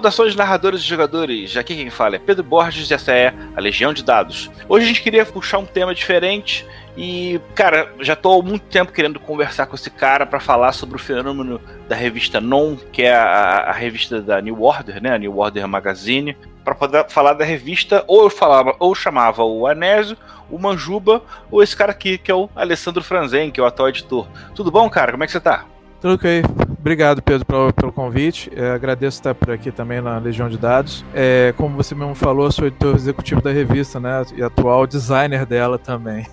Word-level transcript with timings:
Saudações 0.00 0.34
narradores 0.34 0.80
e 0.80 0.84
jogadores, 0.84 1.58
aqui 1.58 1.76
quem 1.76 1.90
fala 1.90 2.16
é 2.16 2.18
Pedro 2.18 2.42
Borges 2.42 2.90
e 2.90 2.94
essa 2.94 3.12
é 3.12 3.34
a 3.54 3.60
Legião 3.60 3.92
de 3.92 4.02
Dados. 4.02 4.50
Hoje 4.66 4.86
a 4.86 4.88
gente 4.88 5.02
queria 5.02 5.26
puxar 5.26 5.58
um 5.58 5.66
tema 5.66 5.94
diferente 5.94 6.66
e, 6.96 7.38
cara, 7.54 7.92
já 8.00 8.16
tô 8.16 8.40
há 8.40 8.42
muito 8.42 8.62
tempo 8.62 8.92
querendo 8.92 9.20
conversar 9.20 9.66
com 9.66 9.74
esse 9.74 9.90
cara 9.90 10.24
para 10.24 10.40
falar 10.40 10.72
sobre 10.72 10.96
o 10.96 10.98
fenômeno 10.98 11.60
da 11.86 11.94
revista 11.94 12.40
Non, 12.40 12.76
que 12.90 13.02
é 13.02 13.14
a, 13.14 13.64
a, 13.66 13.72
revista 13.72 14.22
da 14.22 14.40
New 14.40 14.62
Order, 14.62 15.02
né, 15.02 15.12
a 15.12 15.18
New 15.18 15.36
Order 15.36 15.68
Magazine, 15.68 16.34
para 16.64 16.74
poder 16.74 17.04
falar 17.10 17.34
da 17.34 17.44
revista, 17.44 18.02
ou 18.06 18.22
eu 18.22 18.30
falava, 18.30 18.74
ou 18.78 18.94
chamava 18.94 19.44
o 19.44 19.66
Anésio, 19.66 20.16
o 20.50 20.58
Manjuba, 20.58 21.22
ou 21.50 21.62
esse 21.62 21.76
cara 21.76 21.90
aqui, 21.90 22.16
que 22.16 22.30
é 22.30 22.34
o 22.34 22.48
Alessandro 22.56 23.04
Franzen, 23.04 23.50
que 23.50 23.60
é 23.60 23.62
o 23.62 23.66
atual 23.66 23.90
editor. 23.90 24.26
Tudo 24.54 24.70
bom, 24.70 24.88
cara? 24.88 25.12
Como 25.12 25.24
é 25.24 25.26
que 25.26 25.32
você 25.32 25.40
tá? 25.40 25.66
Tudo 26.00 26.14
ok. 26.14 26.42
Obrigado, 26.78 27.20
Pedro, 27.20 27.44
pelo, 27.44 27.72
pelo 27.74 27.92
convite. 27.92 28.50
É, 28.56 28.70
agradeço 28.70 29.18
estar 29.18 29.34
por 29.34 29.50
aqui 29.50 29.70
também 29.70 30.00
na 30.00 30.16
Legião 30.16 30.48
de 30.48 30.56
Dados. 30.56 31.04
É, 31.12 31.52
como 31.58 31.76
você 31.76 31.94
mesmo 31.94 32.14
falou, 32.14 32.50
sou 32.50 32.66
editor 32.66 32.94
executivo 32.94 33.42
da 33.42 33.50
revista, 33.50 34.00
né? 34.00 34.24
E 34.34 34.42
atual 34.42 34.86
designer 34.86 35.44
dela 35.44 35.78
também. 35.78 36.26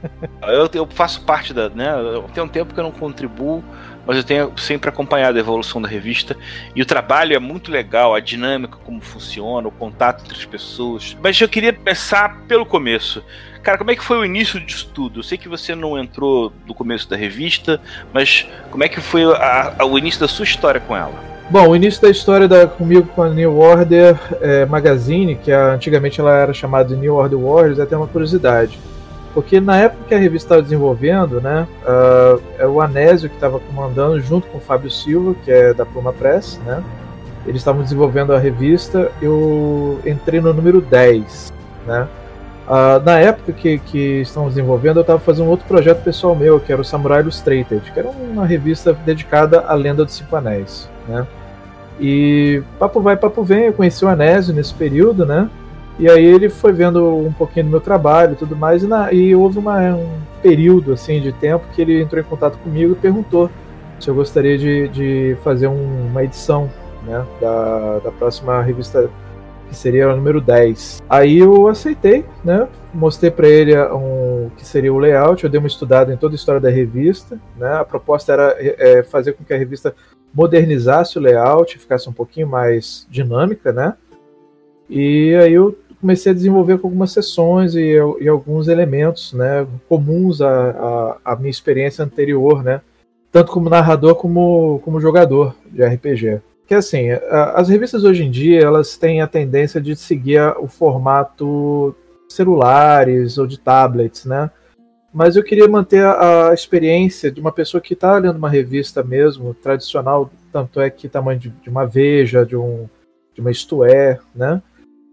eu, 0.46 0.68
eu, 0.74 0.86
faço 0.90 1.22
parte 1.22 1.54
da. 1.54 1.70
Né, 1.70 1.90
tem 2.34 2.44
um 2.44 2.48
tempo 2.48 2.74
que 2.74 2.78
eu 2.78 2.84
não 2.84 2.92
contribuo, 2.92 3.64
mas 4.06 4.16
eu 4.16 4.24
tenho 4.24 4.52
sempre 4.58 4.88
acompanhado 4.88 5.36
a 5.36 5.40
evolução 5.40 5.80
da 5.80 5.88
revista. 5.88 6.36
E 6.74 6.82
o 6.82 6.86
trabalho 6.86 7.34
é 7.34 7.38
muito 7.38 7.70
legal, 7.70 8.14
a 8.14 8.20
dinâmica, 8.20 8.78
como 8.84 9.00
funciona, 9.00 9.68
o 9.68 9.72
contato 9.72 10.24
entre 10.24 10.36
as 10.36 10.44
pessoas. 10.44 11.16
Mas 11.22 11.40
eu 11.40 11.48
queria 11.48 11.72
começar 11.72 12.42
pelo 12.46 12.66
começo. 12.66 13.24
Cara, 13.62 13.78
como 13.78 13.90
é 13.90 13.96
que 13.96 14.04
foi 14.04 14.18
o 14.18 14.24
início 14.24 14.60
disso 14.60 14.90
tudo? 14.92 15.20
Eu 15.20 15.22
sei 15.22 15.38
que 15.38 15.48
você 15.48 15.74
não 15.74 15.98
entrou 15.98 16.52
do 16.66 16.74
começo 16.74 17.08
da 17.08 17.16
revista, 17.16 17.80
mas 18.12 18.46
como 18.70 18.84
é 18.84 18.88
que 18.88 19.00
foi 19.00 19.24
a, 19.24 19.74
a, 19.78 19.86
o 19.86 19.98
início 19.98 20.20
da 20.20 20.28
sua 20.28 20.44
história 20.44 20.80
com 20.80 20.94
ela? 20.94 21.14
Bom, 21.48 21.68
o 21.68 21.76
início 21.76 22.00
da 22.00 22.10
história 22.10 22.46
da, 22.46 22.66
comigo 22.66 23.06
com 23.14 23.22
a 23.22 23.28
New 23.28 23.58
Order 23.58 24.18
é, 24.40 24.66
Magazine, 24.66 25.34
que 25.34 25.50
a, 25.50 25.72
antigamente 25.72 26.20
ela 26.20 26.34
era 26.34 26.52
chamada 26.52 26.94
New 26.94 27.14
Order 27.14 27.38
Warriors, 27.38 27.78
é 27.78 27.82
até 27.82 27.96
uma 27.96 28.06
curiosidade. 28.06 28.78
Porque 29.34 29.60
na 29.60 29.76
época 29.76 30.04
que 30.08 30.14
a 30.14 30.18
revista 30.18 30.46
estava 30.46 30.62
desenvolvendo, 30.62 31.40
né, 31.40 31.66
uh, 31.82 32.40
é 32.56 32.66
o 32.66 32.80
Anésio 32.80 33.28
que 33.28 33.34
estava 33.34 33.58
comandando 33.58 34.20
junto 34.20 34.46
com 34.46 34.58
o 34.58 34.60
Fábio 34.60 34.88
Silva, 34.88 35.34
que 35.44 35.50
é 35.50 35.74
da 35.74 35.84
Pluma 35.84 36.12
Press, 36.12 36.60
né? 36.64 36.82
Eles 37.44 37.60
estavam 37.60 37.82
desenvolvendo 37.82 38.32
a 38.32 38.38
revista, 38.38 39.10
eu 39.20 40.00
entrei 40.06 40.40
no 40.40 40.54
número 40.54 40.80
10, 40.80 41.52
né? 41.84 42.08
Uh, 42.66 43.04
na 43.04 43.18
época 43.18 43.52
que, 43.52 43.78
que 43.78 44.22
estamos 44.22 44.54
desenvolvendo, 44.54 44.98
eu 44.98 45.02
estava 45.02 45.18
fazendo 45.18 45.46
um 45.46 45.50
outro 45.50 45.66
projeto 45.66 46.02
pessoal 46.02 46.34
meu, 46.34 46.60
que 46.60 46.72
era 46.72 46.80
o 46.80 46.84
Samurai 46.84 47.20
Illustrated, 47.20 47.90
que 47.92 47.98
era 47.98 48.08
uma 48.08 48.46
revista 48.46 48.92
dedicada 48.92 49.64
à 49.66 49.74
lenda 49.74 50.04
dos 50.04 50.14
Cinco 50.14 50.36
Anéis, 50.36 50.88
né? 51.08 51.26
E 52.00 52.62
papo 52.78 53.00
vai, 53.00 53.16
papo 53.16 53.42
vem, 53.42 53.66
eu 53.66 53.72
conheci 53.72 54.04
o 54.04 54.08
Anésio 54.08 54.54
nesse 54.54 54.72
período, 54.72 55.26
né? 55.26 55.50
E 55.98 56.10
aí 56.10 56.24
ele 56.24 56.48
foi 56.48 56.72
vendo 56.72 57.16
um 57.18 57.32
pouquinho 57.32 57.66
do 57.66 57.70
meu 57.70 57.80
trabalho 57.80 58.32
e 58.32 58.36
tudo 58.36 58.56
mais, 58.56 58.82
e, 58.82 58.86
na, 58.86 59.12
e 59.12 59.34
houve 59.34 59.58
uma, 59.58 59.78
um 59.94 60.08
período 60.42 60.92
assim 60.92 61.20
de 61.20 61.32
tempo 61.32 61.64
que 61.72 61.80
ele 61.80 62.02
entrou 62.02 62.20
em 62.20 62.24
contato 62.24 62.58
comigo 62.58 62.92
e 62.92 62.96
perguntou 62.96 63.48
se 64.00 64.08
eu 64.10 64.14
gostaria 64.14 64.58
de, 64.58 64.88
de 64.88 65.36
fazer 65.44 65.68
um, 65.68 66.06
uma 66.08 66.24
edição 66.24 66.68
né, 67.04 67.24
da, 67.40 68.00
da 68.00 68.10
próxima 68.10 68.60
revista 68.60 69.08
que 69.68 69.76
seria 69.76 70.08
o 70.08 70.16
número 70.16 70.40
10. 70.40 71.02
Aí 71.08 71.38
eu 71.38 71.68
aceitei, 71.68 72.24
né? 72.44 72.68
Mostrei 72.92 73.30
para 73.30 73.48
ele 73.48 73.76
um, 73.76 74.50
que 74.56 74.64
seria 74.64 74.92
o 74.92 74.98
layout, 74.98 75.42
eu 75.42 75.50
dei 75.50 75.58
uma 75.58 75.66
estudada 75.66 76.12
em 76.12 76.16
toda 76.16 76.34
a 76.34 76.36
história 76.36 76.60
da 76.60 76.70
revista, 76.70 77.38
né? 77.56 77.74
A 77.74 77.84
proposta 77.84 78.32
era 78.32 78.56
é, 78.58 79.02
fazer 79.02 79.32
com 79.32 79.44
que 79.44 79.52
a 79.52 79.58
revista 79.58 79.94
modernizasse 80.32 81.18
o 81.18 81.20
layout, 81.20 81.78
ficasse 81.78 82.08
um 82.08 82.12
pouquinho 82.12 82.48
mais 82.48 83.06
dinâmica, 83.10 83.72
né? 83.72 83.94
E 84.88 85.34
aí 85.36 85.52
eu 85.52 85.76
comecei 86.04 86.32
a 86.32 86.34
desenvolver 86.34 86.78
com 86.78 86.86
algumas 86.86 87.12
sessões 87.12 87.74
e, 87.74 87.94
e 88.20 88.28
alguns 88.28 88.68
elementos, 88.68 89.32
né, 89.32 89.66
comuns 89.88 90.42
à, 90.42 90.70
à, 91.24 91.32
à 91.32 91.36
minha 91.36 91.50
experiência 91.50 92.04
anterior, 92.04 92.62
né? 92.62 92.82
Tanto 93.32 93.50
como 93.50 93.70
narrador 93.70 94.14
como 94.14 94.80
como 94.84 95.00
jogador 95.00 95.56
de 95.66 95.82
RPG 95.82 96.42
que 96.66 96.74
assim, 96.74 97.10
as 97.30 97.68
revistas 97.68 98.04
hoje 98.04 98.24
em 98.24 98.30
dia 98.30 98.60
elas 98.60 98.96
têm 98.96 99.20
a 99.20 99.26
tendência 99.26 99.80
de 99.80 99.94
seguir 99.96 100.40
o 100.58 100.66
formato 100.66 101.94
celulares 102.28 103.38
ou 103.38 103.46
de 103.46 103.58
tablets, 103.58 104.24
né? 104.24 104.50
Mas 105.12 105.36
eu 105.36 105.44
queria 105.44 105.68
manter 105.68 106.04
a, 106.04 106.52
experiência 106.52 107.30
de 107.30 107.40
uma 107.40 107.52
pessoa 107.52 107.80
que 107.80 107.94
está 107.94 108.18
lendo 108.18 108.36
uma 108.36 108.48
revista 108.48 109.02
mesmo, 109.02 109.54
tradicional, 109.54 110.30
tanto 110.52 110.80
é 110.80 110.90
que 110.90 111.08
tamanho 111.08 111.38
de, 111.38 111.50
de 111.50 111.70
uma 111.70 111.86
Veja, 111.86 112.44
de, 112.44 112.56
um, 112.56 112.88
de 113.32 113.40
uma 113.40 113.50
Isto 113.50 113.84
É, 113.84 114.18
né? 114.34 114.60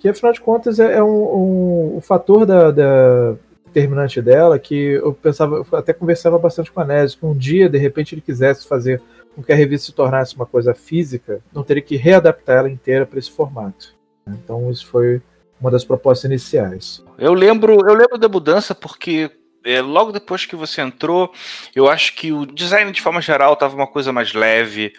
Que 0.01 0.09
afinal 0.09 0.33
de 0.33 0.41
contas 0.41 0.79
é, 0.79 0.97
é 0.97 1.03
um, 1.03 1.07
um, 1.07 1.97
um 1.97 2.01
fator 2.01 2.45
da, 2.45 2.71
da 2.71 3.35
determinante 3.67 4.21
dela 4.21 4.59
que 4.59 4.75
eu 4.75 5.13
pensava, 5.13 5.57
eu 5.57 5.77
até 5.77 5.93
conversava 5.93 6.37
bastante 6.37 6.71
com 6.71 6.81
a 6.81 6.85
Nésia, 6.85 7.17
que 7.19 7.25
um 7.25 7.37
dia, 7.37 7.69
de 7.69 7.77
repente, 7.77 8.15
ele 8.15 8.21
quisesse 8.21 8.67
fazer 8.67 9.01
com 9.35 9.41
que 9.41 9.51
a 9.53 9.55
revista 9.55 9.85
se 9.85 9.93
tornasse 9.93 10.35
uma 10.35 10.45
coisa 10.45 10.73
física, 10.73 11.41
não 11.53 11.63
teria 11.63 11.83
que 11.83 11.95
readaptar 11.95 12.57
ela 12.57 12.69
inteira 12.69 13.05
para 13.05 13.19
esse 13.19 13.31
formato. 13.31 13.95
Então 14.27 14.69
isso 14.69 14.87
foi 14.87 15.21
uma 15.59 15.71
das 15.71 15.85
propostas 15.85 16.29
iniciais. 16.29 17.03
Eu 17.17 17.33
lembro, 17.33 17.73
eu 17.87 17.93
lembro 17.93 18.17
da 18.17 18.27
mudança 18.27 18.73
porque 18.73 19.31
é, 19.63 19.81
logo 19.81 20.11
depois 20.11 20.45
que 20.45 20.55
você 20.55 20.81
entrou, 20.81 21.31
eu 21.75 21.87
acho 21.87 22.15
que 22.15 22.33
o 22.33 22.45
design 22.45 22.91
de 22.91 23.01
forma 23.01 23.21
geral 23.21 23.53
estava 23.53 23.75
uma 23.75 23.87
coisa 23.87 24.11
mais 24.11 24.33
leve. 24.33 24.91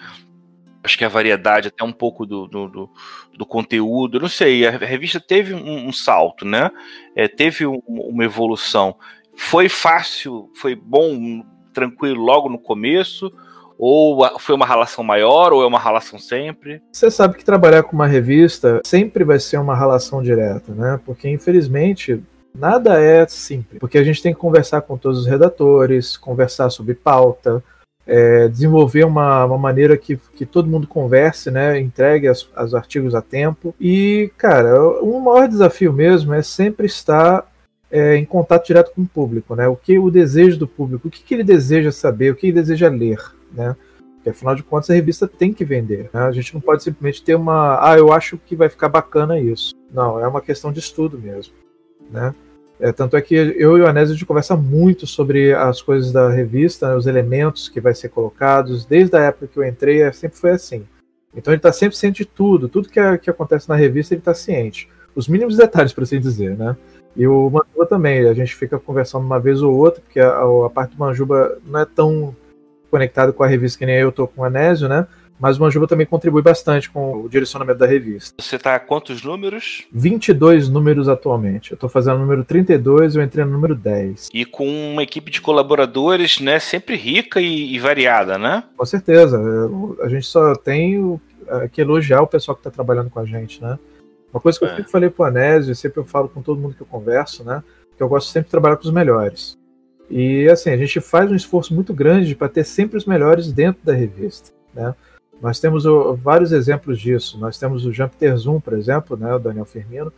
Acho 0.85 0.99
que 0.99 1.05
a 1.05 1.09
variedade, 1.09 1.69
até 1.69 1.85
um 1.85 1.93
pouco 1.93 2.27
do, 2.27 2.47
do, 2.49 2.69
do, 2.69 2.91
do 3.37 3.47
conteúdo, 3.47 4.19
não 4.19 4.29
sei, 4.29 4.67
a 4.67 4.71
revista 4.71 5.21
teve 5.21 5.55
um, 5.55 5.89
um 5.89 5.93
salto, 5.93 6.45
né? 6.45 6.71
É, 7.15 7.29
teve 7.29 7.67
um, 7.67 7.81
uma 7.87 8.25
evolução. 8.25 8.97
Foi 9.37 9.69
fácil, 9.69 10.51
foi 10.55 10.75
bom, 10.75 11.45
tranquilo 11.73 12.23
logo 12.23 12.49
no 12.49 12.59
começo, 12.59 13.33
ou 13.79 14.39
foi 14.39 14.55
uma 14.55 14.67
relação 14.67 15.03
maior, 15.03 15.53
ou 15.53 15.63
é 15.63 15.67
uma 15.67 15.79
relação 15.79 16.19
sempre? 16.19 16.83
Você 16.93 17.11
sabe 17.11 17.37
que 17.37 17.45
trabalhar 17.45 17.83
com 17.83 17.97
uma 17.97 18.07
revista 18.07 18.81
sempre 18.85 19.25
vai 19.25 19.41
ser 19.41 19.59
uma 19.59 19.77
relação 19.77 20.23
direta, 20.23 20.73
né? 20.75 21.01
Porque 21.05 21.29
infelizmente 21.29 22.23
nada 22.55 23.01
é 23.01 23.27
simples. 23.27 23.81
Porque 23.81 23.99
a 23.99 24.05
gente 24.05 24.23
tem 24.23 24.35
que 24.35 24.41
conversar 24.41 24.83
com 24.83 24.97
todos 24.97 25.21
os 25.21 25.27
redatores, 25.27 26.17
conversar 26.17 26.71
sobre 26.71 26.95
pauta, 26.95 27.63
é, 28.07 28.49
desenvolver 28.49 29.05
uma, 29.05 29.45
uma 29.45 29.59
maneira 29.59 29.97
que, 29.97 30.19
que 30.35 30.45
todo 30.45 30.69
mundo 30.69 30.87
converse, 30.87 31.51
né? 31.51 31.79
Entregue 31.79 32.29
os 32.29 32.75
artigos 32.75 33.15
a 33.15 33.23
tempo. 33.23 33.75
E, 33.81 34.31
cara, 34.37 34.83
o 35.01 35.21
maior 35.21 35.49
desafio 35.49 35.93
mesmo 35.93 36.35
é 36.35 36.43
sempre 36.43 36.87
estar 36.87 37.47
é, 37.91 38.17
em 38.17 38.25
contato 38.25 38.67
direto 38.67 38.93
com 38.95 39.03
o 39.03 39.07
público, 39.07 39.55
né? 39.55 39.69
O 39.69 39.77
que 39.77 39.99
o 39.99 40.11
desejo 40.11 40.59
do 40.59 40.67
público, 40.67 41.09
o 41.09 41.11
que, 41.11 41.23
que 41.23 41.35
ele 41.35 41.45
deseja 41.45 41.93
saber, 41.93 42.33
o 42.33 42.37
que 42.37 42.47
ele 42.47 42.55
deseja 42.55 42.89
ler 42.89 43.19
né? 43.53 43.77
Porque 44.17 44.31
afinal 44.31 44.55
de 44.55 44.63
contas 44.63 44.89
a 44.91 44.95
revista 44.95 45.27
tem 45.27 45.53
que 45.53 45.65
vender. 45.65 46.09
Né? 46.13 46.21
A 46.23 46.33
gente 46.33 46.55
não 46.55 46.61
pode 46.61 46.83
simplesmente 46.83 47.23
ter 47.23 47.35
uma. 47.35 47.79
Ah, 47.85 47.99
eu 47.99 48.13
acho 48.13 48.39
que 48.39 48.55
vai 48.55 48.69
ficar 48.69 48.89
bacana 48.89 49.39
isso. 49.39 49.75
Não, 49.93 50.19
é 50.21 50.27
uma 50.27 50.41
questão 50.41 50.73
de 50.73 50.79
estudo 50.79 51.19
mesmo. 51.19 51.53
Né? 52.11 52.35
É, 52.83 52.91
tanto 52.91 53.17
é 53.17 53.23
que 53.23 53.33
eu 53.33 53.79
e 53.79 53.81
o 53.81 53.87
Anésio 53.87 54.13
a 54.13 54.17
gente 54.17 54.27
conversa 54.27 54.57
muito 54.57 55.07
sobre 55.07 55.55
as 55.55 55.81
coisas 55.81 56.11
da 56.11 56.29
revista, 56.29 56.89
né, 56.89 56.97
os 56.97 57.07
elementos 57.07 57.69
que 57.69 57.81
vai 57.81 57.95
ser 57.95 58.09
colocados. 58.09 58.85
Desde 58.85 59.17
a 59.17 59.21
época 59.21 59.47
que 59.47 59.57
eu 59.57 59.65
entrei, 59.65 60.03
é, 60.03 60.11
sempre 60.11 60.37
foi 60.37 60.51
assim. 60.51 60.85
Então 61.33 61.53
ele 61.53 61.61
está 61.61 61.73
sempre 61.73 61.97
ciente 61.97 62.25
de 62.25 62.29
tudo. 62.29 62.69
Tudo 62.69 62.89
que, 62.89 63.01
que 63.19 63.31
acontece 63.31 63.69
na 63.69 63.77
revista 63.77 64.15
ele 64.15 64.21
está 64.21 64.35
ciente. 64.35 64.89
Os 65.15 65.29
mínimos 65.29 65.57
detalhes, 65.57 65.93
para 65.93 66.03
assim 66.03 66.19
dizer, 66.19 66.59
né? 66.59 66.77
E 67.17 67.25
o 67.25 67.49
Manjuba 67.51 67.87
também. 67.87 68.27
A 68.27 68.35
gente 68.35 68.57
fica 68.57 68.81
conversando 68.81 69.25
uma 69.25 69.39
vez 69.39 69.63
ou 69.63 69.73
outra, 69.73 70.03
porque 70.03 70.19
a, 70.19 70.41
a 70.67 70.71
parte 70.71 70.97
do 70.97 70.99
Manjuba 70.99 71.59
não 71.65 71.79
é 71.79 71.85
tão 71.85 72.35
conectado 72.91 73.33
com 73.33 73.45
a 73.45 73.47
revista 73.47 73.79
que 73.79 73.87
nem 73.87 73.99
eu 73.99 74.11
tô 74.11 74.27
com 74.27 74.41
o 74.41 74.45
Anésio, 74.45 74.89
né? 74.89 75.07
Mas 75.43 75.59
o 75.59 75.61
Manjuba 75.61 75.89
também 75.89 76.07
contribui 76.07 76.41
bastante 76.41 76.89
com 76.89 77.25
o 77.25 77.29
direcionamento 77.29 77.81
da 77.81 77.87
revista. 77.87 78.41
Você 78.41 78.57
tá 78.57 78.77
a 78.77 78.79
quantos 78.79 79.25
números? 79.25 79.83
22 79.91 80.69
números 80.69 81.09
atualmente. 81.09 81.73
Eu 81.73 81.77
tô 81.77 81.89
fazendo 81.89 82.15
o 82.15 82.19
número 82.21 82.45
32 82.45 83.17
e 83.17 83.19
eu 83.19 83.25
entrei 83.25 83.45
no 83.45 83.51
número 83.51 83.75
10. 83.75 84.29
E 84.33 84.45
com 84.45 84.65
uma 84.65 85.03
equipe 85.03 85.33
de 85.33 85.41
colaboradores, 85.41 86.39
né, 86.39 86.61
sempre 86.61 86.95
rica 86.95 87.41
e, 87.41 87.75
e 87.75 87.79
variada, 87.81 88.39
né? 88.39 88.63
Com 88.77 88.87
certeza. 88.87 89.37
A 90.01 90.09
gente 90.09 90.27
só 90.27 90.55
tem 90.55 91.21
que 91.73 91.81
elogiar 91.81 92.23
o 92.23 92.29
pessoal 92.29 92.57
que 92.57 92.63
tá 92.63 92.71
trabalhando 92.71 93.11
com 93.11 93.19
a 93.19 93.25
gente, 93.25 93.61
né? 93.61 93.77
Uma 94.33 94.41
coisa 94.41 94.61
que 94.61 94.65
é. 94.65 94.69
eu 94.69 94.77
sempre 94.77 94.93
falei 94.93 95.11
pro 95.11 95.25
Anésio, 95.25 95.75
sempre 95.75 95.99
eu 95.99 96.05
falo 96.05 96.29
com 96.29 96.41
todo 96.41 96.61
mundo 96.61 96.77
que 96.77 96.83
eu 96.83 96.87
converso, 96.87 97.43
né? 97.43 97.65
Que 97.97 98.03
eu 98.05 98.09
gosto 98.09 98.31
sempre 98.31 98.47
de 98.47 98.53
trabalhar 98.53 98.77
com 98.77 98.85
os 98.85 98.95
melhores. 98.95 99.59
E 100.09 100.49
assim, 100.49 100.71
a 100.71 100.77
gente 100.77 101.01
faz 101.01 101.33
um 101.33 101.35
esforço 101.35 101.75
muito 101.75 101.93
grande 101.93 102.37
para 102.37 102.49
ter 102.49 102.63
sempre 102.63 102.97
os 102.97 103.05
melhores 103.05 103.53
dentro 103.53 103.85
da 103.85 103.93
revista. 103.93 104.53
Né? 104.73 104.95
Nós 105.43 105.59
temos 105.59 105.85
o, 105.85 106.15
vários 106.15 106.53
exemplos 106.53 107.01
disso. 107.01 107.37
Nós 107.37 107.59
temos 107.59 107.85
o 107.85 107.93
Jupiter 107.93 108.37
Zoom, 108.37 108.61
por 108.61 108.75
exemplo, 108.75 109.17
né, 109.17 109.35
o 109.35 109.41
Daniel 109.41 109.65
Firmino, 109.65 110.13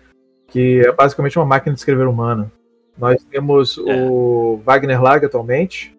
que 0.48 0.82
é 0.86 0.92
basicamente 0.92 1.38
uma 1.38 1.46
máquina 1.46 1.72
de 1.72 1.80
escrever 1.80 2.06
humana. 2.06 2.52
Nós 2.98 3.24
temos 3.24 3.78
é. 3.78 4.06
o 4.06 4.60
Wagner 4.62 5.02
Lag 5.02 5.24
atualmente 5.24 5.96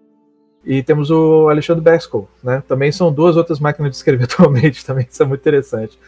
e 0.64 0.84
temos 0.84 1.10
o 1.10 1.50
Alexandre 1.50 1.84
Beskel, 1.84 2.30
né? 2.44 2.64
Também 2.68 2.92
são 2.92 3.12
duas 3.12 3.36
outras 3.36 3.60
máquinas 3.60 3.92
de 3.92 3.98
escrever 3.98 4.26
atualmente, 4.32 4.86
também 4.86 5.08
isso 5.10 5.22
é 5.22 5.26
muito 5.26 5.42
interessante. 5.42 6.00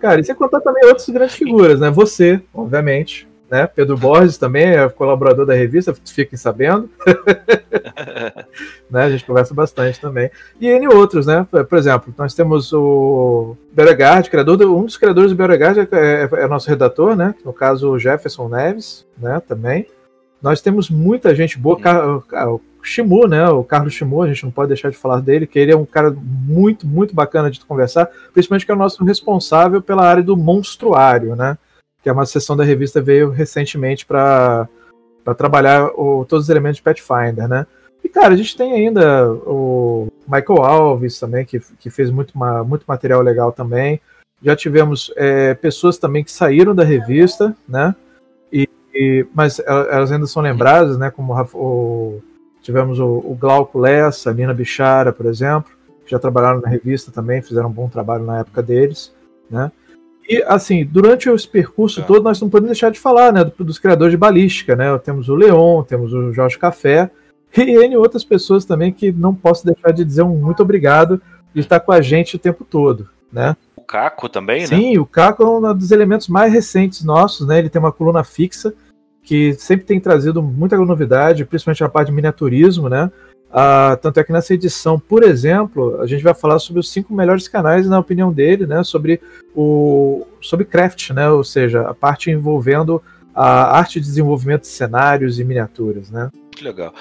Cara, 0.00 0.20
e 0.20 0.24
sem 0.24 0.34
contar 0.34 0.60
também 0.60 0.86
outras 0.86 1.08
grandes 1.08 1.36
figuras, 1.36 1.80
né? 1.80 1.90
Você, 1.90 2.42
obviamente, 2.52 3.28
né? 3.50 3.66
Pedro 3.66 3.96
Borges 3.96 4.38
também 4.38 4.64
é 4.66 4.88
colaborador 4.88 5.44
da 5.46 5.54
revista, 5.54 5.94
fiquem 6.06 6.36
sabendo. 6.36 6.88
né? 8.90 9.04
A 9.04 9.10
gente 9.10 9.24
conversa 9.24 9.54
bastante 9.54 10.00
também. 10.00 10.30
E 10.60 10.68
N 10.68 10.88
outros, 10.88 11.26
né? 11.26 11.46
Por 11.68 11.78
exemplo, 11.78 12.12
nós 12.16 12.34
temos 12.34 12.72
o 12.72 13.56
Beauregard, 13.72 14.28
criador 14.30 14.56
do, 14.56 14.76
um 14.76 14.84
dos 14.84 14.96
criadores 14.96 15.30
do 15.30 15.36
Beauregard 15.36 15.80
é, 15.80 15.88
é, 15.92 16.28
é, 16.32 16.48
nosso 16.48 16.68
redator, 16.68 17.14
né? 17.14 17.34
No 17.44 17.52
caso, 17.52 17.90
o 17.90 17.98
Jefferson 17.98 18.48
Neves, 18.48 19.06
né? 19.18 19.40
Também. 19.46 19.86
Nós 20.42 20.60
temos 20.60 20.90
muita 20.90 21.34
gente 21.34 21.58
boa. 21.58 21.78
O 22.46 22.60
Shimu, 22.82 23.26
né? 23.26 23.48
O 23.48 23.62
Carlos 23.64 23.94
Shimu, 23.94 24.22
a 24.22 24.28
gente 24.28 24.44
não 24.44 24.50
pode 24.50 24.68
deixar 24.68 24.90
de 24.90 24.96
falar 24.96 25.20
dele, 25.20 25.46
que 25.46 25.58
ele 25.58 25.72
é 25.72 25.76
um 25.76 25.86
cara 25.86 26.14
muito, 26.14 26.86
muito 26.86 27.14
bacana 27.14 27.50
de 27.50 27.60
conversar, 27.60 28.10
principalmente 28.32 28.66
que 28.66 28.72
é 28.72 28.74
o 28.74 28.78
nosso 28.78 29.02
responsável 29.04 29.80
pela 29.80 30.06
área 30.06 30.22
do 30.22 30.36
monstruário, 30.36 31.34
né? 31.34 31.56
Que 32.04 32.08
é 32.08 32.12
uma 32.12 32.26
seção 32.26 32.56
da 32.56 32.62
revista 32.62 33.00
veio 33.00 33.30
recentemente 33.30 34.06
para 34.06 34.68
trabalhar 35.36 35.86
o, 35.98 36.24
todos 36.24 36.44
os 36.44 36.50
elementos 36.50 36.76
de 36.76 36.82
Pathfinder, 36.82 37.48
né? 37.48 37.66
E, 38.04 38.08
cara, 38.08 38.34
a 38.34 38.36
gente 38.36 38.56
tem 38.56 38.74
ainda 38.74 39.32
o 39.32 40.08
Michael 40.28 40.62
Alves 40.62 41.18
também, 41.18 41.46
que, 41.46 41.58
que 41.80 41.88
fez 41.88 42.10
muito, 42.10 42.32
muito 42.66 42.84
material 42.86 43.22
legal 43.22 43.50
também. 43.50 43.98
Já 44.42 44.54
tivemos 44.54 45.10
é, 45.16 45.54
pessoas 45.54 45.96
também 45.96 46.22
que 46.22 46.30
saíram 46.30 46.74
da 46.74 46.84
revista, 46.84 47.56
né? 47.66 47.94
E, 48.52 49.26
mas 49.34 49.58
elas 49.58 50.12
ainda 50.12 50.26
são 50.26 50.40
lembradas, 50.40 50.96
né? 50.96 51.10
Como 51.10 51.34
o, 51.54 52.22
tivemos 52.62 53.00
o, 53.00 53.06
o 53.06 53.34
Glauco 53.34 53.78
Lessa, 53.78 54.30
a 54.30 54.32
Nina 54.32 54.54
Bichara, 54.54 55.12
por 55.12 55.26
exemplo, 55.26 55.72
que 56.04 56.10
já 56.12 56.18
trabalharam 56.18 56.60
na 56.60 56.68
revista 56.68 57.10
também, 57.10 57.42
fizeram 57.42 57.68
um 57.68 57.72
bom 57.72 57.88
trabalho 57.88 58.24
na 58.24 58.40
época 58.40 58.62
deles, 58.62 59.12
né? 59.50 59.72
E, 60.28 60.42
assim, 60.46 60.84
durante 60.84 61.28
esse 61.28 61.46
percurso 61.46 62.00
é. 62.00 62.02
todo, 62.02 62.22
nós 62.22 62.40
não 62.40 62.48
podemos 62.48 62.70
deixar 62.70 62.90
de 62.90 62.98
falar, 62.98 63.32
né, 63.32 63.44
dos 63.44 63.78
criadores 63.78 64.12
de 64.12 64.16
balística, 64.16 64.74
né? 64.74 64.96
Temos 64.98 65.28
o 65.28 65.34
Leon, 65.34 65.82
temos 65.82 66.12
o 66.12 66.32
Jorge 66.32 66.58
Café, 66.58 67.10
e 67.56 67.84
N 67.84 67.96
outras 67.96 68.24
pessoas 68.24 68.64
também 68.64 68.92
que 68.92 69.12
não 69.12 69.34
posso 69.34 69.64
deixar 69.64 69.92
de 69.92 70.04
dizer 70.04 70.22
um 70.22 70.36
muito 70.36 70.62
obrigado 70.62 71.20
de 71.54 71.60
estar 71.60 71.78
com 71.78 71.92
a 71.92 72.00
gente 72.00 72.34
o 72.34 72.38
tempo 72.38 72.64
todo, 72.64 73.08
né? 73.32 73.56
O 73.76 73.82
Caco 73.82 74.28
também, 74.28 74.66
Sim, 74.66 74.74
né? 74.74 74.80
Sim, 74.80 74.98
o 74.98 75.06
Caco 75.06 75.42
é 75.42 75.46
um 75.46 75.74
dos 75.76 75.90
elementos 75.90 76.26
mais 76.26 76.52
recentes 76.52 77.04
nossos, 77.04 77.46
né? 77.46 77.58
Ele 77.58 77.68
tem 77.68 77.80
uma 77.80 77.92
coluna 77.92 78.24
fixa 78.24 78.74
que 79.22 79.54
sempre 79.54 79.86
tem 79.86 80.00
trazido 80.00 80.42
muita 80.42 80.76
novidade, 80.76 81.44
principalmente 81.44 81.80
na 81.80 81.88
parte 81.88 82.08
de 82.08 82.14
miniaturismo, 82.14 82.88
né? 82.88 83.10
Ah, 83.56 83.96
tanto 84.02 84.18
é 84.18 84.24
que 84.24 84.32
nessa 84.32 84.52
edição, 84.52 84.98
por 84.98 85.22
exemplo, 85.22 86.00
a 86.00 86.08
gente 86.08 86.24
vai 86.24 86.34
falar 86.34 86.58
sobre 86.58 86.80
os 86.80 86.90
cinco 86.90 87.14
melhores 87.14 87.46
canais, 87.46 87.88
na 87.88 88.00
opinião 88.00 88.32
dele, 88.32 88.66
né? 88.66 88.82
Sobre 88.82 89.20
o 89.54 90.26
sobre 90.40 90.64
craft, 90.64 91.10
né? 91.10 91.30
Ou 91.30 91.44
seja, 91.44 91.82
a 91.82 91.94
parte 91.94 92.32
envolvendo 92.32 93.00
a 93.32 93.78
arte 93.78 94.00
de 94.00 94.06
desenvolvimento 94.06 94.62
de 94.62 94.66
cenários 94.66 95.38
e 95.38 95.44
miniaturas, 95.44 96.10
né? 96.10 96.30
Que 96.50 96.64
legal. 96.64 96.92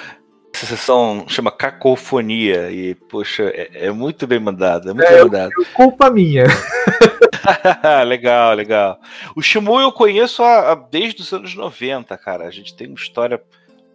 Essa 0.53 0.67
sessão 0.67 1.25
chama 1.27 1.49
Cacofonia 1.49 2.69
e, 2.69 2.93
poxa, 2.93 3.45
é, 3.45 3.87
é 3.87 3.91
muito 3.91 4.27
bem 4.27 4.39
mandada. 4.39 4.91
É 4.91 4.93
muito 4.93 5.07
é, 5.07 5.15
bem 5.15 5.23
mandada. 5.23 5.51
culpa 5.73 6.11
minha. 6.11 6.45
legal, 8.05 8.53
legal. 8.53 8.99
O 9.35 9.41
Shimu 9.41 9.81
eu 9.81 9.91
conheço 9.91 10.43
a, 10.43 10.73
a, 10.73 10.75
desde 10.75 11.23
os 11.23 11.33
anos 11.33 11.55
90, 11.55 12.15
cara. 12.19 12.45
A 12.45 12.51
gente 12.51 12.75
tem 12.75 12.85
uma 12.85 12.95
história 12.95 13.41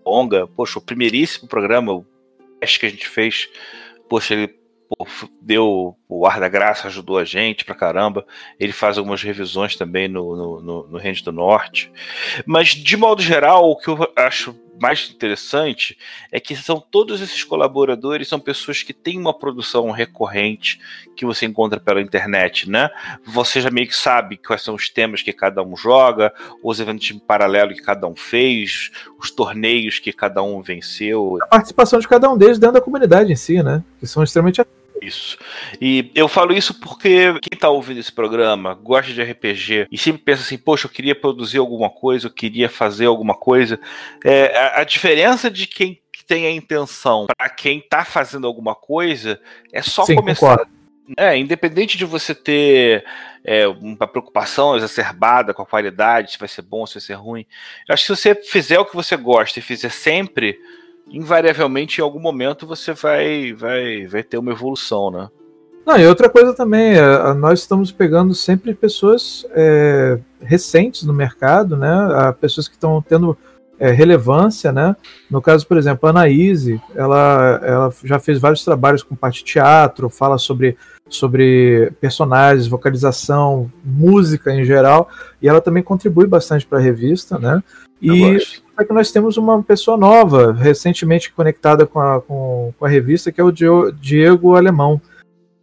longa. 0.05 0.49
Poxa, 0.49 0.81
o 0.81 0.83
primeiríssimo 0.83 1.47
programa, 1.47 1.93
o 1.93 2.05
que 2.61 2.87
a 2.87 2.91
gente 2.91 3.09
fez, 3.09 3.49
poxa, 4.09 4.35
ele 4.35 4.49
pô, 4.89 5.07
deu 5.41 5.97
o 6.09 6.27
ar 6.27 6.41
da 6.41 6.49
graça, 6.49 6.89
ajudou 6.89 7.19
a 7.19 7.25
gente 7.25 7.65
pra 7.65 7.75
caramba. 7.75 8.27
Ele 8.59 8.73
faz 8.73 8.99
algumas 8.99 9.23
revisões 9.23 9.77
também 9.77 10.09
no, 10.09 10.37
no, 10.37 10.63
no, 10.63 10.89
no 10.89 10.99
Range 10.99 11.23
do 11.23 11.33
Norte. 11.33 11.93
Mas, 12.47 12.69
de 12.69 12.97
modo 12.97 13.23
geral, 13.23 13.71
o 13.71 13.77
que 13.77 13.89
eu 13.89 13.99
acho 14.17 14.59
mais 14.81 15.11
interessante 15.11 15.99
é 16.31 16.39
que 16.41 16.55
são 16.57 16.81
todos 16.81 17.21
esses 17.21 17.45
colaboradores 17.45 18.29
são 18.29 18.39
pessoas 18.39 18.83
que 18.83 18.93
têm 18.93 19.19
uma 19.19 19.37
produção 19.37 19.91
recorrente 19.91 20.81
que 21.17 21.27
você 21.27 21.47
encontra 21.47 21.81
pela 21.81 22.01
internet, 22.01 22.69
né? 22.69 22.91
Você 23.25 23.61
já 23.61 23.71
meio 23.71 23.87
que 23.87 23.97
sabe 23.97 24.37
quais 24.37 24.63
são 24.63 24.75
os 24.75 24.89
temas 24.89 25.23
que 25.23 25.33
cada 25.33 25.63
um 25.63 25.77
joga, 25.77 26.33
os 26.63 26.79
eventos 26.81 27.11
em 27.11 27.19
paralelo 27.19 27.75
que 27.75 27.83
cada 27.83 28.07
um 28.07 28.15
fez, 28.15 28.91
os 29.19 29.31
torneios 29.31 29.99
que 29.99 30.13
cada 30.13 30.43
um 30.43 30.63
venceu. 30.63 31.39
A 31.43 31.47
participação 31.47 31.99
de 31.99 32.09
cada 32.09 32.31
um 32.31 32.37
deles 32.37 32.59
dentro 32.59 32.75
da 32.75 32.81
comunidade 32.81 33.33
em 33.33 33.37
si, 33.37 33.63
né? 33.63 33.83
Que 33.99 34.07
são 34.07 34.23
extremamente 34.23 34.61
isso. 35.03 35.39
E 35.81 36.11
eu 36.15 36.29
falo 36.29 36.53
isso 36.53 36.75
porque 36.75 37.33
quem 37.41 37.55
está 37.55 37.69
ouvindo 37.69 38.01
esse 38.01 38.13
programa 38.13 38.75
gosta 38.75 39.13
de 39.13 39.23
RPG 39.23 39.89
e 39.91 39.99
sempre 39.99 40.23
pensa 40.23 40.43
assim, 40.43 40.59
poxa, 40.59 40.87
eu 40.87 40.91
queria 40.91 41.15
produzir 41.15 41.59
alguma 41.59 41.91
coisa, 41.91 42.27
eu 42.27 42.33
queria 42.33 42.69
fazer 42.69 43.07
alguma 43.07 43.35
coisa. 43.35 43.81
É, 44.25 44.57
a, 44.57 44.81
a 44.81 44.85
diferença 44.85 45.51
de 45.51 45.67
quem 45.67 46.01
tem 46.27 46.47
a 46.47 46.51
intenção 46.51 47.27
para 47.27 47.49
quem 47.49 47.79
está 47.79 48.05
fazendo 48.05 48.47
alguma 48.47 48.75
coisa 48.75 49.41
é 49.73 49.81
só 49.81 50.05
Sim, 50.05 50.15
começar. 50.15 50.59
Concordo. 50.59 50.79
É, 51.17 51.39
independente 51.39 51.97
de 51.97 52.05
você 52.05 52.35
ter 52.35 53.03
é, 53.43 53.67
uma 53.67 54.07
preocupação 54.07 54.77
exacerbada 54.77 55.55
com 55.55 55.63
a 55.63 55.67
qualidade, 55.67 56.33
se 56.33 56.39
vai 56.39 56.49
ser 56.49 56.61
bom, 56.61 56.85
se 56.87 56.97
vai 56.97 57.01
ser 57.01 57.15
ruim. 57.15 57.47
Eu 57.89 57.95
acho 57.95 58.05
que 58.05 58.15
se 58.15 58.23
você 58.23 58.35
fizer 58.35 58.79
o 58.79 58.85
que 58.85 58.95
você 58.95 59.17
gosta 59.17 59.59
e 59.59 59.63
fizer 59.63 59.89
sempre, 59.89 60.61
invariavelmente 61.11 62.01
em 62.01 62.05
algum 62.05 62.21
momento 62.21 62.67
você 62.67 62.93
vai, 62.93 63.53
vai, 63.53 64.07
vai 64.07 64.23
ter 64.23 64.39
uma 64.39 64.53
evolução, 64.53 65.11
né? 65.11 65.29
Não, 65.87 65.99
e 65.99 66.07
outra 66.07 66.29
coisa 66.29 66.53
também, 66.53 66.99
é, 66.99 67.33
nós 67.33 67.61
estamos 67.61 67.91
pegando 67.91 68.35
sempre 68.35 68.75
pessoas 68.75 69.47
é, 69.53 70.19
recentes 70.43 71.03
no 71.03 71.15
mercado, 71.15 71.79
né? 71.79 71.91
Pessoas 72.39 72.69
que 72.69 72.75
estão 72.75 73.01
tendo 73.01 73.37
é, 73.81 73.91
relevância, 73.91 74.71
né? 74.71 74.95
No 75.31 75.41
caso, 75.41 75.67
por 75.67 75.79
exemplo, 75.79 76.07
a 76.07 76.11
Anaíse, 76.11 76.79
ela, 76.95 77.61
ela 77.63 77.95
já 78.05 78.19
fez 78.19 78.39
vários 78.39 78.63
trabalhos 78.63 79.03
com 79.03 79.17
parte 79.17 79.39
de 79.39 79.53
teatro, 79.53 80.11
fala 80.11 80.37
sobre, 80.37 80.77
sobre 81.09 81.91
personagens, 82.01 82.67
vocalização, 82.67 83.73
música 83.83 84.53
em 84.53 84.65
geral, 84.65 85.09
e 85.41 85.49
ela 85.49 85.61
também 85.61 85.83
contribui 85.83 86.27
bastante 86.27 86.67
para 86.67 86.79
a 86.79 86.83
revista, 86.83 87.39
né? 87.39 87.63
E 88.03 88.39
é 88.81 88.85
que 88.85 88.93
nós 88.93 89.11
temos 89.11 89.37
uma 89.37 89.63
pessoa 89.63 89.97
nova, 89.97 90.53
recentemente 90.53 91.33
conectada 91.33 91.87
com 91.87 92.01
a, 92.01 92.21
com, 92.21 92.73
com 92.79 92.85
a 92.85 92.89
revista, 92.89 93.33
que 93.33 93.41
é 93.41 93.45
o 93.45 93.53
Diego 93.93 94.55
Alemão, 94.55 95.01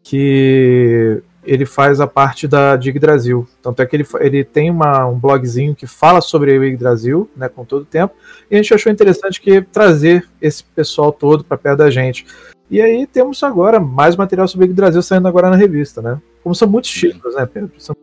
que 0.04 1.22
ele 1.44 1.66
faz 1.66 2.02
a 2.02 2.08
parte 2.08 2.48
da 2.48 2.76
Dig 2.76 2.98
Brasil. 3.00 3.48
Tanto 3.62 3.82
é 3.82 3.86
que 3.86 3.96
ele, 3.96 4.08
ele 4.20 4.44
tem 4.44 4.70
uma, 4.70 5.06
um 5.06 5.18
blogzinho 5.18 5.76
que 5.76 5.88
fala 5.88 6.22
sobre 6.22 6.58
o 6.58 6.78
Brasil, 6.78 7.30
né, 7.36 7.48
com 7.48 7.64
todo 7.64 7.84
o 7.84 7.86
tempo, 7.86 8.16
e 8.50 8.56
a 8.56 8.58
gente 8.58 8.74
achou 8.74 8.92
interessante 8.92 9.40
que 9.40 9.62
trazer 9.62 10.28
esse 10.42 10.64
pessoal 10.64 11.12
todo 11.12 11.44
para 11.44 11.58
perto 11.58 11.78
da 11.78 11.90
gente. 11.90 12.26
E 12.70 12.82
aí 12.82 13.06
temos 13.06 13.44
agora 13.44 13.80
mais 13.80 14.16
material 14.16 14.48
sobre 14.48 14.66
o 14.66 14.74
Brasil 14.74 15.02
saindo 15.02 15.28
agora 15.28 15.52
na 15.52 15.56
revista, 15.56 16.02
né? 16.02 16.20
Como 16.44 16.56
são 16.56 16.68
muitos 16.68 16.90
títulos, 16.90 17.36
né, 17.36 17.46
Pedro? 17.46 17.72
São... 17.78 17.96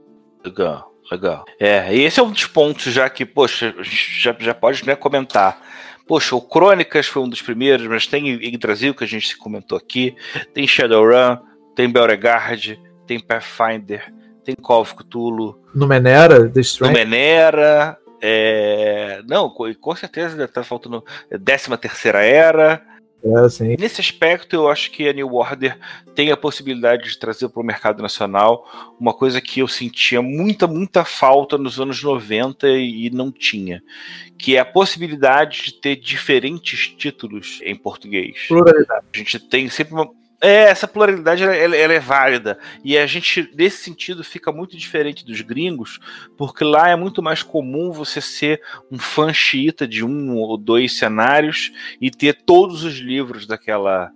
Legal. 0.44 0.91
Legal. 1.10 1.44
É, 1.58 1.94
e 1.94 2.02
esse 2.02 2.20
é 2.20 2.22
um 2.22 2.30
dos 2.30 2.46
pontos 2.46 2.92
já 2.92 3.08
que, 3.10 3.24
poxa, 3.24 3.74
já, 3.82 4.34
já 4.38 4.54
pode 4.54 4.86
né, 4.86 4.94
comentar. 4.94 5.60
Poxa, 6.06 6.34
o 6.34 6.40
Crônicas 6.40 7.06
foi 7.06 7.22
um 7.22 7.28
dos 7.28 7.42
primeiros, 7.42 7.86
mas 7.86 8.06
tem 8.06 8.28
Yggdrasil, 8.28 8.94
que 8.94 9.04
a 9.04 9.06
gente 9.06 9.36
comentou 9.36 9.78
aqui, 9.78 10.16
tem 10.52 10.66
Shadowrun, 10.66 11.38
tem 11.74 11.88
Beauregard, 11.88 12.80
tem 13.06 13.20
Pathfinder, 13.20 14.12
tem 14.44 14.54
Call 14.54 14.82
of 14.82 14.94
Cthulhu. 14.94 15.58
Numenera, 15.74 16.48
The 16.48 16.60
Strength. 16.60 16.92
Numenera, 16.92 17.98
é... 18.20 19.22
não, 19.26 19.50
com 19.50 19.96
certeza 19.96 20.46
tá 20.48 20.62
faltando 20.64 21.04
décima 21.30 21.78
terceira 21.78 22.22
era, 22.22 22.82
é, 23.24 23.76
Nesse 23.78 24.00
aspecto, 24.00 24.54
eu 24.54 24.68
acho 24.68 24.90
que 24.90 25.08
a 25.08 25.12
New 25.12 25.34
Order 25.34 25.78
tem 26.14 26.30
a 26.30 26.36
possibilidade 26.36 27.10
de 27.10 27.18
trazer 27.18 27.48
para 27.48 27.62
o 27.62 27.64
mercado 27.64 28.02
nacional 28.02 28.94
uma 28.98 29.14
coisa 29.14 29.40
que 29.40 29.60
eu 29.60 29.68
sentia 29.68 30.20
muita, 30.20 30.66
muita 30.66 31.04
falta 31.04 31.56
nos 31.56 31.80
anos 31.80 32.02
90 32.02 32.68
e 32.68 33.10
não 33.10 33.30
tinha, 33.30 33.82
que 34.36 34.56
é 34.56 34.60
a 34.60 34.64
possibilidade 34.64 35.62
de 35.62 35.74
ter 35.74 35.96
diferentes 35.96 36.88
títulos 36.88 37.60
em 37.62 37.76
português. 37.76 38.46
Pluralidade. 38.48 39.06
A 39.14 39.16
gente 39.16 39.38
tem 39.38 39.68
sempre 39.68 39.94
uma, 39.94 40.10
é, 40.42 40.64
essa 40.64 40.88
pluralidade 40.88 41.44
ela, 41.44 41.54
ela, 41.54 41.92
é 41.92 42.00
válida. 42.00 42.58
E 42.82 42.98
a 42.98 43.06
gente, 43.06 43.48
nesse 43.54 43.84
sentido, 43.84 44.24
fica 44.24 44.50
muito 44.50 44.76
diferente 44.76 45.24
dos 45.24 45.40
gringos, 45.40 46.00
porque 46.36 46.64
lá 46.64 46.88
é 46.88 46.96
muito 46.96 47.22
mais 47.22 47.44
comum 47.44 47.92
você 47.92 48.20
ser 48.20 48.60
um 48.90 48.98
fã 48.98 49.32
xiita 49.32 49.86
de 49.86 50.04
um 50.04 50.36
ou 50.36 50.58
dois 50.58 50.98
cenários 50.98 51.70
e 52.00 52.10
ter 52.10 52.42
todos 52.42 52.82
os 52.82 52.94
livros 52.98 53.46
daquela, 53.46 54.10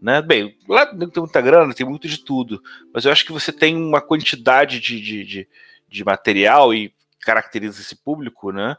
Né? 0.00 0.22
Bem, 0.22 0.56
lá 0.68 0.86
tem 0.86 1.10
muita 1.16 1.40
grana, 1.40 1.74
tem 1.74 1.84
muito 1.84 2.06
de 2.06 2.18
tudo, 2.24 2.62
mas 2.94 3.04
eu 3.04 3.10
acho 3.10 3.26
que 3.26 3.32
você 3.32 3.52
tem 3.52 3.76
uma 3.76 4.00
quantidade 4.00 4.78
de, 4.78 5.00
de, 5.00 5.24
de, 5.24 5.48
de 5.88 6.04
material 6.04 6.72
e 6.72 6.94
caracteriza 7.20 7.80
esse 7.80 7.96
público, 7.96 8.52
né? 8.52 8.76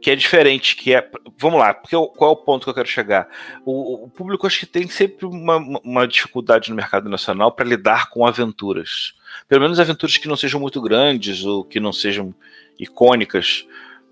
Que 0.00 0.10
é 0.10 0.16
diferente, 0.16 0.76
que 0.76 0.94
é. 0.94 1.08
Vamos 1.36 1.60
lá, 1.60 1.74
porque 1.74 1.96
qual 2.16 2.30
é 2.30 2.34
o 2.34 2.36
ponto 2.36 2.64
que 2.64 2.70
eu 2.70 2.74
quero 2.74 2.88
chegar? 2.88 3.28
O, 3.64 4.04
o 4.04 4.08
público 4.08 4.46
acho 4.46 4.60
que 4.60 4.66
tem 4.66 4.88
sempre 4.88 5.26
uma, 5.26 5.56
uma 5.84 6.08
dificuldade 6.08 6.70
no 6.70 6.76
mercado 6.76 7.08
nacional 7.08 7.52
para 7.52 7.68
lidar 7.68 8.08
com 8.10 8.26
aventuras. 8.26 9.14
Pelo 9.48 9.60
menos 9.60 9.78
aventuras 9.78 10.16
que 10.16 10.28
não 10.28 10.36
sejam 10.36 10.58
muito 10.58 10.80
grandes 10.80 11.44
ou 11.44 11.64
que 11.64 11.78
não 11.78 11.92
sejam 11.92 12.34
icônicas. 12.78 13.66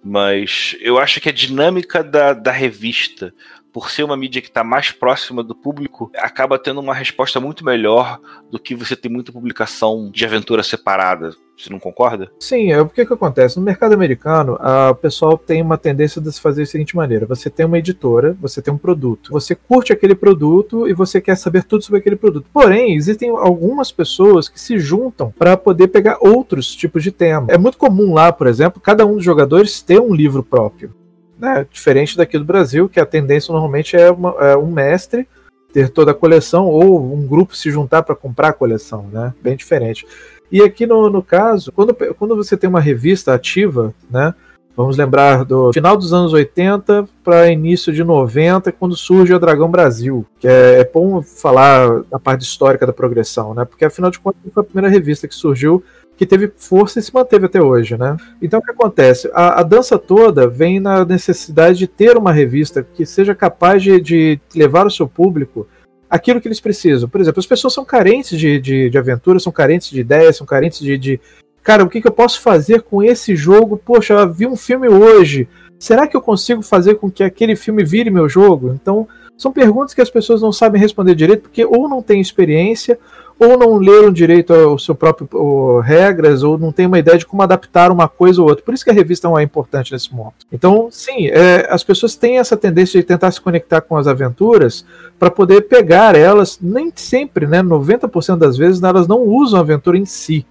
Mas 0.05 0.77
eu 0.81 0.99
acho 0.99 1.21
que 1.21 1.29
a 1.29 1.33
dinâmica 1.33 2.05
da, 2.05 2.33
da 2.33 2.53
revista, 2.53 3.35
por 3.79 3.93
ser 3.93 4.03
uma 4.03 4.17
mídia 4.17 4.43
que 4.43 4.49
está 4.49 4.65
mais 4.65 4.91
próxima 4.91 5.41
do 5.41 5.55
público, 5.55 6.11
acaba 6.17 6.59
tendo 6.59 6.81
uma 6.81 6.93
resposta 6.93 7.39
muito 7.39 7.65
melhor 7.65 8.19
do 8.51 8.59
que 8.59 8.75
você 8.75 8.97
ter 8.97 9.09
muita 9.09 9.31
publicação 9.31 10.11
de 10.11 10.25
aventura 10.25 10.65
separada. 10.65 11.31
Você 11.57 11.71
não 11.71 11.79
concorda? 11.79 12.29
Sim, 12.41 12.73
é 12.73 12.81
o 12.81 12.89
que, 12.89 13.07
que 13.07 13.13
acontece. 13.13 13.57
No 13.57 13.65
mercado 13.65 13.93
americano, 13.93 14.59
o 14.91 14.95
pessoal 14.97 15.39
tem 15.39 15.63
uma 15.63 15.79
tendência 15.79 16.21
de 16.21 16.33
se 16.33 16.41
fazer 16.41 16.63
da 16.63 16.67
seguinte 16.67 16.97
maneira: 16.97 17.25
você 17.25 17.49
tem 17.49 17.67
uma 17.67 17.79
editora, 17.79 18.37
você 18.41 18.61
tem 18.61 18.75
um 18.75 18.79
produto, 18.79 19.31
você 19.31 19.55
curte 19.55 19.93
aquele 19.93 20.15
produto 20.15 20.89
e 20.89 20.93
você 20.93 21.21
quer 21.21 21.37
saber 21.37 21.63
tudo 21.63 21.85
sobre 21.85 22.01
aquele 22.01 22.17
produto. 22.17 22.47
Porém, 22.53 22.97
existem 22.97 23.31
algumas 23.31 23.93
pessoas 23.93 24.49
que 24.49 24.61
se 24.61 24.79
juntam 24.79 25.33
para 25.37 25.57
poder 25.57 25.89
pegar 25.89 26.19
outros 26.21 26.75
tipos 26.75 27.03
de 27.03 27.13
tema. 27.13 27.47
É 27.49 27.59
muito 27.59 27.79
comum 27.79 28.13
lá, 28.13 28.33
por 28.33 28.49
exemplo, 28.49 28.81
cada 28.81 29.07
um 29.07 29.15
dos 29.15 29.25
jogadores 29.25 29.83
ter 29.83 30.01
um 30.01 30.15
livro 30.15 30.43
próprio. 30.43 30.98
Né? 31.39 31.67
Diferente 31.71 32.17
daqui 32.17 32.39
do 32.39 32.45
Brasil, 32.45 32.89
que 32.89 32.99
a 32.99 33.07
tendência 33.07 33.53
normalmente 33.53 33.97
é, 33.97 34.11
uma, 34.11 34.31
é 34.41 34.57
um 34.57 34.71
mestre 34.71 35.27
ter 35.73 35.91
toda 35.91 36.11
a 36.11 36.15
coleção 36.15 36.67
ou 36.67 37.15
um 37.15 37.27
grupo 37.27 37.55
se 37.55 37.71
juntar 37.71 38.03
para 38.03 38.17
comprar 38.17 38.49
a 38.49 38.53
coleção, 38.53 39.07
né? 39.13 39.35
Bem 39.43 39.55
diferente. 39.55 40.07
E 40.51 40.63
aqui 40.63 40.87
no, 40.87 41.11
no 41.11 41.23
caso, 41.23 41.71
quando, 41.73 41.95
quando 41.95 42.35
você 42.35 42.57
tem 42.57 42.69
uma 42.69 42.81
revista 42.81 43.35
ativa, 43.35 43.95
né? 44.11 44.35
Vamos 44.75 44.97
lembrar 44.97 45.45
do 45.45 45.73
final 45.73 45.97
dos 45.97 46.13
anos 46.13 46.33
80 46.33 47.09
para 47.25 47.51
início 47.51 47.93
de 47.93 48.05
90, 48.05 48.71
quando 48.71 48.97
surge 48.97 49.35
o 49.35 49.39
Dragão 49.39 49.69
Brasil, 49.69 50.25
que 50.39 50.47
é, 50.47 50.79
é 50.79 50.85
bom 50.85 51.21
falar 51.21 52.05
da 52.05 52.17
parte 52.17 52.43
histórica 52.43 52.87
da 52.87 52.93
progressão, 52.93 53.55
né? 53.55 53.65
Porque 53.65 53.85
afinal 53.85 54.09
de 54.09 54.21
contas 54.21 54.41
foi 54.55 54.63
a 54.63 54.65
primeira 54.65 54.89
revista 54.89 55.27
que 55.27 55.35
surgiu 55.35 55.83
que 56.19 56.27
teve 56.27 56.53
força 56.57 56.99
e 56.99 57.03
se 57.03 57.15
manteve 57.15 57.47
até 57.47 57.63
hoje, 57.63 57.97
né? 57.97 58.17
Então 58.43 58.59
o 58.59 58.63
que 58.63 58.73
acontece? 58.73 59.31
A, 59.33 59.61
a 59.61 59.63
dança 59.63 59.97
toda 59.97 60.49
vem 60.49 60.81
na 60.81 61.05
necessidade 61.05 61.79
de 61.79 61.87
ter 61.87 62.19
uma 62.19 62.33
revista 62.33 62.83
que 62.83 63.07
seja 63.07 63.37
capaz 63.37 63.81
de, 63.81 64.01
de 64.01 64.41
levar 64.53 64.85
o 64.85 64.91
seu 64.91 65.07
público 65.07 65.69
aquilo 66.11 66.41
que 66.41 66.49
eles 66.49 66.61
precisam. 66.61 67.09
Por 67.09 67.21
exemplo, 67.21 67.39
as 67.39 67.47
pessoas 67.47 67.73
são 67.73 67.85
carentes 67.85 68.37
de, 68.37 68.61
de, 68.61 68.91
de 68.91 68.99
aventura, 68.99 69.39
são 69.39 69.53
carentes 69.53 69.91
de 69.91 70.01
ideias, 70.01 70.37
são 70.37 70.47
carentes 70.47 70.81
de, 70.81 70.99
de. 70.99 71.21
Cara, 71.63 71.85
o 71.85 71.89
que, 71.89 72.01
que 72.01 72.09
eu 72.09 72.13
posso 72.13 72.41
fazer 72.41 72.83
com 72.83 73.01
esse 73.01 73.37
jogo? 73.37 73.77
Poxa, 73.77 74.15
eu 74.15 74.33
vi 74.33 74.47
um 74.47 74.57
filme 74.57 74.89
hoje. 74.89 75.49
Será 75.79 76.09
que 76.09 76.17
eu 76.17 76.21
consigo 76.21 76.63
fazer 76.63 76.97
com 76.97 77.09
que 77.09 77.23
aquele 77.23 77.55
filme 77.55 77.85
vire 77.85 78.11
meu 78.11 78.29
jogo? 78.29 78.73
Então, 78.75 79.07
são 79.37 79.53
perguntas 79.53 79.95
que 79.95 80.01
as 80.01 80.11
pessoas 80.11 80.43
não 80.43 80.51
sabem 80.51 80.81
responder 80.81 81.15
direito, 81.15 81.43
porque 81.43 81.65
ou 81.65 81.89
não 81.89 82.03
têm 82.03 82.21
experiência, 82.21 82.99
ou 83.39 83.57
não 83.57 83.77
leram 83.77 84.13
direito 84.13 84.53
o 84.53 84.79
seu 84.79 84.95
próprio 84.95 85.29
o, 85.33 85.81
regras, 85.81 86.43
ou 86.43 86.59
não 86.59 86.73
tem 86.73 86.87
uma 86.87 86.99
ideia 86.99 87.17
de 87.17 87.27
como 87.27 87.43
adaptar 87.43 87.93
uma 87.93 88.09
coisa 88.09 88.43
ou 88.43 88.49
outra. 88.49 88.65
Por 88.65 88.75
isso 88.75 88.85
que 88.85 88.91
a 88.91 88.95
revista 88.95 89.29
é 89.29 89.43
importante 89.43 89.93
nesse 89.93 90.13
momento. 90.15 90.47
Então, 90.53 90.89
sim, 90.91 91.29
é, 91.29 91.67
as 91.71 91.85
pessoas 91.85 92.17
têm 92.17 92.39
essa 92.39 92.57
tendência 92.57 93.01
de 93.01 93.07
tentar 93.07 93.31
se 93.31 93.41
conectar 93.41 93.81
com 93.81 93.97
as 93.97 94.07
aventuras 94.07 94.85
para 95.19 95.31
poder 95.31 95.63
pegar 95.63 96.17
elas, 96.17 96.59
nem 96.61 96.93
sempre, 96.95 97.47
né, 97.47 97.63
90% 97.63 98.37
das 98.37 98.57
vezes, 98.57 98.83
elas 98.83 99.07
não 99.07 99.23
usam 99.23 99.59
a 99.59 99.63
aventura 99.63 99.97
em 99.97 100.05
si, 100.05 100.47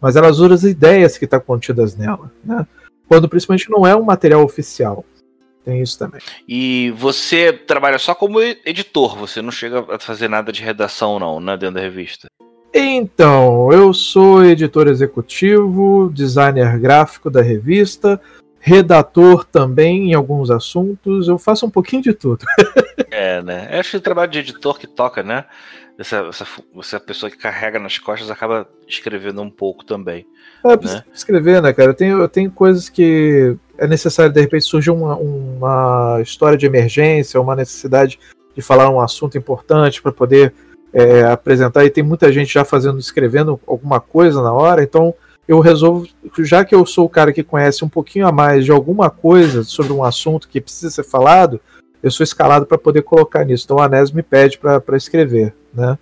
mas 0.00 0.16
elas 0.16 0.38
usam 0.38 0.52
as 0.52 0.64
ideias 0.64 1.16
que 1.16 1.24
estão 1.24 1.38
tá 1.38 1.44
contidas 1.44 1.96
nela, 1.96 2.30
né? 2.44 2.66
quando 3.12 3.28
principalmente 3.28 3.70
não 3.70 3.86
é 3.86 3.94
um 3.94 4.02
material 4.02 4.42
oficial. 4.42 5.04
Tem 5.64 5.80
isso 5.80 5.98
também. 5.98 6.20
E 6.48 6.92
você 6.96 7.52
trabalha 7.52 7.98
só 7.98 8.14
como 8.14 8.40
editor, 8.40 9.16
você 9.16 9.40
não 9.40 9.52
chega 9.52 9.84
a 9.94 9.98
fazer 9.98 10.28
nada 10.28 10.50
de 10.50 10.62
redação, 10.62 11.20
não, 11.20 11.38
né, 11.38 11.56
dentro 11.56 11.76
da 11.76 11.80
revista? 11.80 12.26
Então, 12.74 13.70
eu 13.70 13.92
sou 13.92 14.44
editor 14.44 14.88
executivo, 14.88 16.10
designer 16.12 16.78
gráfico 16.78 17.28
da 17.28 17.42
revista, 17.42 18.18
redator 18.58 19.44
também 19.44 20.10
em 20.10 20.14
alguns 20.14 20.50
assuntos, 20.50 21.28
eu 21.28 21.36
faço 21.36 21.66
um 21.66 21.70
pouquinho 21.70 22.00
de 22.00 22.14
tudo. 22.14 22.46
é, 23.10 23.42
né? 23.42 23.68
Eu 23.72 23.80
acho 23.80 23.90
que 23.90 23.96
o 23.98 24.00
trabalho 24.00 24.30
de 24.30 24.38
editor 24.38 24.78
que 24.78 24.86
toca, 24.86 25.22
né? 25.22 25.44
Essa, 25.98 26.18
essa, 26.28 26.46
essa 26.78 27.00
pessoa 27.00 27.28
que 27.28 27.36
carrega 27.36 27.78
nas 27.78 27.98
costas 27.98 28.30
acaba 28.30 28.66
escrevendo 28.88 29.42
um 29.42 29.50
pouco 29.50 29.84
também. 29.84 30.26
É, 30.64 30.76
né? 30.76 31.04
escrever, 31.12 31.60
né, 31.60 31.72
cara? 31.72 31.90
Eu 31.90 31.94
tenho, 31.94 32.20
eu 32.20 32.28
tenho 32.28 32.50
coisas 32.50 32.88
que 32.88 33.54
é 33.76 33.86
necessário, 33.86 34.32
de 34.32 34.40
repente, 34.40 34.64
surgir 34.64 34.90
uma, 34.90 35.16
uma 35.16 36.20
história 36.22 36.56
de 36.56 36.64
emergência, 36.64 37.40
uma 37.40 37.54
necessidade 37.54 38.18
de 38.54 38.62
falar 38.62 38.88
um 38.88 39.00
assunto 39.00 39.36
importante 39.36 40.00
para 40.00 40.12
poder 40.12 40.54
é, 40.92 41.24
apresentar, 41.24 41.84
e 41.84 41.90
tem 41.90 42.02
muita 42.02 42.32
gente 42.32 42.52
já 42.52 42.64
fazendo, 42.64 42.98
escrevendo 42.98 43.58
alguma 43.66 44.00
coisa 44.00 44.42
na 44.42 44.52
hora, 44.52 44.82
então 44.82 45.14
eu 45.46 45.58
resolvo, 45.60 46.06
já 46.38 46.64
que 46.64 46.74
eu 46.74 46.86
sou 46.86 47.06
o 47.06 47.10
cara 47.10 47.32
que 47.32 47.42
conhece 47.42 47.84
um 47.84 47.88
pouquinho 47.88 48.26
a 48.26 48.32
mais 48.32 48.64
de 48.64 48.70
alguma 48.70 49.10
coisa 49.10 49.64
sobre 49.64 49.92
um 49.92 50.04
assunto 50.04 50.48
que 50.48 50.60
precisa 50.60 50.90
ser 50.90 51.04
falado, 51.04 51.60
eu 52.02 52.10
sou 52.10 52.24
escalado 52.24 52.66
para 52.66 52.78
poder 52.78 53.02
colocar 53.02 53.44
nisso. 53.44 53.64
Então 53.64 53.78
a 53.78 53.86
ANES 53.86 54.10
me 54.10 54.22
pede 54.22 54.58
para 54.58 54.96
escrever. 54.96 55.54
Né? 55.72 55.96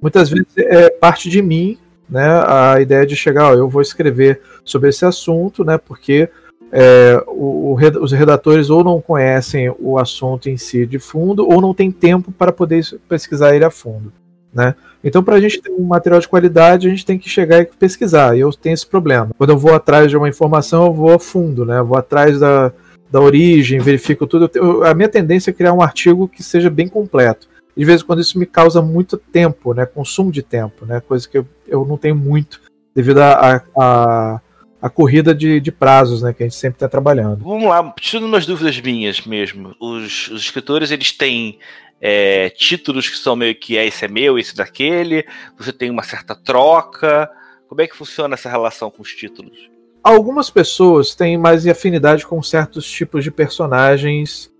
Muitas 0.00 0.28
vezes 0.28 0.46
é 0.56 0.90
parte 0.90 1.30
de 1.30 1.40
mim 1.40 1.78
né, 2.08 2.26
a 2.46 2.80
ideia 2.80 3.04
de 3.06 3.16
chegar, 3.16 3.50
ó, 3.50 3.54
eu 3.54 3.68
vou 3.68 3.82
escrever 3.82 4.40
sobre 4.64 4.90
esse 4.90 5.04
assunto, 5.04 5.64
né, 5.64 5.76
porque 5.76 6.28
é, 6.70 7.22
o, 7.26 7.74
o, 7.74 8.02
os 8.02 8.12
redatores 8.12 8.70
ou 8.70 8.84
não 8.84 9.00
conhecem 9.00 9.74
o 9.78 9.98
assunto 9.98 10.48
em 10.48 10.56
si 10.56 10.86
de 10.86 10.98
fundo 10.98 11.48
ou 11.48 11.60
não 11.60 11.74
tem 11.74 11.90
tempo 11.90 12.30
para 12.30 12.52
poder 12.52 12.84
pesquisar 13.08 13.54
ele 13.54 13.64
a 13.64 13.70
fundo. 13.70 14.12
Né? 14.56 14.74
Então, 15.04 15.22
para 15.22 15.36
a 15.36 15.40
gente 15.40 15.60
ter 15.60 15.70
um 15.70 15.84
material 15.84 16.18
de 16.18 16.26
qualidade, 16.26 16.86
a 16.86 16.90
gente 16.90 17.04
tem 17.04 17.18
que 17.18 17.28
chegar 17.28 17.60
e 17.60 17.66
pesquisar. 17.66 18.34
E 18.34 18.40
eu 18.40 18.50
tenho 18.50 18.72
esse 18.72 18.86
problema. 18.86 19.30
Quando 19.36 19.50
eu 19.50 19.58
vou 19.58 19.74
atrás 19.74 20.10
de 20.10 20.16
uma 20.16 20.28
informação, 20.30 20.86
eu 20.86 20.94
vou 20.94 21.12
a 21.12 21.18
fundo, 21.18 21.66
né? 21.66 21.78
Eu 21.78 21.84
vou 21.84 21.98
atrás 21.98 22.40
da, 22.40 22.72
da 23.10 23.20
origem, 23.20 23.78
verifico 23.78 24.26
tudo. 24.26 24.50
Eu, 24.54 24.82
a 24.82 24.94
minha 24.94 25.10
tendência 25.10 25.50
é 25.50 25.52
criar 25.52 25.74
um 25.74 25.82
artigo 25.82 26.26
que 26.26 26.42
seja 26.42 26.70
bem 26.70 26.88
completo. 26.88 27.48
De 27.76 27.84
vez 27.84 28.00
em 28.00 28.04
quando 28.06 28.22
isso 28.22 28.38
me 28.38 28.46
causa 28.46 28.80
muito 28.80 29.18
tempo, 29.18 29.74
né? 29.74 29.84
Consumo 29.84 30.32
de 30.32 30.42
tempo, 30.42 30.86
né? 30.86 31.00
Coisa 31.00 31.28
que 31.28 31.36
eu, 31.36 31.46
eu 31.68 31.84
não 31.84 31.98
tenho 31.98 32.16
muito 32.16 32.62
devido 32.94 33.18
a, 33.18 33.62
a, 33.78 34.40
a 34.80 34.88
corrida 34.88 35.34
de, 35.34 35.60
de, 35.60 35.70
prazos, 35.70 36.22
né, 36.22 36.32
que 36.32 36.42
a 36.42 36.46
gente 36.46 36.56
sempre 36.56 36.76
está 36.76 36.88
trabalhando. 36.88 37.44
Vamos 37.44 37.68
lá, 37.68 37.92
tirando 38.00 38.24
umas 38.24 38.46
dúvidas 38.46 38.80
minhas 38.80 39.20
mesmo. 39.26 39.76
Os, 39.78 40.30
os 40.30 40.40
escritores 40.40 40.90
eles 40.90 41.12
têm 41.12 41.58
é, 42.00 42.50
títulos 42.50 43.08
que 43.08 43.16
são 43.16 43.34
meio 43.34 43.54
que 43.54 43.76
é, 43.76 43.86
esse 43.86 44.04
é 44.04 44.08
meu, 44.08 44.38
esse 44.38 44.54
daquele, 44.54 45.26
você 45.58 45.72
tem 45.72 45.90
uma 45.90 46.02
certa 46.02 46.34
troca. 46.34 47.30
Como 47.68 47.80
é 47.80 47.86
que 47.86 47.96
funciona 47.96 48.34
essa 48.34 48.48
relação 48.48 48.90
com 48.90 49.02
os 49.02 49.14
títulos? 49.14 49.70
Algumas 50.02 50.50
pessoas 50.50 51.14
têm 51.14 51.36
mais 51.36 51.66
afinidade 51.66 52.26
com 52.26 52.40
certos 52.42 52.88
tipos 52.88 53.24
de 53.24 53.30
personagens 53.30 54.52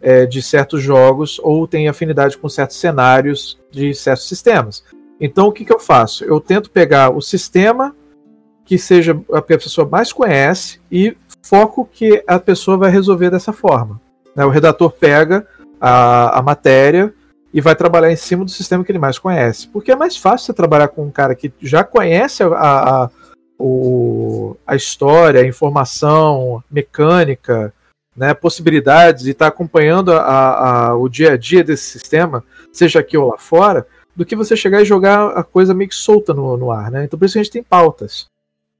é, 0.00 0.24
de 0.26 0.42
certos 0.42 0.82
jogos 0.82 1.38
ou 1.42 1.66
têm 1.66 1.88
afinidade 1.88 2.38
com 2.38 2.48
certos 2.48 2.76
cenários 2.76 3.58
de 3.70 3.94
certos 3.94 4.28
sistemas. 4.28 4.84
Então 5.20 5.48
o 5.48 5.52
que, 5.52 5.64
que 5.64 5.72
eu 5.72 5.80
faço? 5.80 6.24
Eu 6.24 6.40
tento 6.40 6.70
pegar 6.70 7.10
o 7.10 7.20
sistema 7.20 7.94
que 8.64 8.78
seja 8.78 9.18
a 9.32 9.42
pessoa 9.42 9.86
mais 9.86 10.12
conhece 10.12 10.80
e 10.90 11.16
foco 11.42 11.88
que 11.90 12.22
a 12.26 12.38
pessoa 12.38 12.76
vai 12.76 12.90
resolver 12.90 13.30
dessa 13.30 13.52
forma. 13.52 14.00
Né? 14.34 14.44
O 14.44 14.50
redator 14.50 14.90
pega 14.90 15.46
a, 15.84 16.38
a 16.38 16.42
matéria 16.42 17.12
e 17.52 17.60
vai 17.60 17.76
trabalhar 17.76 18.10
em 18.10 18.16
cima 18.16 18.42
do 18.42 18.50
sistema 18.50 18.82
que 18.82 18.90
ele 18.90 18.98
mais 18.98 19.18
conhece. 19.18 19.68
Porque 19.68 19.92
é 19.92 19.96
mais 19.96 20.16
fácil 20.16 20.46
você 20.46 20.54
trabalhar 20.54 20.88
com 20.88 21.04
um 21.04 21.10
cara 21.10 21.34
que 21.34 21.52
já 21.60 21.84
conhece 21.84 22.42
a, 22.42 22.48
a, 22.48 23.10
o, 23.58 24.56
a 24.66 24.74
história, 24.74 25.42
a 25.42 25.46
informação, 25.46 26.64
mecânica, 26.70 27.72
né, 28.16 28.32
possibilidades 28.32 29.26
e 29.26 29.32
está 29.32 29.48
acompanhando 29.48 30.12
a, 30.12 30.88
a, 30.88 30.96
o 30.96 31.06
dia 31.06 31.32
a 31.32 31.36
dia 31.36 31.62
desse 31.62 31.84
sistema, 31.84 32.42
seja 32.72 33.00
aqui 33.00 33.18
ou 33.18 33.28
lá 33.28 33.36
fora, 33.36 33.86
do 34.16 34.24
que 34.24 34.34
você 34.34 34.56
chegar 34.56 34.80
e 34.80 34.86
jogar 34.86 35.36
a 35.36 35.44
coisa 35.44 35.74
meio 35.74 35.90
que 35.90 35.96
solta 35.96 36.32
no, 36.32 36.56
no 36.56 36.72
ar. 36.72 36.90
Né? 36.90 37.04
Então 37.04 37.18
por 37.18 37.26
isso 37.26 37.36
a 37.36 37.42
gente 37.42 37.52
tem 37.52 37.62
pautas. 37.62 38.26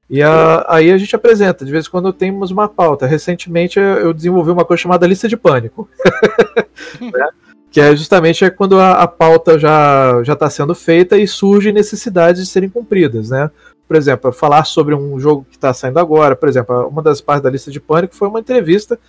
E 0.09 0.23
a, 0.23 0.65
aí 0.67 0.91
a 0.91 0.97
gente 0.97 1.15
apresenta, 1.15 1.63
de 1.63 1.71
vez 1.71 1.85
em 1.85 1.89
quando 1.89 2.11
temos 2.11 2.49
uma 2.49 2.67
pauta. 2.67 3.05
Recentemente 3.05 3.79
eu 3.79 4.11
desenvolvi 4.11 4.49
uma 4.49 4.65
coisa 4.65 4.81
chamada 4.81 5.05
lista 5.05 5.27
de 5.27 5.37
pânico. 5.37 5.87
né? 7.01 7.29
Que 7.71 7.81
é 7.81 7.95
justamente 7.95 8.45
é 8.45 8.49
quando 8.49 8.79
a, 8.79 8.93
a 9.03 9.07
pauta 9.07 9.59
já 9.59 10.21
está 10.25 10.49
sendo 10.49 10.73
feita 10.73 11.17
e 11.17 11.27
surge 11.27 11.71
necessidades 11.71 12.41
de 12.41 12.49
serem 12.49 12.69
cumpridas, 12.69 13.29
né? 13.29 13.51
Por 13.87 13.95
exemplo, 13.95 14.31
falar 14.31 14.65
sobre 14.65 14.95
um 14.95 15.19
jogo 15.19 15.45
que 15.49 15.57
está 15.57 15.73
saindo 15.73 15.99
agora. 15.99 16.35
Por 16.35 16.49
exemplo, 16.49 16.87
uma 16.87 17.01
das 17.01 17.21
partes 17.21 17.43
da 17.43 17.49
lista 17.49 17.69
de 17.69 17.79
pânico 17.79 18.15
foi 18.15 18.27
uma 18.27 18.39
entrevista 18.39 18.99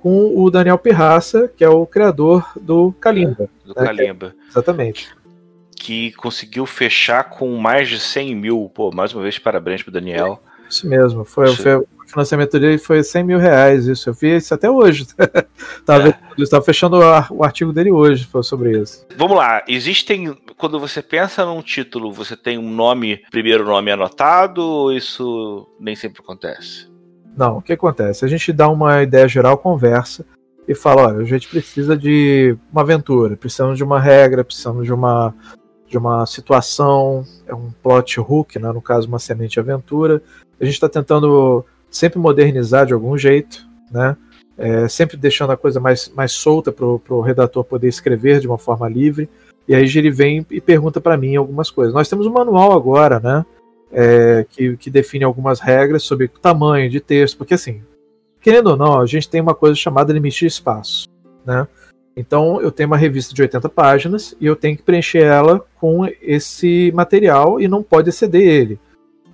com 0.00 0.32
o 0.36 0.50
Daniel 0.50 0.78
Pirraça, 0.78 1.50
que 1.56 1.64
é 1.64 1.68
o 1.68 1.86
criador 1.86 2.46
do 2.60 2.92
Kalimba. 3.00 3.48
É, 3.64 3.68
do 3.68 3.74
né? 3.80 3.86
Kalimba. 3.86 4.34
É, 4.38 4.48
exatamente. 4.50 5.10
que 5.76 6.12
conseguiu 6.12 6.66
fechar 6.66 7.24
com 7.24 7.56
mais 7.56 7.88
de 7.88 7.98
100 7.98 8.34
mil. 8.34 8.70
Pô, 8.74 8.90
mais 8.92 9.14
uma 9.14 9.22
vez, 9.22 9.38
parabéns 9.38 9.82
pro 9.82 9.92
Daniel. 9.92 10.40
Isso 10.68 10.86
mesmo, 10.86 11.24
foi, 11.24 11.48
foi, 11.56 11.84
financiamento 12.10 12.58
dele 12.58 12.78
foi 12.78 13.02
100 13.02 13.24
mil 13.24 13.38
reais, 13.38 13.86
isso, 13.86 14.10
eu 14.10 14.14
vi 14.14 14.36
isso 14.36 14.52
até 14.52 14.70
hoje. 14.70 15.06
tava, 15.84 16.08
é. 16.08 16.18
Estava 16.38 16.64
fechando 16.64 16.98
o 17.30 17.44
artigo 17.44 17.72
dele 17.72 17.90
hoje 17.90 18.24
foi 18.24 18.42
sobre 18.42 18.78
isso. 18.78 19.06
Vamos 19.16 19.36
lá, 19.36 19.62
existem, 19.68 20.36
quando 20.56 20.78
você 20.78 21.02
pensa 21.02 21.44
num 21.44 21.62
título, 21.62 22.12
você 22.12 22.36
tem 22.36 22.58
um 22.58 22.70
nome, 22.70 23.22
primeiro 23.30 23.64
nome 23.64 23.90
anotado, 23.90 24.62
ou 24.62 24.92
isso 24.92 25.66
nem 25.78 25.94
sempre 25.94 26.22
acontece? 26.22 26.90
Não, 27.36 27.58
o 27.58 27.62
que 27.62 27.72
acontece? 27.72 28.24
A 28.24 28.28
gente 28.28 28.52
dá 28.52 28.68
uma 28.68 29.02
ideia 29.02 29.28
geral, 29.28 29.56
conversa, 29.56 30.26
e 30.66 30.74
fala, 30.74 31.08
olha, 31.08 31.18
a 31.18 31.24
gente 31.24 31.48
precisa 31.48 31.96
de 31.96 32.56
uma 32.72 32.82
aventura, 32.82 33.36
precisamos 33.36 33.76
de 33.76 33.84
uma 33.84 34.00
regra, 34.00 34.44
precisamos 34.44 34.84
de 34.84 34.92
uma 34.92 35.34
de 35.90 35.98
uma 35.98 36.24
situação, 36.24 37.24
é 37.48 37.52
um 37.52 37.72
plot 37.82 38.20
hook, 38.20 38.60
né, 38.60 38.70
no 38.70 38.80
caso 38.80 39.08
uma 39.08 39.18
semente 39.18 39.58
aventura. 39.58 40.22
A 40.60 40.64
gente 40.64 40.74
está 40.74 40.88
tentando 40.88 41.66
sempre 41.90 42.18
modernizar 42.18 42.86
de 42.86 42.92
algum 42.92 43.16
jeito, 43.18 43.66
né? 43.90 44.16
É, 44.56 44.86
sempre 44.88 45.16
deixando 45.16 45.52
a 45.52 45.56
coisa 45.56 45.80
mais, 45.80 46.10
mais 46.14 46.32
solta 46.32 46.70
para 46.70 46.84
o 46.84 47.20
redator 47.20 47.64
poder 47.64 47.88
escrever 47.88 48.40
de 48.40 48.46
uma 48.46 48.58
forma 48.58 48.88
livre. 48.88 49.28
E 49.66 49.74
aí 49.74 49.84
ele 49.84 50.10
vem 50.10 50.44
e 50.50 50.60
pergunta 50.60 51.00
para 51.00 51.16
mim 51.16 51.36
algumas 51.36 51.70
coisas. 51.70 51.94
Nós 51.94 52.08
temos 52.08 52.26
um 52.26 52.32
manual 52.32 52.72
agora, 52.72 53.18
né? 53.18 53.44
É, 53.92 54.46
que, 54.48 54.76
que 54.76 54.90
define 54.90 55.24
algumas 55.24 55.58
regras 55.58 56.04
sobre 56.04 56.28
tamanho 56.28 56.88
de 56.88 57.00
texto, 57.00 57.36
porque 57.36 57.54
assim, 57.54 57.82
querendo 58.40 58.68
ou 58.68 58.76
não, 58.76 59.00
a 59.00 59.06
gente 59.06 59.28
tem 59.28 59.40
uma 59.40 59.54
coisa 59.54 59.74
chamada 59.74 60.12
limite 60.12 60.40
de 60.40 60.46
espaço, 60.46 61.08
né? 61.44 61.66
Então 62.16 62.60
eu 62.60 62.70
tenho 62.70 62.88
uma 62.88 62.96
revista 62.96 63.34
de 63.34 63.42
80 63.42 63.68
páginas 63.68 64.34
e 64.40 64.46
eu 64.46 64.54
tenho 64.54 64.76
que 64.76 64.82
preencher 64.82 65.22
ela 65.22 65.64
com 65.80 66.06
esse 66.20 66.92
material 66.94 67.60
e 67.60 67.66
não 67.66 67.82
pode 67.82 68.10
exceder 68.10 68.42
ele. 68.42 68.78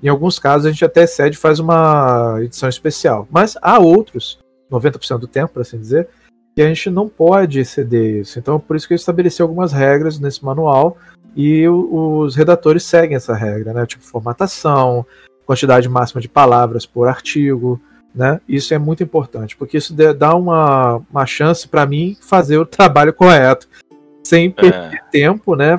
Em 0.02 0.08
alguns 0.08 0.38
casos 0.38 0.66
a 0.66 0.70
gente 0.70 0.84
até 0.84 1.02
excede 1.02 1.36
e 1.36 1.40
faz 1.40 1.58
uma 1.58 2.38
edição 2.40 2.68
especial. 2.68 3.26
Mas 3.30 3.56
há 3.60 3.78
outros, 3.78 4.38
90% 4.70 5.18
do 5.18 5.26
tempo, 5.26 5.54
por 5.54 5.62
assim 5.62 5.78
dizer, 5.78 6.08
que 6.54 6.62
a 6.62 6.68
gente 6.68 6.90
não 6.90 7.08
pode 7.08 7.60
exceder 7.60 8.20
isso. 8.20 8.38
Então 8.38 8.58
por 8.58 8.76
isso 8.76 8.86
que 8.86 8.94
eu 8.94 8.96
estabeleci 8.96 9.42
algumas 9.42 9.72
regras 9.72 10.18
nesse 10.18 10.44
manual 10.44 10.96
e 11.36 11.68
os 11.68 12.34
redatores 12.34 12.82
seguem 12.82 13.16
essa 13.16 13.34
regra, 13.34 13.74
né? 13.74 13.84
Tipo 13.84 14.02
formatação, 14.02 15.04
quantidade 15.44 15.86
máxima 15.88 16.20
de 16.20 16.28
palavras 16.28 16.86
por 16.86 17.08
artigo, 17.08 17.80
né? 18.14 18.40
Isso 18.48 18.72
é 18.72 18.78
muito 18.78 19.02
importante, 19.02 19.54
porque 19.54 19.76
isso 19.76 19.94
dá 19.94 20.34
uma, 20.34 21.02
uma 21.10 21.26
chance 21.26 21.68
para 21.68 21.84
mim 21.84 22.16
fazer 22.22 22.56
o 22.56 22.64
trabalho 22.66 23.12
correto, 23.12 23.68
sem 24.24 24.50
perder 24.50 24.94
é. 24.94 25.10
tempo, 25.10 25.54
né? 25.54 25.78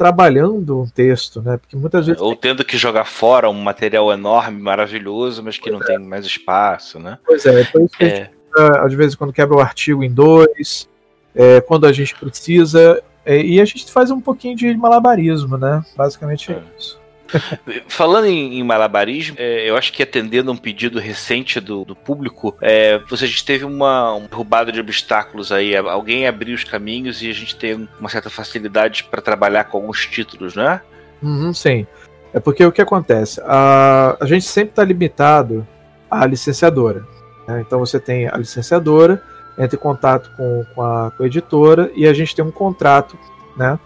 Retrabalhando 0.00 0.80
um 0.80 0.86
texto, 0.86 1.42
né? 1.42 1.58
Porque 1.58 1.76
muitas 1.76 2.06
vezes. 2.06 2.20
Ou 2.22 2.34
tendo 2.34 2.64
que 2.64 2.78
jogar 2.78 3.04
fora 3.04 3.50
um 3.50 3.60
material 3.60 4.10
enorme, 4.10 4.60
maravilhoso, 4.60 5.42
mas 5.42 5.58
que 5.58 5.70
pois 5.70 5.74
não 5.74 5.82
é. 5.82 5.84
tem 5.84 5.98
mais 5.98 6.24
espaço, 6.24 6.98
né? 6.98 7.18
Pois 7.26 7.44
é, 7.44 7.64
por 7.64 7.82
isso 7.82 7.96
que 7.96 8.04
é. 8.04 8.30
a 8.56 8.82
gente, 8.82 8.90
de 8.90 8.96
vez 8.96 9.12
em 9.12 9.16
quando 9.16 9.32
quebra 9.32 9.56
o 9.56 9.60
artigo 9.60 10.02
em 10.02 10.10
dois, 10.10 10.88
é, 11.34 11.60
quando 11.60 11.86
a 11.86 11.92
gente 11.92 12.14
precisa. 12.16 13.02
É, 13.24 13.38
e 13.42 13.60
a 13.60 13.64
gente 13.66 13.92
faz 13.92 14.10
um 14.10 14.20
pouquinho 14.20 14.56
de 14.56 14.74
malabarismo, 14.74 15.58
né? 15.58 15.84
Basicamente 15.94 16.50
é, 16.50 16.54
é. 16.54 16.62
isso. 16.78 16.98
Falando 17.88 18.26
em, 18.26 18.58
em 18.58 18.62
malabarismo, 18.62 19.36
é, 19.38 19.68
eu 19.68 19.76
acho 19.76 19.92
que 19.92 20.02
atendendo 20.02 20.50
a 20.50 20.54
um 20.54 20.56
pedido 20.56 20.98
recente 20.98 21.60
do, 21.60 21.84
do 21.84 21.94
público, 21.94 22.56
é, 22.60 22.98
você, 23.08 23.24
a 23.24 23.28
gente 23.28 23.44
teve 23.44 23.64
uma, 23.64 24.14
uma 24.14 24.28
derrubada 24.28 24.72
de 24.72 24.80
obstáculos 24.80 25.52
aí. 25.52 25.76
Alguém 25.76 26.26
abriu 26.26 26.54
os 26.54 26.64
caminhos 26.64 27.22
e 27.22 27.30
a 27.30 27.34
gente 27.34 27.56
tem 27.56 27.88
uma 27.98 28.08
certa 28.08 28.30
facilidade 28.30 29.04
para 29.04 29.20
trabalhar 29.20 29.64
com 29.64 29.78
alguns 29.78 30.06
títulos, 30.06 30.54
né? 30.54 30.80
Uhum, 31.22 31.52
sim. 31.52 31.86
É 32.32 32.40
porque 32.40 32.64
o 32.64 32.72
que 32.72 32.80
acontece? 32.80 33.40
A, 33.44 34.16
a 34.20 34.26
gente 34.26 34.44
sempre 34.44 34.70
está 34.70 34.84
limitado 34.84 35.66
à 36.10 36.24
licenciadora. 36.26 37.04
Né? 37.46 37.62
Então 37.66 37.78
você 37.78 37.98
tem 37.98 38.28
a 38.28 38.36
licenciadora, 38.36 39.22
entra 39.58 39.76
em 39.76 39.82
contato 39.82 40.30
com, 40.36 40.64
com, 40.74 40.82
a, 40.82 41.10
com 41.10 41.22
a 41.22 41.26
editora 41.26 41.90
e 41.94 42.06
a 42.06 42.12
gente 42.12 42.34
tem 42.34 42.44
um 42.44 42.50
contrato 42.50 43.18
né, 43.56 43.78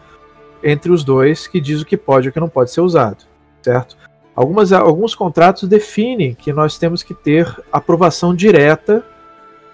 entre 0.63 0.93
os 0.93 1.03
dois 1.03 1.47
que 1.47 1.61
diz 1.61 1.81
o 1.81 1.87
que 1.87 1.97
pode 1.97 2.27
e 2.27 2.31
o 2.31 2.33
que 2.33 2.41
não 2.41 2.49
pode 2.49 2.71
ser 2.71 2.83
usado 2.83 3.34
certo? 3.65 3.97
Algumas, 4.37 4.73
alguns 4.73 5.15
contratos 5.15 5.69
definem 5.69 6.35
que 6.35 6.53
nós 6.53 6.77
temos 6.77 7.03
que 7.03 7.15
ter 7.15 7.47
aprovação 7.73 8.35
direta 8.35 9.05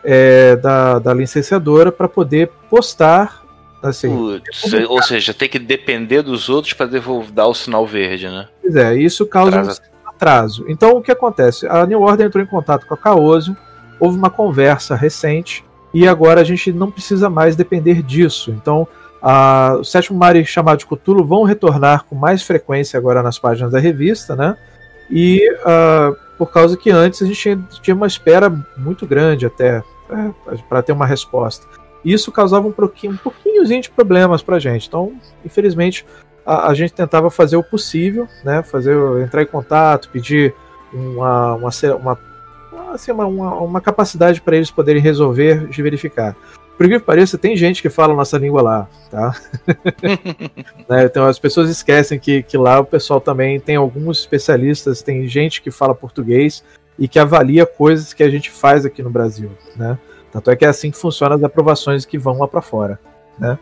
é, 0.04 0.56
da, 0.56 0.98
da 0.98 1.14
licenciadora 1.14 1.90
para 1.90 2.08
poder 2.08 2.50
postar. 2.68 3.42
Assim, 3.82 4.14
Putz, 4.14 4.72
ou 4.88 5.02
seja, 5.02 5.32
tem 5.32 5.48
que 5.48 5.58
depender 5.58 6.20
dos 6.20 6.50
outros 6.50 6.74
para 6.74 6.86
dar 7.32 7.46
o 7.46 7.54
sinal 7.54 7.86
verde, 7.86 8.28
né? 8.28 8.46
Pois 8.60 8.76
é, 8.76 8.94
isso 8.94 9.24
causa 9.24 9.60
Atrasa. 9.60 9.82
um 10.04 10.08
atraso. 10.10 10.64
Então, 10.68 10.90
o 10.98 11.02
que 11.02 11.10
acontece? 11.10 11.66
A 11.66 11.86
New 11.86 12.02
Order 12.02 12.26
entrou 12.26 12.44
em 12.44 12.46
contato 12.46 12.86
com 12.86 12.92
a 12.92 12.98
Caosio, 12.98 13.56
houve 13.98 14.18
uma 14.18 14.28
conversa 14.28 14.94
recente 14.94 15.64
e 15.94 16.06
agora 16.06 16.42
a 16.42 16.44
gente 16.44 16.70
não 16.70 16.90
precisa 16.90 17.30
mais 17.30 17.56
depender 17.56 18.02
disso. 18.02 18.50
Então, 18.50 18.86
a, 19.22 19.76
o 19.78 19.84
sétimo 19.84 20.18
Mari 20.18 20.44
chamado 20.44 20.78
de 20.78 20.86
Cthulhu 20.86 21.24
vão 21.24 21.42
retornar 21.42 22.04
com 22.04 22.14
mais 22.14 22.42
frequência 22.42 22.98
agora 22.98 23.22
nas 23.22 23.38
páginas 23.38 23.72
da 23.72 23.78
revista, 23.78 24.34
né? 24.34 24.56
E 25.10 25.40
uh, 25.60 26.16
por 26.38 26.50
causa 26.50 26.76
que 26.76 26.90
antes 26.90 27.20
a 27.20 27.26
gente 27.26 27.58
tinha 27.82 27.94
uma 27.94 28.06
espera 28.06 28.50
muito 28.76 29.06
grande 29.06 29.44
até 29.44 29.82
é, 30.08 30.56
para 30.68 30.82
ter 30.82 30.92
uma 30.92 31.04
resposta. 31.04 31.66
Isso 32.02 32.32
causava 32.32 32.66
um 32.66 32.72
pouquinho, 32.72 33.12
um 33.12 33.16
pouquinhozinho 33.16 33.82
de 33.82 33.90
problemas 33.90 34.42
para 34.42 34.58
gente. 34.58 34.88
Então, 34.88 35.12
infelizmente, 35.44 36.06
a, 36.46 36.68
a, 36.68 36.74
gente 36.74 36.94
tentava 36.94 37.30
fazer 37.30 37.56
o 37.56 37.62
possível, 37.62 38.26
né? 38.42 38.62
Fazer 38.62 38.96
entrar 39.22 39.42
em 39.42 39.46
contato, 39.46 40.08
pedir 40.08 40.54
uma, 40.92 41.56
uma, 41.56 41.70
uma, 42.00 42.18
assim, 42.94 43.12
uma, 43.12 43.26
uma 43.26 43.80
capacidade 43.82 44.40
para 44.40 44.56
eles 44.56 44.70
poderem 44.70 45.02
resolver 45.02 45.66
de 45.66 45.82
verificar 45.82 46.34
por 46.80 46.88
que 46.88 46.98
pareça, 46.98 47.36
tem 47.36 47.54
gente 47.54 47.82
que 47.82 47.90
fala 47.90 48.14
nossa 48.14 48.38
língua 48.38 48.62
lá, 48.62 48.88
tá? 49.10 49.36
né, 50.88 51.04
então 51.04 51.26
as 51.26 51.38
pessoas 51.38 51.68
esquecem 51.68 52.18
que, 52.18 52.42
que 52.42 52.56
lá 52.56 52.80
o 52.80 52.86
pessoal 52.86 53.20
também 53.20 53.60
tem 53.60 53.76
alguns 53.76 54.20
especialistas, 54.20 55.02
tem 55.02 55.28
gente 55.28 55.60
que 55.60 55.70
fala 55.70 55.94
português 55.94 56.64
e 56.98 57.06
que 57.06 57.18
avalia 57.18 57.66
coisas 57.66 58.14
que 58.14 58.22
a 58.22 58.30
gente 58.30 58.50
faz 58.50 58.86
aqui 58.86 59.02
no 59.02 59.10
Brasil, 59.10 59.50
né? 59.76 59.98
Tanto 60.32 60.50
é 60.50 60.56
que 60.56 60.64
é 60.64 60.68
assim 60.68 60.90
que 60.90 60.96
funcionam 60.96 61.36
as 61.36 61.44
aprovações 61.44 62.06
que 62.06 62.16
vão 62.16 62.38
lá 62.38 62.48
para 62.48 62.62
fora, 62.62 62.98
né? 63.38 63.58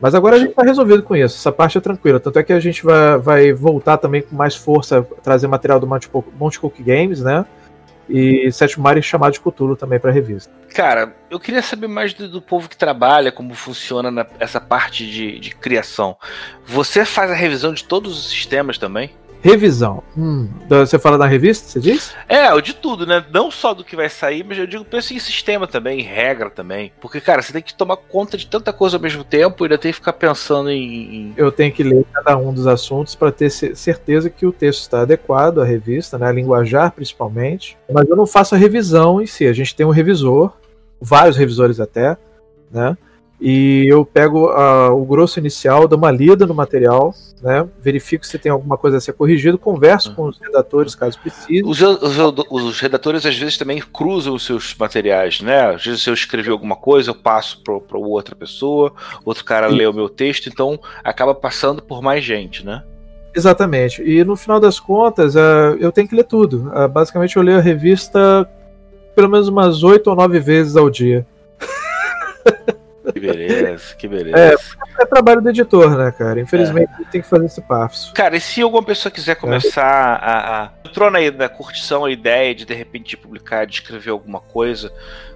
Mas 0.00 0.12
agora 0.12 0.34
a 0.34 0.38
gente 0.40 0.50
está 0.50 0.64
resolvido 0.64 1.04
com 1.04 1.14
isso, 1.14 1.36
essa 1.36 1.52
parte 1.52 1.78
é 1.78 1.80
tranquila. 1.80 2.18
Tanto 2.18 2.40
é 2.40 2.42
que 2.42 2.52
a 2.52 2.58
gente 2.58 2.84
vai, 2.84 3.16
vai 3.18 3.52
voltar 3.52 3.96
também 3.96 4.22
com 4.22 4.34
mais 4.34 4.56
força, 4.56 5.06
trazer 5.22 5.46
material 5.46 5.78
do 5.78 5.86
Monte 5.86 6.58
Cook 6.58 6.80
Games, 6.80 7.20
né? 7.20 7.46
E 8.08 8.50
Sétimo 8.52 8.82
Mar 8.82 9.00
chamado 9.02 9.32
de 9.32 9.40
Cthulhu 9.40 9.76
também 9.76 9.98
para 10.00 10.10
revista. 10.10 10.52
Cara, 10.74 11.14
eu 11.30 11.38
queria 11.38 11.62
saber 11.62 11.88
mais 11.88 12.14
do, 12.14 12.28
do, 12.28 12.40
povo 12.40 12.68
que 12.68 12.76
trabalha, 12.76 13.32
como 13.32 13.54
funciona 13.54 14.10
na, 14.10 14.26
essa 14.38 14.60
parte 14.60 15.06
de, 15.06 15.38
de 15.38 15.50
criação. 15.50 16.16
Você 16.64 17.04
faz 17.04 17.30
a 17.30 17.34
revisão 17.34 17.72
de 17.72 17.84
todos 17.84 18.18
os 18.18 18.30
sistemas 18.30 18.78
também? 18.78 19.10
Revisão. 19.40 20.02
Hum, 20.16 20.48
você 20.68 20.98
fala 20.98 21.16
da 21.16 21.26
revista, 21.26 21.68
você 21.68 21.80
diz? 21.80 22.14
É, 22.28 22.48
de 22.60 22.74
tudo, 22.74 23.06
né? 23.06 23.24
Não 23.32 23.50
só 23.50 23.72
do 23.72 23.84
que 23.84 23.94
vai 23.94 24.08
sair, 24.08 24.44
mas 24.44 24.58
eu 24.58 24.66
digo, 24.66 24.84
penso 24.84 25.14
em 25.14 25.18
sistema 25.18 25.66
também, 25.66 26.00
em 26.00 26.02
regra 26.02 26.50
também. 26.50 26.92
Porque, 27.00 27.20
cara, 27.20 27.40
você 27.40 27.52
tem 27.52 27.62
que 27.62 27.74
tomar 27.74 27.96
conta 27.96 28.36
de 28.36 28.46
tanta 28.46 28.72
coisa 28.72 28.96
ao 28.96 29.02
mesmo 29.02 29.22
tempo 29.22 29.64
e 29.64 29.66
ainda 29.66 29.78
tem 29.78 29.92
que 29.92 29.98
ficar 29.98 30.12
pensando 30.14 30.70
em. 30.70 31.32
Eu 31.36 31.52
tenho 31.52 31.72
que 31.72 31.82
ler 31.82 32.04
cada 32.12 32.36
um 32.36 32.52
dos 32.52 32.66
assuntos 32.66 33.14
para 33.14 33.30
ter 33.30 33.50
certeza 33.50 34.28
que 34.28 34.44
o 34.44 34.52
texto 34.52 34.80
está 34.80 35.02
adequado 35.02 35.60
à 35.60 35.64
revista, 35.64 36.18
né? 36.18 36.28
A 36.28 36.32
linguajar 36.32 36.90
principalmente. 36.92 37.76
Mas 37.92 38.08
eu 38.08 38.16
não 38.16 38.26
faço 38.26 38.54
a 38.54 38.58
revisão 38.58 39.22
em 39.22 39.26
si. 39.26 39.46
A 39.46 39.52
gente 39.52 39.74
tem 39.74 39.86
um 39.86 39.90
revisor, 39.90 40.52
vários 41.00 41.36
revisores 41.36 41.78
até, 41.78 42.16
né? 42.70 42.96
E 43.40 43.86
eu 43.88 44.04
pego 44.04 44.50
uh, 44.50 44.92
o 44.92 45.04
grosso 45.04 45.38
inicial, 45.38 45.86
dou 45.86 45.96
uma 45.96 46.10
lida 46.10 46.44
no 46.44 46.54
material, 46.54 47.14
né, 47.40 47.68
verifico 47.80 48.26
se 48.26 48.38
tem 48.38 48.50
alguma 48.50 48.76
coisa 48.76 48.96
a 48.96 49.00
ser 49.00 49.12
corrigido, 49.12 49.56
converso 49.56 50.12
com 50.14 50.24
os 50.26 50.38
redatores 50.38 50.94
caso 50.94 51.18
precise. 51.20 51.62
Os, 51.62 51.80
os, 51.80 52.18
os, 52.50 52.80
redatores 52.80 53.24
às 53.24 53.36
vezes 53.36 53.56
também 53.56 53.80
cruzam 53.80 54.34
os 54.34 54.44
seus 54.44 54.74
materiais, 54.74 55.40
né? 55.40 55.74
Às 55.74 55.84
vezes 55.84 56.02
se 56.02 56.10
eu 56.10 56.14
escrevi 56.14 56.50
alguma 56.50 56.74
coisa, 56.74 57.10
eu 57.10 57.14
passo 57.14 57.62
para 57.62 57.98
outra 57.98 58.34
pessoa, 58.34 58.92
outro 59.24 59.44
cara 59.44 59.68
Sim. 59.68 59.76
lê 59.76 59.86
o 59.86 59.92
meu 59.92 60.08
texto, 60.08 60.48
então 60.48 60.78
acaba 61.04 61.34
passando 61.34 61.80
por 61.80 62.02
mais 62.02 62.24
gente, 62.24 62.66
né? 62.66 62.82
Exatamente. 63.34 64.02
E 64.02 64.24
no 64.24 64.36
final 64.36 64.58
das 64.58 64.80
contas, 64.80 65.36
uh, 65.36 65.76
eu 65.78 65.92
tenho 65.92 66.08
que 66.08 66.14
ler 66.14 66.24
tudo. 66.24 66.72
Uh, 66.74 66.88
basicamente, 66.88 67.36
eu 67.36 67.42
leio 67.42 67.58
a 67.58 67.62
revista 67.62 68.48
pelo 69.14 69.28
menos 69.28 69.48
umas 69.48 69.82
oito 69.82 70.10
ou 70.10 70.16
nove 70.16 70.40
vezes 70.40 70.76
ao 70.76 70.88
dia. 70.88 71.26
Que 73.12 73.20
beleza, 73.20 73.94
que 73.96 74.08
beleza. 74.08 74.38
É, 74.38 75.02
é 75.02 75.06
trabalho 75.06 75.40
do 75.40 75.48
editor, 75.48 75.96
né, 75.96 76.12
cara? 76.12 76.40
Infelizmente 76.40 76.90
é. 77.00 77.04
tem 77.10 77.20
que 77.20 77.28
fazer 77.28 77.46
esse 77.46 77.60
passo. 77.62 78.12
Cara, 78.14 78.36
e 78.36 78.40
se 78.40 78.60
alguma 78.62 78.82
pessoa 78.82 79.10
quiser 79.10 79.36
começar 79.36 80.20
é. 80.22 80.24
a, 80.24 80.64
a. 80.64 80.88
Entrou 80.88 81.10
na, 81.10 81.18
na 81.30 81.48
curtição 81.48 82.04
a 82.04 82.10
ideia 82.10 82.54
de 82.54 82.64
de 82.64 82.74
repente 82.74 83.16
publicar, 83.16 83.66
de 83.66 83.74
escrever 83.74 84.10
alguma 84.10 84.40
coisa. 84.40 84.92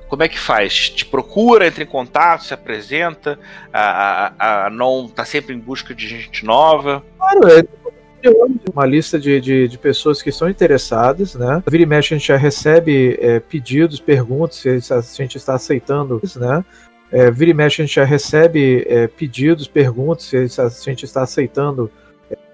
como 0.08 0.22
é 0.22 0.28
que 0.28 0.38
faz? 0.38 0.90
Te 0.90 1.06
procura, 1.06 1.66
entra 1.66 1.82
em 1.82 1.86
contato, 1.86 2.44
se 2.44 2.54
apresenta, 2.54 3.38
a, 3.72 4.32
a, 4.38 4.66
a 4.66 4.70
não 4.70 5.08
tá 5.08 5.24
sempre 5.24 5.54
em 5.54 5.58
busca 5.58 5.94
de 5.94 6.06
gente 6.06 6.44
nova? 6.44 7.02
Claro, 7.16 7.48
é 7.48 7.64
uma 8.72 8.86
lista 8.86 9.18
de, 9.18 9.40
de, 9.40 9.68
de, 9.68 9.78
pessoas 9.78 10.22
que 10.22 10.30
estão 10.30 10.48
interessadas, 10.48 11.34
né? 11.34 11.62
Vira 11.68 11.82
e 11.82 11.86
mexe 11.86 12.14
a 12.14 12.18
gente 12.18 12.28
já 12.28 12.36
recebe 12.36 13.18
é, 13.20 13.40
pedidos, 13.40 14.00
perguntas 14.00 14.56
se, 14.56 14.80
se, 14.80 14.92
a 14.92 15.00
gente 15.00 15.36
está 15.36 15.54
aceitando 15.54 16.20
isso, 16.22 16.38
né? 16.38 16.64
É, 17.12 17.30
vira 17.30 17.50
e 17.50 17.54
mexe 17.54 17.82
a 17.82 17.84
gente 17.84 17.94
já 17.94 18.04
recebe 18.04 18.86
é, 18.88 19.06
pedidos, 19.06 19.68
perguntas 19.68 20.24
se, 20.24 20.48
se 20.48 20.60
a 20.60 20.68
gente 20.68 21.04
está 21.04 21.22
aceitando. 21.22 21.90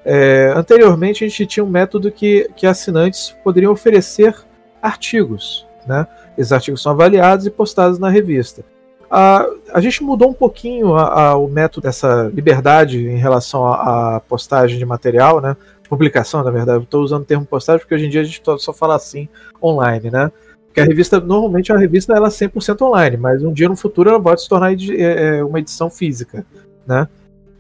É, 0.05 0.53
anteriormente 0.57 1.25
a 1.25 1.29
gente 1.29 1.47
tinha 1.47 1.65
um 1.65 1.69
método 1.69 2.11
que, 2.11 2.51
que 2.57 2.67
assinantes 2.67 3.37
poderiam 3.45 3.73
oferecer 3.73 4.35
artigos, 4.83 5.67
né? 5.87 6.07
Esses 6.37 6.53
artigos 6.53 6.83
são 6.83 6.93
avaliados 6.93 7.47
e 7.47 7.51
postados 7.51 7.99
na 7.99 8.09
revista. 8.09 8.65
A, 9.11 9.47
a 9.73 9.81
gente 9.81 10.03
mudou 10.03 10.31
um 10.31 10.35
pouquinho 10.35 10.95
a, 10.95 11.29
a, 11.29 11.37
o 11.37 11.49
método 11.49 11.85
dessa 11.85 12.31
liberdade 12.35 12.99
em 13.07 13.17
relação 13.17 13.67
à 13.67 14.21
postagem 14.29 14.79
de 14.79 14.85
material, 14.85 15.41
né? 15.41 15.57
Publicação, 15.89 16.45
na 16.45 16.51
verdade. 16.51 16.85
Estou 16.85 17.03
usando 17.03 17.23
o 17.23 17.27
termo 17.27 17.47
postagem 17.47 17.81
porque 17.81 17.95
hoje 17.95 18.07
em 18.07 18.11
dia 18.11 18.21
a 18.21 18.25
gente 18.25 18.43
só 18.59 18.73
fala 18.73 18.97
assim 18.97 19.29
online, 19.63 20.11
né? 20.11 20.31
Porque 20.69 20.81
a 20.81 20.85
revista, 20.85 21.19
normalmente 21.19 21.73
a 21.73 21.77
revista 21.77 22.15
ela 22.15 22.29
é 22.29 22.31
100% 22.31 22.83
online, 22.83 23.17
mas 23.17 23.43
um 23.43 23.53
dia 23.53 23.69
no 23.69 23.77
futuro 23.77 24.11
ela 24.11 24.21
pode 24.21 24.43
se 24.43 24.49
tornar 24.49 24.73
é, 24.73 25.39
é, 25.39 25.45
uma 25.45 25.59
edição 25.59 25.91
física, 25.91 26.47
né? 26.87 27.09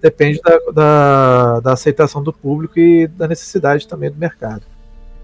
Depende 0.01 0.41
da, 0.41 0.59
da, 0.73 1.61
da 1.61 1.73
aceitação 1.73 2.23
do 2.23 2.33
público 2.33 2.79
e 2.79 3.09
da 3.09 3.27
necessidade 3.27 3.89
também 3.89 4.11
do 4.11 4.17
mercado. 4.17 4.63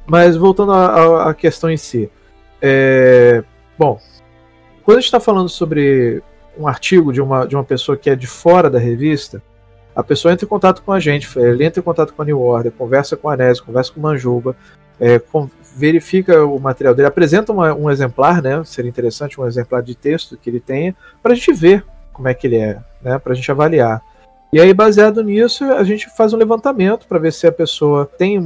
Mas 0.06 0.36
voltando 0.36 0.72
à 0.72 1.32
questão 1.32 1.70
em 1.70 1.76
si. 1.76 2.10
É, 2.60 3.44
bom, 3.78 4.00
quando 4.82 4.98
a 4.98 5.00
gente 5.00 5.08
está 5.08 5.20
falando 5.20 5.48
sobre 5.48 6.22
um 6.58 6.66
artigo 6.66 7.12
de 7.12 7.20
uma, 7.20 7.46
de 7.46 7.54
uma 7.54 7.64
pessoa 7.64 7.96
que 7.96 8.10
é 8.10 8.16
de 8.16 8.26
fora 8.26 8.68
da 8.68 8.78
revista, 8.78 9.42
a 9.94 10.02
pessoa 10.02 10.33
entra 10.33 10.44
em 10.44 10.48
contato 10.48 10.83
com 10.83 10.92
a 10.92 10.98
gente, 10.98 11.28
ele 11.38 11.64
entra 11.64 11.80
em 11.80 11.83
contato 11.85 12.12
com 12.12 12.22
a 12.22 12.24
New 12.24 12.40
Order, 12.40 12.72
conversa 12.72 13.16
com 13.16 13.28
a 13.28 13.35
Anésio, 13.35 13.64
conversa 13.64 13.92
com 13.92 14.00
o 14.00 14.02
Manjuba, 14.02 14.57
é, 14.98 15.18
com, 15.18 15.48
verifica 15.76 16.44
o 16.44 16.59
material 16.59 16.94
dele, 16.94 17.09
apresenta 17.09 17.52
uma, 17.52 17.74
um 17.74 17.90
exemplar, 17.90 18.42
né? 18.42 18.62
Seria 18.64 18.88
interessante 18.88 19.40
um 19.40 19.46
exemplar 19.46 19.83
de 19.83 19.94
texto 19.94 20.37
que 20.37 20.50
ele 20.50 20.61
tenha, 20.61 20.94
para 21.22 21.33
a 21.33 21.35
gente 21.35 21.52
ver 21.52 21.85
como 22.12 22.28
é 22.28 22.35
que 22.35 22.46
ele 22.46 22.57
é, 22.57 22.78
né? 23.02 23.18
Para 23.18 23.33
a 23.33 23.37
gente 23.37 23.50
avaliar. 23.50 24.02
E 24.52 24.61
aí, 24.61 24.72
baseado 24.72 25.22
nisso, 25.22 25.64
a 25.64 25.83
gente 25.83 26.09
faz 26.16 26.33
um 26.33 26.37
levantamento 26.37 27.07
para 27.09 27.18
ver 27.18 27.33
se 27.33 27.46
a 27.46 27.52
pessoa 27.52 28.07
tem 28.07 28.38
um 28.38 28.44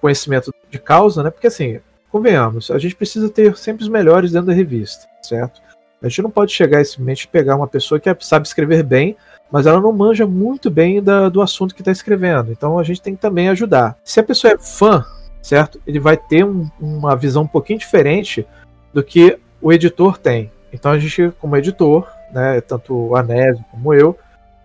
conhecimento 0.00 0.54
de 0.70 0.78
causa, 0.78 1.22
né? 1.22 1.30
Porque 1.30 1.48
assim, 1.48 1.80
convenhamos, 2.10 2.70
a 2.70 2.78
gente 2.78 2.94
precisa 2.94 3.28
ter 3.28 3.56
sempre 3.56 3.82
os 3.82 3.88
melhores 3.88 4.32
dentro 4.32 4.46
da 4.46 4.52
revista, 4.52 5.06
certo? 5.20 5.60
A 6.00 6.08
gente 6.08 6.22
não 6.22 6.30
pode 6.30 6.52
chegar 6.52 6.80
e 6.80 6.84
simplesmente 6.84 7.26
pegar 7.26 7.56
uma 7.56 7.66
pessoa 7.66 7.98
que 7.98 8.08
sabe 8.20 8.46
escrever 8.46 8.84
bem, 8.84 9.16
mas 9.50 9.66
ela 9.66 9.80
não 9.80 9.92
manja 9.92 10.26
muito 10.26 10.70
bem 10.70 11.02
da, 11.02 11.28
do 11.28 11.40
assunto 11.40 11.74
que 11.74 11.80
está 11.80 11.92
escrevendo. 11.92 12.52
Então 12.52 12.78
a 12.78 12.82
gente 12.82 13.00
tem 13.00 13.14
que 13.14 13.20
também 13.20 13.48
ajudar. 13.48 13.96
Se 14.04 14.20
a 14.20 14.22
pessoa 14.22 14.54
é 14.54 14.58
fã, 14.58 15.04
certo? 15.42 15.80
Ele 15.86 15.98
vai 15.98 16.16
ter 16.16 16.44
um, 16.44 16.68
uma 16.80 17.16
visão 17.16 17.42
um 17.42 17.48
pouquinho 17.48 17.78
diferente 17.78 18.46
do 18.92 19.02
que 19.02 19.38
o 19.60 19.72
editor 19.72 20.18
tem. 20.18 20.50
Então 20.72 20.92
a 20.92 20.98
gente, 20.98 21.32
como 21.40 21.56
editor, 21.56 22.06
né, 22.32 22.60
tanto 22.60 22.94
o 22.94 23.16
Anésio 23.16 23.64
como 23.70 23.94
eu, 23.94 24.16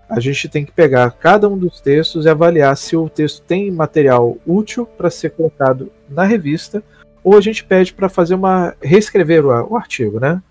a 0.10 0.19
gente 0.19 0.50
tem 0.50 0.65
que 0.65 0.72
pegar 0.72 1.12
cada 1.12 1.48
um 1.48 1.58
dos 1.58 1.80
textos 1.80 2.26
e 2.26 2.30
avaliar 2.30 2.76
se 2.78 2.96
o 2.96 3.10
texto 3.10 3.41
tem 3.41 3.72
material 3.72 4.38
útil 4.46 4.86
para 4.86 5.10
ser 5.10 5.32
colocado 5.32 5.91
na 6.10 6.24
revista, 6.24 6.84
ou 7.24 7.38
a 7.38 7.41
gente 7.41 7.63
pede 7.63 7.93
para 7.93 8.10
fazer 8.10 8.36
uma 8.36 8.76
reescrever 8.82 9.46
o 9.46 9.76
artigo, 9.76 10.19
né? 10.19 10.41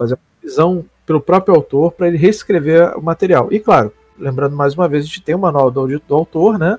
fazer 0.00 0.14
uma 0.14 0.42
visão 0.42 0.84
pelo 1.10 1.20
próprio 1.20 1.56
autor 1.56 1.90
para 1.90 2.06
ele 2.06 2.16
reescrever 2.16 2.96
o 2.96 3.02
material. 3.02 3.48
E 3.50 3.58
claro, 3.58 3.92
lembrando 4.16 4.54
mais 4.54 4.74
uma 4.74 4.88
vez, 4.88 5.02
a 5.02 5.08
gente 5.08 5.22
tem 5.22 5.34
o 5.34 5.40
manual 5.40 5.68
do, 5.68 5.98
do 5.98 6.14
autor, 6.14 6.56
né, 6.56 6.78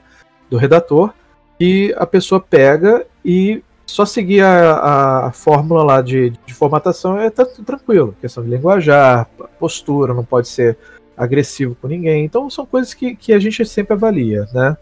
do 0.49 0.55
redator, 0.55 1.13
e 1.59 1.93
a 1.97 2.05
pessoa 2.05 2.39
pega 2.39 3.05
e 3.25 3.61
só 3.85 4.05
seguir 4.05 4.39
a, 4.41 5.25
a 5.25 5.31
fórmula 5.33 5.83
lá 5.83 6.01
de, 6.01 6.29
de 6.45 6.53
formatação 6.53 7.19
é 7.19 7.29
tranquilo. 7.29 8.15
Questão 8.21 8.41
de 8.41 8.49
linguajar, 8.49 9.27
postura, 9.59 10.13
não 10.13 10.23
pode 10.23 10.47
ser 10.47 10.77
agressivo 11.17 11.75
com 11.75 11.89
ninguém. 11.89 12.23
Então 12.23 12.49
são 12.49 12.65
coisas 12.65 12.93
que, 12.93 13.13
que 13.17 13.33
a 13.33 13.39
gente 13.39 13.65
sempre 13.65 13.95
avalia, 13.95 14.47
né? 14.53 14.77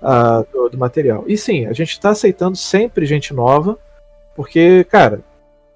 A, 0.00 0.44
do, 0.52 0.68
do 0.68 0.78
material. 0.78 1.24
E 1.26 1.36
sim, 1.36 1.66
a 1.66 1.72
gente 1.72 1.90
está 1.90 2.10
aceitando 2.10 2.56
sempre 2.56 3.04
gente 3.04 3.34
nova, 3.34 3.76
porque, 4.36 4.84
cara, 4.84 5.16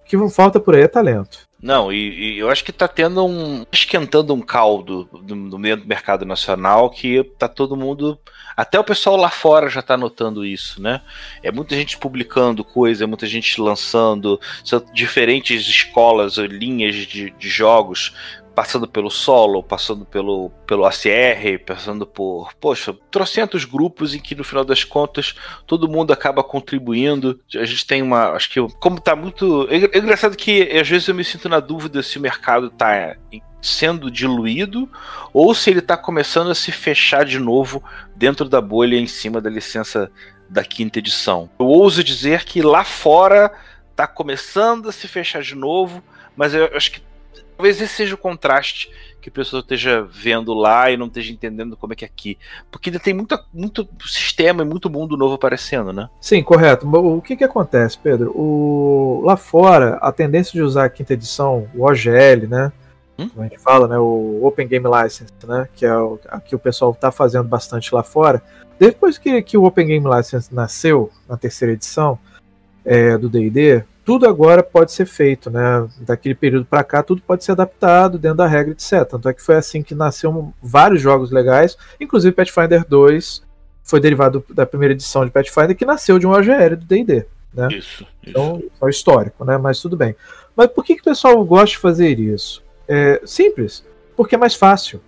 o 0.00 0.04
que 0.04 0.16
não 0.16 0.30
falta 0.30 0.60
por 0.60 0.76
aí 0.76 0.82
é 0.82 0.88
talento. 0.88 1.46
Não, 1.60 1.90
e, 1.90 2.34
e, 2.34 2.38
eu 2.38 2.50
acho 2.50 2.62
que 2.62 2.72
tá 2.72 2.86
tendo 2.86 3.24
um. 3.24 3.64
esquentando 3.72 4.34
um 4.34 4.42
caldo 4.42 5.08
no 5.12 5.58
meio 5.58 5.78
do 5.78 5.86
mercado 5.86 6.26
nacional 6.26 6.90
que 6.90 7.24
tá 7.38 7.48
todo 7.48 7.76
mundo. 7.76 8.18
Até 8.54 8.78
o 8.78 8.84
pessoal 8.84 9.16
lá 9.16 9.30
fora 9.30 9.68
já 9.68 9.82
tá 9.82 9.96
notando 9.96 10.44
isso, 10.44 10.80
né? 10.80 11.00
É 11.42 11.50
muita 11.50 11.74
gente 11.74 11.98
publicando 11.98 12.62
coisa, 12.62 13.04
é 13.04 13.06
muita 13.06 13.26
gente 13.26 13.60
lançando, 13.60 14.40
são 14.64 14.84
diferentes 14.92 15.66
escolas, 15.66 16.36
linhas 16.36 16.94
de, 16.94 17.30
de 17.30 17.48
jogos 17.48 18.14
passando 18.56 18.88
pelo 18.88 19.10
solo, 19.10 19.62
passando 19.62 20.06
pelo, 20.06 20.48
pelo 20.66 20.86
ACR, 20.86 21.62
passando 21.66 22.06
por, 22.06 22.54
poxa, 22.54 22.96
trocentos 23.10 23.66
grupos 23.66 24.14
em 24.14 24.18
que 24.18 24.34
no 24.34 24.42
final 24.42 24.64
das 24.64 24.82
contas 24.82 25.34
todo 25.66 25.86
mundo 25.86 26.10
acaba 26.10 26.42
contribuindo. 26.42 27.38
A 27.54 27.66
gente 27.66 27.86
tem 27.86 28.00
uma, 28.00 28.30
acho 28.30 28.48
que 28.48 28.58
como 28.80 28.98
tá 28.98 29.14
muito, 29.14 29.68
é, 29.70 29.76
é 29.76 29.98
engraçado 29.98 30.34
que 30.34 30.62
às 30.72 30.88
vezes 30.88 31.06
eu 31.06 31.14
me 31.14 31.22
sinto 31.22 31.50
na 31.50 31.60
dúvida 31.60 32.02
se 32.02 32.16
o 32.16 32.20
mercado 32.20 32.70
tá 32.70 33.14
sendo 33.60 34.10
diluído 34.10 34.88
ou 35.34 35.54
se 35.54 35.68
ele 35.68 35.80
está 35.80 35.94
começando 35.94 36.50
a 36.50 36.54
se 36.54 36.72
fechar 36.72 37.26
de 37.26 37.38
novo 37.38 37.84
dentro 38.16 38.48
da 38.48 38.62
bolha 38.62 38.96
em 38.96 39.06
cima 39.06 39.38
da 39.38 39.50
licença 39.50 40.10
da 40.48 40.64
quinta 40.64 40.98
edição. 40.98 41.50
Eu 41.60 41.66
ouso 41.66 42.02
dizer 42.02 42.42
que 42.44 42.62
lá 42.62 42.84
fora 42.84 43.52
está 43.90 44.06
começando 44.06 44.88
a 44.88 44.92
se 44.92 45.06
fechar 45.06 45.42
de 45.42 45.54
novo, 45.54 46.02
mas 46.34 46.54
eu 46.54 46.70
acho 46.74 46.92
que 46.92 47.05
Talvez 47.56 47.80
esse 47.80 47.94
seja 47.94 48.14
o 48.14 48.18
contraste 48.18 48.90
que 49.20 49.30
a 49.30 49.32
pessoa 49.32 49.60
esteja 49.60 50.02
vendo 50.02 50.54
lá 50.54 50.90
e 50.90 50.96
não 50.96 51.06
esteja 51.06 51.32
entendendo 51.32 51.76
como 51.76 51.92
é 51.92 51.96
que 51.96 52.04
é 52.04 52.08
aqui. 52.08 52.38
Porque 52.70 52.90
ainda 52.90 53.00
tem 53.00 53.14
muita, 53.14 53.42
muito 53.52 53.88
sistema 54.06 54.62
e 54.62 54.66
muito 54.66 54.88
mundo 54.88 55.16
novo 55.16 55.34
aparecendo, 55.34 55.92
né? 55.92 56.08
Sim, 56.20 56.42
correto. 56.42 56.86
O 56.86 57.20
que, 57.20 57.34
que 57.34 57.42
acontece, 57.42 57.98
Pedro? 57.98 58.30
O... 58.36 59.22
Lá 59.24 59.36
fora, 59.36 59.96
a 59.96 60.12
tendência 60.12 60.52
de 60.52 60.62
usar 60.62 60.84
a 60.84 60.90
quinta 60.90 61.14
edição, 61.14 61.66
o 61.74 61.84
OGL, 61.84 62.46
né? 62.48 62.72
Hum? 63.18 63.28
Como 63.30 63.42
a 63.44 63.48
gente 63.48 63.58
fala, 63.58 63.88
né? 63.88 63.98
O 63.98 64.44
Open 64.44 64.68
Game 64.68 64.86
License, 64.86 65.32
né? 65.44 65.68
Que 65.74 65.86
é 65.86 65.96
o 65.96 66.20
que 66.44 66.54
o 66.54 66.58
pessoal 66.58 66.92
está 66.92 67.10
fazendo 67.10 67.48
bastante 67.48 67.92
lá 67.94 68.02
fora. 68.02 68.42
Depois 68.78 69.16
que, 69.16 69.42
que 69.42 69.56
o 69.56 69.64
Open 69.64 69.86
Game 69.86 70.06
License 70.08 70.54
nasceu, 70.54 71.10
na 71.28 71.36
terceira 71.36 71.72
edição 71.72 72.18
é, 72.84 73.16
do 73.16 73.28
D&D, 73.28 73.82
tudo 74.06 74.28
agora 74.28 74.62
pode 74.62 74.92
ser 74.92 75.04
feito, 75.04 75.50
né? 75.50 75.84
Daquele 75.98 76.36
período 76.36 76.64
para 76.64 76.84
cá, 76.84 77.02
tudo 77.02 77.20
pode 77.20 77.42
ser 77.42 77.52
adaptado 77.52 78.16
dentro 78.16 78.38
da 78.38 78.46
regra, 78.46 78.70
etc. 78.70 79.04
Tanto 79.04 79.28
é 79.28 79.34
que 79.34 79.42
foi 79.42 79.56
assim 79.56 79.82
que 79.82 79.96
nasceu 79.96 80.54
vários 80.62 81.02
jogos 81.02 81.32
legais, 81.32 81.76
inclusive 82.00 82.32
Pathfinder 82.32 82.86
2 82.88 83.44
foi 83.82 84.00
derivado 84.00 84.44
da 84.50 84.64
primeira 84.64 84.94
edição 84.94 85.24
de 85.24 85.32
Pathfinder, 85.32 85.76
que 85.76 85.84
nasceu 85.84 86.20
de 86.20 86.26
um 86.26 86.30
OGL 86.30 86.76
do 86.76 86.84
D&D. 86.84 87.26
Né? 87.52 87.68
Isso, 87.72 87.78
isso. 87.78 88.06
Então, 88.24 88.62
só 88.78 88.88
histórico, 88.88 89.44
né? 89.44 89.58
Mas 89.58 89.80
tudo 89.80 89.96
bem. 89.96 90.14
Mas 90.54 90.68
por 90.68 90.84
que, 90.84 90.94
que 90.94 91.00
o 91.00 91.04
pessoal 91.04 91.44
gosta 91.44 91.70
de 91.70 91.78
fazer 91.78 92.18
isso? 92.20 92.62
É 92.88 93.20
simples, 93.24 93.84
porque 94.16 94.36
é 94.36 94.38
mais 94.38 94.54
fácil. 94.54 95.00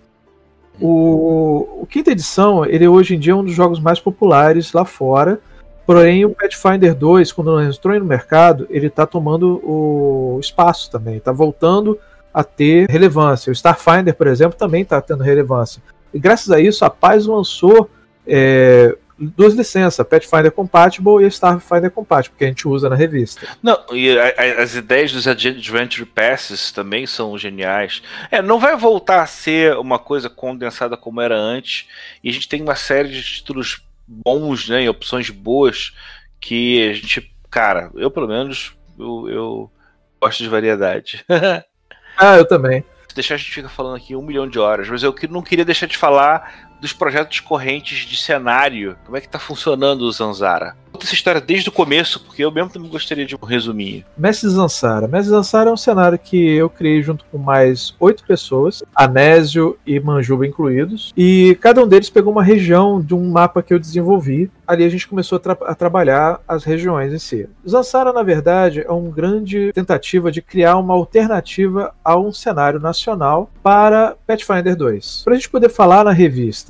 O, 0.80 1.82
o 1.82 1.86
quinta 1.86 2.10
edição, 2.10 2.64
ele 2.64 2.86
hoje 2.88 3.14
em 3.14 3.18
dia 3.18 3.32
é 3.32 3.36
um 3.36 3.44
dos 3.44 3.54
jogos 3.54 3.78
mais 3.78 4.00
populares 4.00 4.72
lá 4.72 4.84
fora, 4.84 5.40
Porém, 5.88 6.22
o 6.26 6.34
Pathfinder 6.34 6.94
2, 6.94 7.32
quando 7.32 7.62
entrou 7.62 7.98
no 7.98 8.04
mercado, 8.04 8.66
ele 8.68 8.88
está 8.88 9.06
tomando 9.06 9.58
o 9.64 10.38
espaço 10.38 10.90
também, 10.90 11.16
está 11.16 11.32
voltando 11.32 11.98
a 12.32 12.44
ter 12.44 12.90
relevância. 12.90 13.48
O 13.48 13.54
Starfinder, 13.54 14.14
por 14.14 14.26
exemplo, 14.26 14.58
também 14.58 14.82
está 14.82 15.00
tendo 15.00 15.22
relevância. 15.22 15.82
E 16.12 16.18
graças 16.18 16.50
a 16.50 16.60
isso, 16.60 16.84
a 16.84 16.90
Paz 16.90 17.24
lançou 17.24 17.88
é, 18.26 18.98
duas 19.18 19.54
licenças, 19.54 20.06
Pathfinder 20.06 20.52
Compatible 20.52 21.24
e 21.24 21.26
Starfinder 21.28 21.90
Compatible, 21.90 22.36
que 22.36 22.44
a 22.44 22.48
gente 22.48 22.68
usa 22.68 22.90
na 22.90 22.94
revista. 22.94 23.48
Não, 23.62 23.78
e 23.90 24.10
a, 24.10 24.24
a, 24.26 24.62
as 24.62 24.74
ideias 24.74 25.10
dos 25.10 25.26
Adventure 25.26 26.04
Passes 26.04 26.70
também 26.70 27.06
são 27.06 27.38
geniais. 27.38 28.02
É, 28.30 28.42
não 28.42 28.60
vai 28.60 28.76
voltar 28.76 29.22
a 29.22 29.26
ser 29.26 29.74
uma 29.78 29.98
coisa 29.98 30.28
condensada 30.28 30.98
como 30.98 31.22
era 31.22 31.34
antes, 31.34 31.86
e 32.22 32.28
a 32.28 32.32
gente 32.34 32.46
tem 32.46 32.60
uma 32.60 32.76
série 32.76 33.08
de 33.08 33.22
títulos 33.22 33.87
bons, 34.08 34.68
né, 34.68 34.88
opções 34.88 35.28
boas 35.28 35.92
que 36.40 36.88
a 36.88 36.92
gente, 36.94 37.30
cara, 37.50 37.90
eu 37.94 38.10
pelo 38.10 38.26
menos 38.26 38.74
eu, 38.98 39.28
eu 39.28 39.72
gosto 40.20 40.42
de 40.42 40.48
variedade. 40.48 41.24
ah, 42.16 42.36
eu 42.36 42.48
também. 42.48 42.84
Deixar 43.14 43.34
a 43.34 43.38
gente 43.38 43.50
fica 43.50 43.68
falando 43.68 43.96
aqui 43.96 44.16
um 44.16 44.22
milhão 44.22 44.48
de 44.48 44.58
horas, 44.58 44.88
mas 44.88 45.02
eu 45.02 45.14
não 45.28 45.42
queria 45.42 45.64
deixar 45.64 45.86
de 45.86 45.96
falar 45.96 46.67
dos 46.80 46.92
projetos 46.92 47.40
correntes 47.40 48.06
de 48.06 48.16
cenário. 48.16 48.96
Como 49.04 49.16
é 49.16 49.20
que 49.20 49.28
tá 49.28 49.38
funcionando 49.38 50.02
o 50.02 50.12
Zanzara? 50.12 50.76
essa 51.04 51.14
história 51.14 51.40
desde 51.40 51.68
o 51.68 51.72
começo, 51.72 52.20
porque 52.20 52.44
eu 52.44 52.50
mesmo 52.50 52.70
também 52.70 52.90
gostaria 52.90 53.26
de 53.26 53.36
um 53.36 53.44
resuminho. 53.44 54.04
Mestre 54.16 54.48
Zansara. 54.48 55.06
Mestre 55.06 55.30
Zansara 55.30 55.70
é 55.70 55.72
um 55.72 55.76
cenário 55.76 56.18
que 56.18 56.36
eu 56.36 56.68
criei 56.68 57.02
junto 57.02 57.24
com 57.30 57.38
mais 57.38 57.94
oito 58.00 58.24
pessoas, 58.24 58.82
Anésio 58.94 59.78
e 59.86 60.00
Manjuba 60.00 60.46
incluídos, 60.46 61.12
e 61.16 61.56
cada 61.60 61.82
um 61.82 61.88
deles 61.88 62.10
pegou 62.10 62.32
uma 62.32 62.42
região 62.42 63.00
de 63.00 63.14
um 63.14 63.30
mapa 63.30 63.62
que 63.62 63.72
eu 63.72 63.78
desenvolvi. 63.78 64.50
Ali 64.66 64.84
a 64.84 64.88
gente 64.88 65.08
começou 65.08 65.36
a, 65.36 65.38
tra 65.38 65.56
a 65.66 65.74
trabalhar 65.74 66.40
as 66.46 66.64
regiões 66.64 67.12
em 67.12 67.18
si. 67.18 67.48
Zansara, 67.66 68.12
na 68.12 68.22
verdade, 68.22 68.84
é 68.86 68.90
uma 68.90 69.10
grande 69.10 69.72
tentativa 69.72 70.30
de 70.30 70.42
criar 70.42 70.76
uma 70.76 70.94
alternativa 70.94 71.94
a 72.04 72.18
um 72.18 72.32
cenário 72.32 72.78
nacional 72.78 73.50
para 73.62 74.16
Pathfinder 74.26 74.76
2. 74.76 75.22
Para 75.24 75.34
a 75.34 75.36
gente 75.36 75.48
poder 75.48 75.70
falar 75.70 76.04
na 76.04 76.12
revista 76.12 76.67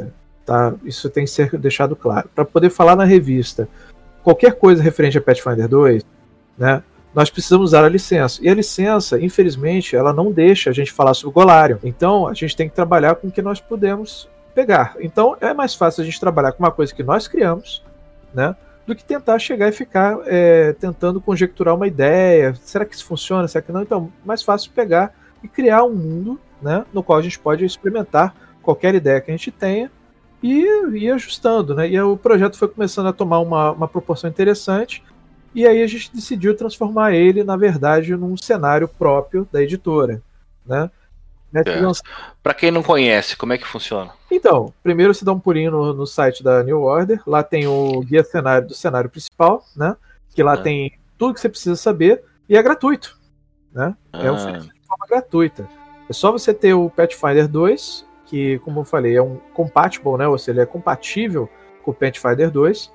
Tá? 0.48 0.72
Isso 0.82 1.10
tem 1.10 1.26
que 1.26 1.30
ser 1.30 1.54
deixado 1.58 1.94
claro. 1.94 2.26
Para 2.34 2.42
poder 2.42 2.70
falar 2.70 2.96
na 2.96 3.04
revista 3.04 3.68
qualquer 4.22 4.54
coisa 4.54 4.82
referente 4.82 5.18
a 5.18 5.20
Pathfinder 5.20 5.68
2, 5.68 6.02
né, 6.56 6.82
nós 7.14 7.28
precisamos 7.28 7.66
usar 7.66 7.84
a 7.84 7.88
licença. 7.90 8.40
E 8.42 8.48
a 8.48 8.54
licença, 8.54 9.20
infelizmente, 9.20 9.94
ela 9.94 10.10
não 10.10 10.32
deixa 10.32 10.70
a 10.70 10.72
gente 10.72 10.90
falar 10.90 11.12
sobre 11.12 11.28
o 11.28 11.32
Golarion. 11.32 11.76
Então, 11.84 12.26
a 12.26 12.32
gente 12.32 12.56
tem 12.56 12.66
que 12.66 12.74
trabalhar 12.74 13.16
com 13.16 13.28
o 13.28 13.30
que 13.30 13.42
nós 13.42 13.60
podemos 13.60 14.26
pegar. 14.54 14.96
Então, 15.00 15.36
é 15.38 15.52
mais 15.52 15.74
fácil 15.74 16.00
a 16.00 16.06
gente 16.06 16.18
trabalhar 16.18 16.52
com 16.52 16.64
uma 16.64 16.72
coisa 16.72 16.94
que 16.94 17.02
nós 17.02 17.28
criamos, 17.28 17.84
né, 18.32 18.56
do 18.86 18.96
que 18.96 19.04
tentar 19.04 19.38
chegar 19.38 19.68
e 19.68 19.72
ficar 19.72 20.18
é, 20.24 20.72
tentando 20.80 21.20
conjecturar 21.20 21.74
uma 21.74 21.86
ideia. 21.86 22.54
Será 22.62 22.86
que 22.86 22.94
isso 22.94 23.04
funciona? 23.04 23.46
Será 23.46 23.60
que 23.60 23.70
não? 23.70 23.82
Então, 23.82 24.10
mais 24.24 24.42
fácil 24.42 24.70
pegar 24.74 25.12
e 25.44 25.48
criar 25.48 25.84
um 25.84 25.94
mundo 25.94 26.40
né, 26.62 26.86
no 26.90 27.02
qual 27.02 27.18
a 27.18 27.22
gente 27.22 27.38
pode 27.38 27.66
experimentar 27.66 28.34
qualquer 28.62 28.94
ideia 28.94 29.20
que 29.20 29.30
a 29.30 29.36
gente 29.36 29.50
tenha 29.50 29.90
e 30.42 30.64
ia 30.92 31.14
ajustando, 31.14 31.74
né? 31.74 31.88
E 31.88 32.00
o 32.00 32.16
projeto 32.16 32.56
foi 32.56 32.68
começando 32.68 33.06
a 33.06 33.12
tomar 33.12 33.40
uma, 33.40 33.72
uma 33.72 33.88
proporção 33.88 34.30
interessante. 34.30 35.02
E 35.54 35.66
aí 35.66 35.82
a 35.82 35.86
gente 35.86 36.14
decidiu 36.14 36.56
transformar 36.56 37.12
ele, 37.14 37.42
na 37.42 37.56
verdade, 37.56 38.14
num 38.16 38.36
cenário 38.36 38.86
próprio 38.86 39.48
da 39.50 39.62
editora, 39.62 40.22
né? 40.64 40.90
É. 41.54 41.62
Para 42.42 42.52
quem 42.52 42.70
não 42.70 42.82
conhece, 42.82 43.34
como 43.34 43.54
é 43.54 43.58
que 43.58 43.66
funciona? 43.66 44.10
Então, 44.30 44.72
primeiro 44.82 45.14
você 45.14 45.24
dá 45.24 45.32
um 45.32 45.40
pulinho 45.40 45.70
no, 45.70 45.94
no, 45.94 46.06
site 46.06 46.44
da 46.44 46.62
New 46.62 46.82
Order, 46.82 47.22
lá 47.26 47.42
tem 47.42 47.66
o 47.66 48.00
guia 48.02 48.22
cenário 48.22 48.68
do 48.68 48.74
cenário 48.74 49.08
principal, 49.08 49.64
né? 49.74 49.96
Que 50.34 50.42
lá 50.42 50.54
é. 50.54 50.56
tem 50.58 50.98
tudo 51.16 51.32
que 51.32 51.40
você 51.40 51.48
precisa 51.48 51.74
saber 51.74 52.22
e 52.48 52.56
é 52.56 52.62
gratuito, 52.62 53.18
né? 53.72 53.96
É 54.12 54.28
ah. 54.28 54.50
É 54.50 54.58
de 54.58 54.86
forma 54.86 55.06
gratuita. 55.08 55.66
É 56.08 56.12
só 56.12 56.30
você 56.30 56.52
ter 56.52 56.74
o 56.74 56.90
Pathfinder 56.90 57.48
2 57.48 58.06
que, 58.28 58.58
como 58.60 58.80
eu 58.80 58.84
falei, 58.84 59.16
é 59.16 59.22
um 59.22 59.38
compatible, 59.54 60.16
né? 60.16 60.28
Ou 60.28 60.38
seja, 60.38 60.52
ele 60.52 60.60
é 60.60 60.66
compatível 60.66 61.48
com 61.82 61.90
o 61.90 61.94
Pathfinder 61.94 62.50
2. 62.50 62.92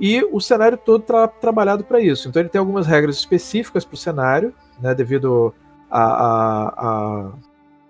E 0.00 0.24
o 0.32 0.40
cenário 0.40 0.78
todo 0.78 1.02
tra 1.02 1.28
trabalhado 1.28 1.84
para 1.84 2.00
isso. 2.00 2.28
Então 2.28 2.40
ele 2.40 2.48
tem 2.48 2.58
algumas 2.58 2.86
regras 2.86 3.16
específicas 3.16 3.84
para 3.84 3.94
o 3.94 3.98
cenário, 3.98 4.54
né, 4.80 4.94
devido 4.94 5.54
a, 5.90 6.02
a, 6.02 7.32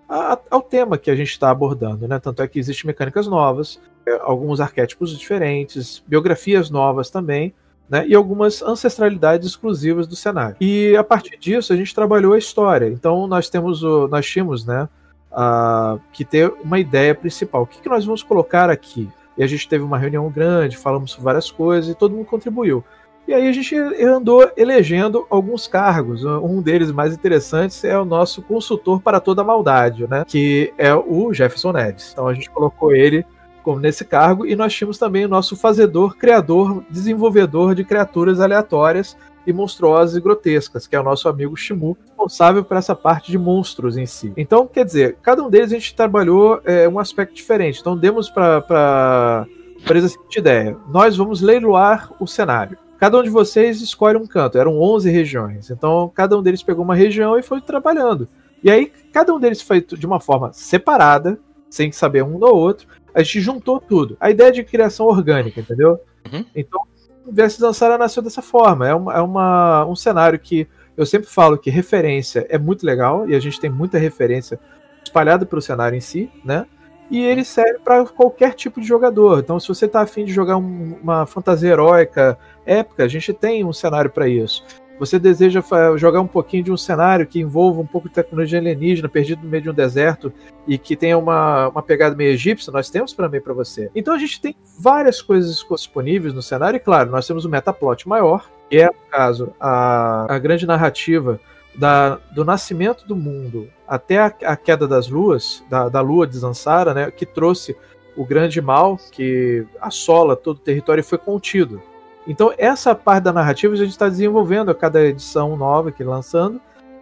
a, 0.09 0.39
ao 0.51 0.61
tema 0.61 0.97
que 0.97 1.09
a 1.09 1.15
gente 1.15 1.29
está 1.29 1.49
abordando. 1.49 2.07
Né? 2.07 2.19
Tanto 2.19 2.43
é 2.43 2.47
que 2.47 2.59
existem 2.59 2.87
mecânicas 2.87 3.25
novas, 3.25 3.81
é, 4.05 4.19
alguns 4.21 4.59
arquétipos 4.59 5.17
diferentes, 5.17 6.03
biografias 6.05 6.69
novas 6.69 7.09
também, 7.09 7.53
né, 7.89 8.05
e 8.07 8.13
algumas 8.13 8.61
ancestralidades 8.61 9.47
exclusivas 9.47 10.05
do 10.05 10.15
cenário. 10.15 10.57
E 10.59 10.95
a 10.95 11.03
partir 11.03 11.37
disso 11.37 11.73
a 11.73 11.75
gente 11.75 11.95
trabalhou 11.95 12.33
a 12.33 12.37
história. 12.37 12.87
Então 12.87 13.27
nós 13.27 13.49
temos 13.49 13.81
o, 13.81 14.07
nós 14.07 14.25
tínhamos, 14.25 14.65
né, 14.65 14.87
uh, 15.33 15.99
que 16.11 16.23
ter 16.23 16.53
uma 16.63 16.79
ideia 16.79 17.13
principal. 17.13 17.63
O 17.63 17.67
que, 17.67 17.81
que 17.81 17.89
nós 17.89 18.05
vamos 18.05 18.23
colocar 18.23 18.69
aqui? 18.69 19.09
E 19.37 19.43
a 19.43 19.47
gente 19.47 19.67
teve 19.67 19.83
uma 19.83 19.97
reunião 19.97 20.29
grande, 20.29 20.77
falamos 20.77 21.11
sobre 21.11 21.25
várias 21.25 21.49
coisas 21.49 21.89
e 21.89 21.95
todo 21.95 22.15
mundo 22.15 22.25
contribuiu. 22.25 22.83
E 23.27 23.33
aí 23.33 23.47
a 23.47 23.51
gente 23.53 23.75
andou 23.75 24.51
elegendo 24.57 25.25
alguns 25.29 25.65
cargos. 25.65 26.25
Um 26.25 26.61
deles 26.61 26.91
mais 26.91 27.13
interessantes 27.13 27.83
é 27.83 27.97
o 27.97 28.03
nosso 28.03 28.41
consultor 28.41 29.01
para 29.01 29.19
toda 29.19 29.41
a 29.41 29.45
maldade, 29.45 30.05
né? 30.09 30.25
Que 30.27 30.73
é 30.77 30.93
o 30.93 31.33
Jefferson 31.33 31.71
Nedes. 31.71 32.11
Então 32.11 32.27
a 32.27 32.33
gente 32.33 32.49
colocou 32.49 32.93
ele 32.93 33.25
como 33.63 33.79
nesse 33.79 34.03
cargo 34.03 34.45
e 34.45 34.57
nós 34.57 34.73
tínhamos 34.73 34.97
também 34.97 35.23
o 35.23 35.29
nosso 35.29 35.55
fazedor, 35.55 36.17
criador, 36.17 36.83
desenvolvedor 36.89 37.73
de 37.73 37.85
criaturas 37.85 38.41
aleatórias 38.41 39.17
e 39.45 39.53
monstruosas 39.53 40.15
e 40.15 40.21
grotescas, 40.21 40.87
que 40.87 40.95
é 40.95 40.99
o 40.99 41.03
nosso 41.03 41.27
amigo 41.27 41.55
Shimu, 41.55 41.97
responsável 42.07 42.63
por 42.63 42.77
essa 42.77 42.95
parte 42.95 43.31
de 43.31 43.37
monstros 43.37 43.97
em 43.97 44.05
si. 44.05 44.33
Então, 44.37 44.67
quer 44.67 44.85
dizer, 44.85 45.17
cada 45.21 45.43
um 45.43 45.49
deles 45.49 45.71
a 45.71 45.75
gente 45.75 45.95
trabalhou 45.95 46.61
é, 46.63 46.87
um 46.87 46.99
aspecto 46.99 47.35
diferente. 47.35 47.79
Então, 47.79 47.97
demos 47.97 48.29
para 48.29 49.45
a 49.85 50.07
seguinte 50.07 50.37
ideia: 50.37 50.77
nós 50.89 51.17
vamos 51.17 51.41
leiloar 51.41 52.13
o 52.19 52.27
cenário. 52.27 52.77
Cada 52.97 53.19
um 53.19 53.23
de 53.23 53.29
vocês 53.29 53.81
escolhe 53.81 54.17
um 54.17 54.25
canto, 54.25 54.57
eram 54.57 54.79
11 54.79 55.11
regiões. 55.11 55.69
Então, 55.69 56.09
cada 56.15 56.37
um 56.37 56.41
deles 56.41 56.63
pegou 56.63 56.85
uma 56.85 56.95
região 56.95 57.37
e 57.37 57.43
foi 57.43 57.59
trabalhando. 57.59 58.29
E 58.63 58.71
aí, 58.71 58.89
cada 59.11 59.33
um 59.33 59.39
deles 59.39 59.61
foi 59.61 59.81
de 59.81 60.05
uma 60.05 60.21
forma 60.21 60.53
separada, 60.53 61.37
sem 61.69 61.91
saber 61.91 62.23
um 62.23 62.39
do 62.39 62.45
outro. 62.45 62.87
A 63.13 63.21
gente 63.21 63.41
juntou 63.41 63.79
tudo. 63.79 64.15
A 64.21 64.31
ideia 64.31 64.51
de 64.53 64.63
criação 64.63 65.05
orgânica, 65.05 65.59
entendeu? 65.59 65.99
Uhum. 66.31 66.45
Então, 66.55 66.81
Versus 67.25 67.63
Ansara 67.63 67.97
nasceu 67.97 68.21
dessa 68.21 68.41
forma. 68.41 68.87
É, 68.87 68.93
uma, 68.93 69.13
é 69.13 69.21
uma, 69.21 69.85
um 69.85 69.95
cenário 69.95 70.39
que 70.39 70.67
eu 70.95 71.05
sempre 71.05 71.27
falo 71.27 71.57
que 71.57 71.69
referência 71.69 72.45
é 72.49 72.57
muito 72.57 72.85
legal 72.85 73.27
e 73.27 73.35
a 73.35 73.39
gente 73.39 73.59
tem 73.59 73.69
muita 73.69 73.97
referência 73.97 74.59
espalhada 75.03 75.45
pelo 75.45 75.61
cenário 75.61 75.97
em 75.97 76.01
si, 76.01 76.31
né? 76.43 76.65
E 77.09 77.21
ele 77.21 77.43
serve 77.43 77.79
para 77.79 78.05
qualquer 78.05 78.53
tipo 78.53 78.79
de 78.79 78.87
jogador. 78.87 79.39
Então, 79.39 79.59
se 79.59 79.67
você 79.67 79.85
está 79.85 80.01
afim 80.01 80.25
de 80.25 80.33
jogar 80.33 80.57
um, 80.57 80.97
uma 81.01 81.25
fantasia 81.25 81.71
heróica 81.71 82.37
épica, 82.65 83.03
a 83.03 83.07
gente 83.07 83.33
tem 83.33 83.63
um 83.63 83.73
cenário 83.73 84.09
para 84.09 84.27
isso 84.27 84.63
você 84.99 85.17
deseja 85.19 85.63
jogar 85.97 86.21
um 86.21 86.27
pouquinho 86.27 86.63
de 86.63 86.71
um 86.71 86.77
cenário 86.77 87.25
que 87.25 87.39
envolva 87.39 87.81
um 87.81 87.85
pouco 87.85 88.07
de 88.07 88.13
tecnologia 88.13 88.59
alienígena, 88.59 89.09
perdido 89.09 89.43
no 89.43 89.49
meio 89.49 89.63
de 89.63 89.69
um 89.69 89.73
deserto 89.73 90.31
e 90.67 90.77
que 90.77 90.95
tenha 90.95 91.17
uma, 91.17 91.69
uma 91.69 91.81
pegada 91.81 92.15
meio 92.15 92.31
egípcia, 92.31 92.71
nós 92.71 92.89
temos 92.89 93.13
também 93.13 93.41
para 93.41 93.53
você. 93.53 93.89
Então 93.95 94.13
a 94.13 94.17
gente 94.17 94.39
tem 94.39 94.55
várias 94.79 95.21
coisas 95.21 95.65
disponíveis 95.69 96.33
no 96.33 96.41
cenário, 96.41 96.77
e 96.77 96.79
claro, 96.79 97.11
nós 97.11 97.27
temos 97.27 97.43
o 97.43 97.49
metaplot 97.49 98.07
maior, 98.07 98.49
que 98.69 98.77
é, 98.77 98.85
no 98.85 99.09
caso, 99.09 99.53
a, 99.59 100.33
a 100.33 100.39
grande 100.39 100.65
narrativa 100.65 101.39
da, 101.75 102.15
do 102.33 102.45
nascimento 102.45 103.05
do 103.07 103.15
mundo 103.15 103.67
até 103.87 104.19
a, 104.19 104.25
a 104.43 104.55
queda 104.55 104.87
das 104.87 105.07
luas, 105.07 105.63
da, 105.69 105.89
da 105.89 106.01
lua 106.01 106.27
de 106.27 106.37
Zansara, 106.37 106.93
né, 106.93 107.11
que 107.11 107.25
trouxe 107.25 107.75
o 108.15 108.25
grande 108.25 108.61
mal 108.61 108.97
que 109.11 109.65
assola 109.81 110.35
todo 110.35 110.57
o 110.57 110.61
território 110.61 111.01
e 111.01 111.03
foi 111.03 111.17
contido. 111.17 111.81
Então, 112.27 112.53
essa 112.57 112.95
parte 112.95 113.23
da 113.23 113.33
narrativa 113.33 113.73
a 113.73 113.77
gente 113.77 113.89
está 113.89 114.07
desenvolvendo 114.07 114.71
a 114.71 114.75
cada 114.75 115.01
edição 115.01 115.57
nova 115.57 115.91
que 115.91 116.03
lançando. 116.03 116.59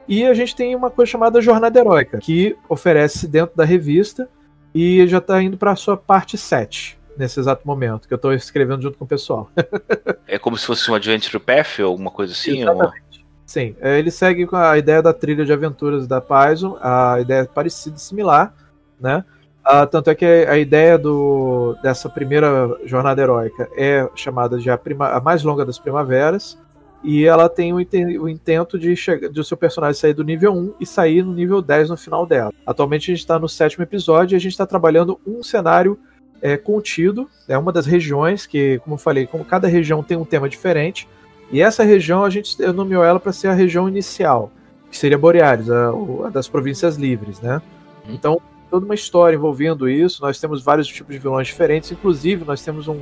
E 0.08 0.26
a 0.26 0.34
gente 0.34 0.56
tem 0.56 0.76
uma 0.76 0.90
coisa 0.90 1.12
chamada 1.12 1.42
Jornada 1.42 1.80
Heróica, 1.80 2.18
que 2.18 2.58
oferece 2.68 3.28
dentro 3.28 3.56
da 3.56 3.64
revista 3.64 4.28
e 4.74 5.06
já 5.08 5.20
está 5.20 5.42
indo 5.42 5.58
para 5.58 5.72
a 5.72 5.76
sua 5.76 5.96
parte 5.96 6.38
7 6.38 7.00
nesse 7.18 7.40
exato 7.40 7.68
momento, 7.68 8.08
que 8.08 8.14
eu 8.14 8.18
estou 8.18 8.34
escrevendo 8.34 8.82
junto 8.82 8.98
com 8.98 9.06
o 9.06 9.08
pessoal. 9.08 9.50
é 10.28 10.40
como 10.40 10.58
se 10.58 10.66
fosse 10.66 10.90
um 10.90 10.96
Adventure 10.96 11.40
Path 11.40 11.80
ou 11.80 11.86
alguma 11.86 12.10
coisa 12.10 12.34
assim? 12.34 12.62
Exatamente. 12.62 13.20
Ou... 13.20 13.22
Sim, 13.46 13.76
é, 13.82 14.00
ele 14.00 14.10
segue 14.10 14.48
com 14.48 14.56
a 14.56 14.78
ideia 14.78 15.02
da 15.02 15.14
trilha 15.14 15.46
de 15.46 15.52
aventuras 15.52 16.08
da 16.08 16.22
Paizo, 16.22 16.78
a 16.82 17.20
ideia 17.20 17.42
é 17.42 17.46
parecida 17.46 17.98
similar, 17.98 18.54
né? 19.00 19.26
Uh, 19.72 19.88
tanto 19.88 20.10
é 20.10 20.16
que 20.16 20.26
a 20.26 20.58
ideia 20.58 20.98
do, 20.98 21.78
dessa 21.82 22.10
primeira 22.10 22.78
jornada 22.84 23.22
heróica 23.22 23.70
é 23.78 24.10
chamada 24.16 24.58
de 24.58 24.70
a, 24.70 24.78
prima, 24.78 25.08
a 25.08 25.22
mais 25.22 25.44
longa 25.44 25.64
das 25.64 25.80
primaveras, 25.80 26.58
e 27.02 27.24
ela 27.24 27.48
tem 27.48 27.72
o, 27.72 27.78
o 27.78 28.28
intento 28.28 28.78
de, 28.78 28.94
chegar, 28.98 29.30
de 29.30 29.40
o 29.40 29.44
seu 29.46 29.56
personagem 29.56 29.98
sair 29.98 30.14
do 30.14 30.26
nível 30.26 30.54
1 30.54 30.74
e 30.82 30.86
sair 30.86 31.24
no 31.24 31.34
nível 31.34 31.62
10 31.62 31.90
no 31.90 31.96
final 31.96 32.26
dela. 32.26 32.52
Atualmente 32.66 33.04
a 33.04 33.16
gente 33.16 33.22
está 33.22 33.40
no 33.40 33.48
sétimo 33.48 33.84
episódio 33.84 34.36
e 34.36 34.38
a 34.38 34.40
gente 34.40 34.52
está 34.52 34.66
trabalhando 34.66 35.22
um 35.26 35.42
cenário 35.42 35.98
é, 36.42 36.58
contido, 36.58 37.30
é 37.48 37.58
uma 37.58 37.72
das 37.72 37.86
regiões 37.86 38.46
que, 38.46 38.78
como 38.80 38.96
eu 38.96 39.00
falei, 39.00 39.26
como 39.26 39.46
cada 39.46 39.70
região 39.70 40.04
tem 40.04 40.18
um 40.18 40.26
tema 40.26 40.50
diferente, 40.50 41.08
e 41.50 41.62
essa 41.62 41.84
região 41.84 42.26
a 42.26 42.30
gente 42.30 42.62
nomeou 42.74 43.06
ela 43.06 43.22
para 43.22 43.32
ser 43.32 43.48
a 43.48 43.54
região 43.54 43.88
inicial, 43.88 44.52
que 44.90 44.98
seria 44.98 45.18
Borealis, 45.18 45.70
a, 45.70 45.92
a 46.26 46.30
das 46.30 46.50
províncias 46.50 46.98
livres, 46.98 47.40
né? 47.40 47.62
Uhum. 48.06 48.14
Então 48.14 48.42
toda 48.72 48.86
uma 48.86 48.96
história 48.96 49.36
envolvendo 49.36 49.88
isso. 49.88 50.22
Nós 50.22 50.40
temos 50.40 50.64
vários 50.64 50.88
tipos 50.88 51.14
de 51.14 51.20
vilões 51.20 51.48
diferentes, 51.48 51.92
inclusive 51.92 52.46
nós 52.46 52.64
temos 52.64 52.88
um 52.88 52.98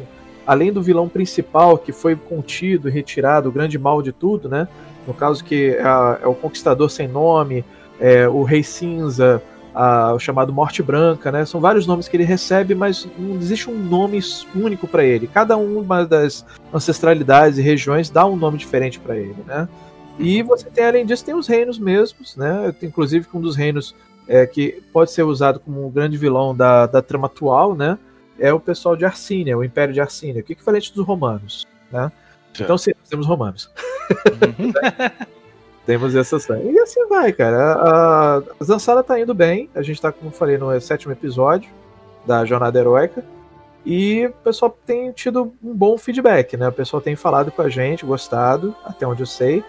além 0.47 0.73
do 0.73 0.81
vilão 0.81 1.07
principal 1.07 1.77
que 1.77 1.91
foi 1.91 2.15
contido 2.15 2.89
retirado, 2.89 3.49
o 3.49 3.51
grande 3.51 3.77
mal 3.77 4.01
de 4.01 4.11
tudo, 4.11 4.49
né? 4.49 4.67
No 5.05 5.13
caso 5.13 5.43
que 5.43 5.75
é, 5.75 6.23
é 6.23 6.27
o 6.27 6.33
Conquistador 6.33 6.89
sem 6.89 7.07
nome, 7.07 7.63
é, 7.99 8.27
o 8.27 8.41
Rei 8.41 8.63
Cinza, 8.63 9.43
a, 9.75 10.11
o 10.13 10.19
chamado 10.19 10.51
Morte 10.51 10.81
Branca, 10.81 11.31
né? 11.31 11.45
São 11.45 11.61
vários 11.61 11.85
nomes 11.85 12.07
que 12.07 12.17
ele 12.17 12.23
recebe, 12.23 12.73
mas 12.73 13.07
não 13.15 13.35
existe 13.35 13.69
um 13.69 13.77
nome 13.77 14.19
único 14.55 14.87
para 14.87 15.03
ele. 15.03 15.27
Cada 15.27 15.55
uma 15.55 16.03
das 16.03 16.43
ancestralidades 16.73 17.59
e 17.59 17.61
regiões 17.61 18.09
dá 18.09 18.25
um 18.25 18.35
nome 18.35 18.57
diferente 18.57 18.99
para 18.99 19.15
ele, 19.15 19.37
né? 19.45 19.69
E 20.17 20.41
você 20.41 20.67
tem, 20.67 20.85
além 20.85 21.05
disso, 21.05 21.23
tem 21.23 21.35
os 21.35 21.47
reinos 21.47 21.77
mesmos, 21.77 22.35
né? 22.35 22.73
Inclusive 22.81 23.27
um 23.35 23.39
dos 23.39 23.55
reinos 23.55 23.95
é, 24.29 24.45
que 24.45 24.81
pode 24.93 25.11
ser 25.11 25.23
usado 25.23 25.59
como 25.59 25.85
um 25.85 25.89
grande 25.89 26.15
vilão 26.15 26.55
da, 26.55 26.85
da 26.85 27.01
trama 27.01 27.25
atual, 27.25 27.75
né? 27.75 27.97
É 28.37 28.53
o 28.53 28.59
pessoal 28.59 28.95
de 28.95 29.03
Arsínia, 29.03 29.57
o 29.57 29.63
Império 29.63 29.93
de 29.93 29.99
Arsínia, 29.99 30.43
que 30.43 30.53
é 30.53 30.55
equivalente 30.55 30.93
dos 30.93 31.05
romanos, 31.05 31.67
né? 31.91 32.11
Então 32.57 32.77
sim, 32.77 32.91
nós 32.97 33.09
temos 33.09 33.25
romanos. 33.25 33.69
Uhum. 34.59 34.71
temos 35.85 36.15
essa 36.15 36.39
série. 36.39 36.69
E 36.71 36.79
assim 36.79 37.05
vai, 37.07 37.33
cara. 37.33 37.73
A, 37.73 38.37
a 38.37 38.63
Zansara 38.63 39.03
tá 39.03 39.19
indo 39.19 39.33
bem. 39.33 39.69
A 39.73 39.81
gente 39.81 39.99
tá, 39.99 40.11
como 40.11 40.29
eu 40.29 40.33
falei, 40.33 40.57
no 40.57 40.79
sétimo 40.79 41.11
episódio 41.11 41.69
da 42.25 42.45
Jornada 42.45 42.79
Heróica. 42.79 43.23
E 43.85 44.27
o 44.27 44.33
pessoal 44.43 44.77
tem 44.85 45.11
tido 45.11 45.53
um 45.63 45.73
bom 45.73 45.97
feedback, 45.97 46.55
né? 46.55 46.67
O 46.67 46.71
pessoal 46.71 47.01
tem 47.01 47.15
falado 47.15 47.51
com 47.51 47.61
a 47.61 47.69
gente, 47.69 48.05
gostado, 48.05 48.75
até 48.85 49.07
onde 49.07 49.23
eu 49.23 49.27
sei. 49.27 49.63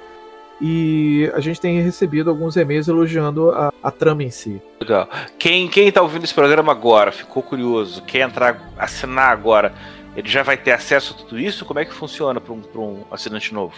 E 0.61 1.31
a 1.35 1.40
gente 1.40 1.61
tem 1.61 1.81
recebido 1.81 2.29
alguns 2.29 2.57
e-mails 2.57 2.87
elogiando 2.87 3.51
a, 3.51 3.73
a 3.83 3.90
trama 3.90 4.23
em 4.23 4.31
si. 4.31 4.61
Legal. 4.81 5.09
Quem, 5.38 5.68
quem 5.68 5.90
tá 5.90 6.03
ouvindo 6.03 6.25
esse 6.25 6.35
programa 6.35 6.70
agora, 6.70 7.11
ficou 7.11 7.42
curioso, 7.42 8.03
quer 8.03 8.20
entrar, 8.20 8.70
assinar 8.77 9.33
agora, 9.33 9.73
ele 10.14 10.29
já 10.29 10.42
vai 10.42 10.57
ter 10.57 10.73
acesso 10.73 11.14
a 11.14 11.23
tudo 11.23 11.38
isso? 11.38 11.64
Como 11.64 11.81
é 11.81 11.85
que 11.85 11.94
funciona 11.94 12.40
para 12.40 12.53
um, 12.53 12.62
um 12.77 13.05
assinante 13.11 13.55
novo? 13.55 13.75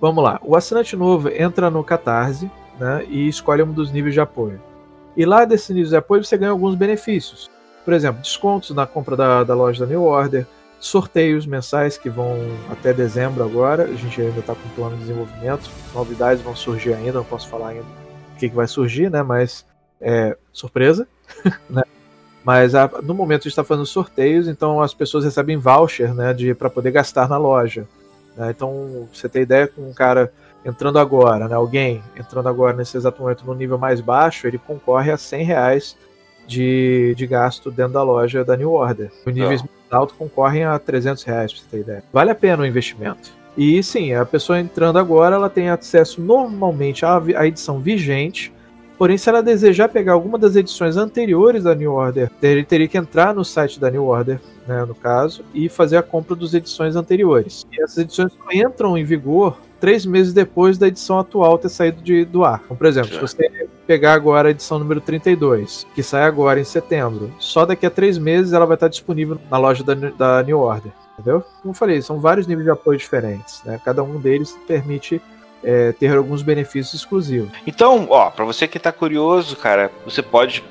Vamos 0.00 0.24
lá. 0.24 0.40
O 0.42 0.56
assinante 0.56 0.96
novo 0.96 1.28
entra 1.28 1.70
no 1.70 1.84
Catarse 1.84 2.50
né, 2.78 3.04
e 3.08 3.28
escolhe 3.28 3.62
um 3.62 3.72
dos 3.72 3.92
níveis 3.92 4.14
de 4.14 4.20
apoio. 4.20 4.60
E 5.16 5.24
lá 5.24 5.44
desse 5.44 5.72
nível 5.72 5.90
de 5.90 5.96
apoio 5.96 6.24
você 6.24 6.36
ganha 6.36 6.50
alguns 6.50 6.74
benefícios. 6.74 7.48
Por 7.84 7.94
exemplo, 7.94 8.20
descontos 8.20 8.70
na 8.70 8.86
compra 8.86 9.16
da, 9.16 9.44
da 9.44 9.54
loja 9.54 9.84
da 9.84 9.90
New 9.90 10.02
Order, 10.02 10.46
sorteios 10.80 11.46
mensais 11.46 11.96
que 11.96 12.10
vão 12.10 12.36
até 12.70 12.92
dezembro 12.92 13.42
agora. 13.42 13.84
A 13.84 13.94
gente 13.94 14.20
ainda 14.20 14.40
está 14.40 14.54
com 14.54 14.68
plano 14.70 14.96
de 14.96 15.02
desenvolvimento, 15.02 15.70
novidades 15.94 16.42
vão 16.42 16.54
surgir 16.54 16.94
ainda, 16.94 17.12
não 17.12 17.24
posso 17.24 17.48
falar 17.48 17.68
ainda 17.68 17.86
o 18.34 18.38
que, 18.38 18.48
que 18.48 18.54
vai 18.54 18.66
surgir, 18.66 19.10
né? 19.10 19.22
Mas 19.22 19.64
é 20.00 20.36
surpresa, 20.52 21.06
né? 21.70 21.82
Mas 22.44 22.74
a, 22.74 22.90
no 23.02 23.14
momento 23.14 23.48
está 23.48 23.64
fazendo 23.64 23.86
sorteios, 23.86 24.46
então 24.46 24.82
as 24.82 24.92
pessoas 24.92 25.24
recebem 25.24 25.56
voucher, 25.56 26.14
né, 26.14 26.34
de 26.34 26.54
para 26.54 26.68
poder 26.68 26.90
gastar 26.90 27.26
na 27.26 27.38
loja. 27.38 27.88
Né? 28.36 28.50
Então 28.50 29.08
você 29.10 29.30
tem 29.30 29.42
ideia 29.42 29.66
com 29.66 29.88
um 29.88 29.94
cara 29.94 30.30
entrando 30.62 30.98
agora, 30.98 31.48
né, 31.48 31.54
alguém 31.54 32.02
entrando 32.14 32.48
agora 32.48 32.76
nesse 32.76 32.98
exato 32.98 33.22
momento 33.22 33.46
no 33.46 33.54
nível 33.54 33.78
mais 33.78 34.02
baixo, 34.02 34.46
ele 34.46 34.58
concorre 34.58 35.10
a 35.10 35.16
100 35.16 35.44
reais 35.44 35.96
de, 36.46 37.14
de 37.16 37.26
gasto 37.26 37.70
dentro 37.70 37.94
da 37.94 38.02
loja 38.02 38.44
da 38.44 38.56
New 38.56 38.72
Order. 38.72 39.10
Os 39.24 39.34
níveis 39.34 39.62
mais 39.62 39.72
altos 39.90 40.16
concorrem 40.16 40.64
a 40.64 40.78
300 40.78 41.22
reais, 41.24 41.52
pra 41.52 41.62
você 41.62 41.68
ter 41.70 41.80
ideia. 41.80 42.04
Vale 42.12 42.30
a 42.30 42.34
pena 42.34 42.62
o 42.62 42.66
investimento. 42.66 43.32
E 43.56 43.82
sim, 43.82 44.12
a 44.12 44.24
pessoa 44.24 44.58
entrando 44.58 44.98
agora, 44.98 45.36
ela 45.36 45.48
tem 45.48 45.68
acesso 45.68 46.20
normalmente 46.20 47.04
à, 47.04 47.16
à 47.36 47.46
edição 47.46 47.78
vigente, 47.78 48.52
Porém, 48.96 49.18
se 49.18 49.28
ela 49.28 49.42
desejar 49.42 49.88
pegar 49.88 50.12
alguma 50.12 50.38
das 50.38 50.54
edições 50.54 50.96
anteriores 50.96 51.64
da 51.64 51.74
New 51.74 51.92
Order, 51.92 52.30
ele 52.40 52.64
teria 52.64 52.86
que 52.86 52.96
entrar 52.96 53.34
no 53.34 53.44
site 53.44 53.80
da 53.80 53.90
New 53.90 54.04
Order, 54.04 54.40
né, 54.66 54.84
no 54.84 54.94
caso, 54.94 55.44
e 55.52 55.68
fazer 55.68 55.96
a 55.96 56.02
compra 56.02 56.34
das 56.34 56.54
edições 56.54 56.96
anteriores. 56.96 57.66
E 57.72 57.82
essas 57.82 57.98
edições 57.98 58.32
entram 58.52 58.96
em 58.96 59.04
vigor 59.04 59.58
três 59.80 60.06
meses 60.06 60.32
depois 60.32 60.78
da 60.78 60.88
edição 60.88 61.18
atual 61.18 61.58
ter 61.58 61.68
saído 61.68 62.02
de, 62.02 62.24
do 62.24 62.44
ar. 62.44 62.62
Então, 62.64 62.76
por 62.76 62.86
exemplo, 62.86 63.12
se 63.12 63.20
você 63.20 63.68
pegar 63.86 64.14
agora 64.14 64.48
a 64.48 64.50
edição 64.50 64.78
número 64.78 65.00
32, 65.00 65.86
que 65.94 66.02
sai 66.02 66.24
agora 66.24 66.58
em 66.58 66.64
setembro, 66.64 67.30
só 67.38 67.66
daqui 67.66 67.84
a 67.84 67.90
três 67.90 68.16
meses 68.16 68.52
ela 68.52 68.64
vai 68.64 68.76
estar 68.76 68.88
disponível 68.88 69.38
na 69.50 69.58
loja 69.58 69.84
da, 69.84 69.94
da 69.94 70.42
New 70.42 70.58
Order. 70.58 70.92
Entendeu? 71.12 71.44
Como 71.60 71.72
eu 71.72 71.74
falei, 71.74 72.02
são 72.02 72.18
vários 72.18 72.46
níveis 72.46 72.64
de 72.64 72.70
apoio 72.70 72.98
diferentes. 72.98 73.62
Né? 73.64 73.80
Cada 73.84 74.02
um 74.02 74.18
deles 74.18 74.58
permite 74.66 75.20
é, 75.62 75.92
ter 75.92 76.16
alguns 76.16 76.42
benefícios 76.42 77.02
exclusivos. 77.02 77.50
Então, 77.66 78.06
ó, 78.10 78.30
para 78.30 78.44
você 78.44 78.66
que 78.66 78.78
está 78.78 78.90
curioso, 78.90 79.56
cara, 79.56 79.90
você 80.04 80.22
pode 80.22 80.64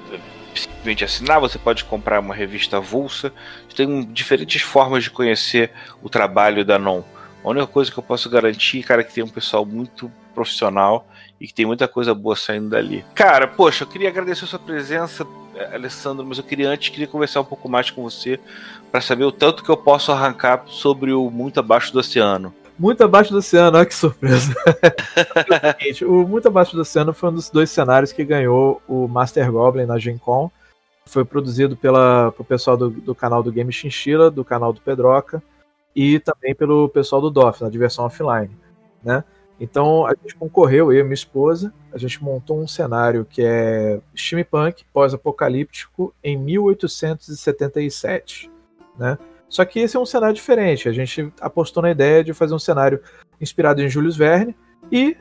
simplesmente 0.60 1.04
assinar, 1.04 1.40
você 1.40 1.58
pode 1.58 1.84
comprar 1.86 2.20
uma 2.20 2.34
revista 2.34 2.78
avulsa. 2.78 3.32
Tem 3.76 4.04
diferentes 4.06 4.62
formas 4.62 5.04
de 5.04 5.10
conhecer 5.10 5.72
o 6.02 6.10
trabalho 6.10 6.64
da 6.64 6.78
Non. 6.78 7.04
A 7.44 7.50
única 7.50 7.68
coisa 7.68 7.92
que 7.92 7.98
eu 7.98 8.04
posso 8.04 8.30
garantir, 8.30 8.84
cara, 8.84 9.02
é 9.02 9.04
que 9.04 9.14
tem 9.14 9.24
um 9.24 9.30
pessoal 9.30 9.66
muito 9.66 10.12
profissional 10.34 11.08
e 11.40 11.48
que 11.48 11.54
tem 11.54 11.66
muita 11.66 11.88
coisa 11.88 12.14
boa 12.14 12.36
saindo 12.36 12.70
dali. 12.70 13.04
Cara, 13.14 13.48
poxa, 13.48 13.84
eu 13.84 13.88
queria 13.88 14.08
agradecer 14.08 14.46
a 14.46 14.48
sua 14.48 14.60
presença, 14.60 15.28
eh, 15.56 15.76
Alessandro, 15.76 16.26
mas 16.26 16.38
eu 16.38 16.44
queria 16.44 16.70
antes 16.70 16.90
queria 16.90 17.08
conversar 17.08 17.42
um 17.42 17.46
pouco 17.46 17.68
mais 17.68 17.92
com 17.92 18.02
você 18.02 18.40
para 18.90 19.02
saber 19.02 19.26
o 19.26 19.32
tanto 19.32 19.64
que 19.64 19.70
eu 19.70 19.76
posso 19.76 20.12
arrancar 20.12 20.64
sobre 20.68 21.12
o 21.12 21.30
Muito 21.30 21.60
Abaixo 21.60 21.92
do 21.92 22.00
Oceano. 22.00 22.54
Muito 22.84 23.02
Abaixo 23.02 23.32
do 23.32 23.38
Oceano, 23.38 23.78
olha 23.78 23.86
que 23.86 23.96
surpresa. 23.96 24.54
o 26.06 26.28
Muito 26.28 26.50
Abaixo 26.50 26.76
do 26.76 26.82
Oceano 26.82 27.14
foi 27.14 27.30
um 27.30 27.36
dos 27.36 27.50
dois 27.50 27.70
cenários 27.70 28.12
que 28.12 28.26
ganhou 28.26 28.82
o 28.86 29.08
Master 29.08 29.50
Goblin 29.50 29.86
na 29.86 29.98
Gen 29.98 30.18
Con. 30.18 30.52
Foi 31.06 31.24
produzido 31.24 31.78
pela, 31.78 32.34
pelo 32.34 32.44
pessoal 32.44 32.76
do, 32.76 32.90
do 32.90 33.16
canal 33.16 33.42
do 33.42 33.54
Game 33.54 33.72
Chinchilla, 33.72 34.30
do 34.30 34.44
canal 34.44 34.74
do 34.74 34.82
Pedroca 34.82 35.42
e 35.96 36.20
também 36.20 36.54
pelo 36.54 36.90
pessoal 36.90 37.22
do 37.22 37.32
DOF, 37.32 37.64
na 37.64 37.70
diversão 37.70 38.04
offline, 38.04 38.52
né? 39.02 39.24
Então 39.58 40.06
a 40.06 40.14
gente 40.22 40.36
concorreu, 40.36 40.92
eu 40.92 41.00
e 41.00 41.04
minha 41.04 41.14
esposa, 41.14 41.74
a 41.94 41.98
gente 41.98 42.22
montou 42.22 42.60
um 42.60 42.68
cenário 42.68 43.24
que 43.24 43.42
é 43.46 44.02
steampunk 44.14 44.84
pós-apocalíptico 44.92 46.14
em 46.22 46.36
1877, 46.36 48.52
né? 49.00 49.18
Só 49.54 49.64
que 49.64 49.80
esse 49.80 49.96
é 49.96 50.00
um 50.00 50.06
cenário 50.06 50.34
diferente. 50.34 50.90
A 50.90 50.92
gente 50.92 51.32
apostou 51.40 51.84
na 51.84 51.92
ideia 51.92 52.24
de 52.24 52.34
fazer 52.34 52.56
um 52.56 52.60
cenário 52.60 53.00
inspirado 53.40 53.84
em 53.84 53.88
Julius 53.88 54.18
Verne 54.18 54.56
e 54.92 55.16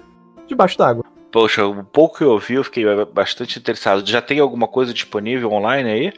debaixo 0.46 0.78
d'água. 0.78 1.04
Poxa, 1.30 1.66
o 1.66 1.84
pouco 1.84 2.16
que 2.16 2.24
eu 2.24 2.38
vi, 2.38 2.54
eu 2.54 2.64
fiquei 2.64 2.82
bastante 3.12 3.58
interessado. 3.58 4.08
Já 4.08 4.22
tem 4.22 4.40
alguma 4.40 4.66
coisa 4.66 4.94
disponível 4.94 5.52
online 5.52 5.90
aí? 5.90 6.12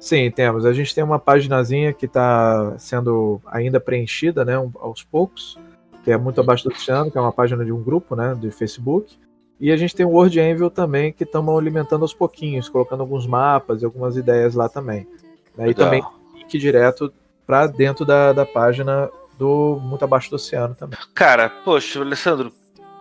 Sim, 0.00 0.28
temos. 0.28 0.66
A 0.66 0.72
gente 0.72 0.92
tem 0.92 1.04
uma 1.04 1.20
paginazinha 1.20 1.92
que 1.92 2.06
está 2.06 2.74
sendo 2.78 3.40
ainda 3.46 3.78
preenchida, 3.78 4.44
né, 4.44 4.54
aos 4.80 5.04
poucos, 5.04 5.56
que 6.02 6.10
é 6.10 6.16
muito 6.18 6.40
abaixo 6.40 6.68
do 6.68 6.74
oceano, 6.74 7.12
que 7.12 7.18
é 7.18 7.20
uma 7.20 7.32
página 7.32 7.64
de 7.64 7.70
um 7.70 7.80
grupo, 7.80 8.16
né, 8.16 8.34
do 8.34 8.50
Facebook. 8.50 9.16
E 9.60 9.70
a 9.70 9.76
gente 9.76 9.94
tem 9.94 10.04
o 10.04 10.10
Word 10.10 10.40
Anvil 10.40 10.68
também, 10.68 11.12
que 11.12 11.22
estamos 11.22 11.56
alimentando 11.56 12.02
aos 12.02 12.12
pouquinhos, 12.12 12.68
colocando 12.68 13.02
alguns 13.02 13.24
mapas 13.24 13.82
e 13.82 13.84
algumas 13.84 14.16
ideias 14.16 14.56
lá 14.56 14.68
também. 14.68 15.06
Né, 15.56 15.70
e 15.70 15.74
também 15.74 16.02
link 16.34 16.58
direto 16.58 17.12
para 17.46 17.66
dentro 17.66 18.04
da, 18.04 18.32
da 18.32 18.44
página 18.44 19.08
do 19.38 19.78
Muito 19.82 20.04
Abaixo 20.04 20.30
do 20.30 20.36
Oceano 20.36 20.74
também. 20.74 20.98
Cara, 21.14 21.50
poxa, 21.64 22.00
Alessandro, 22.00 22.52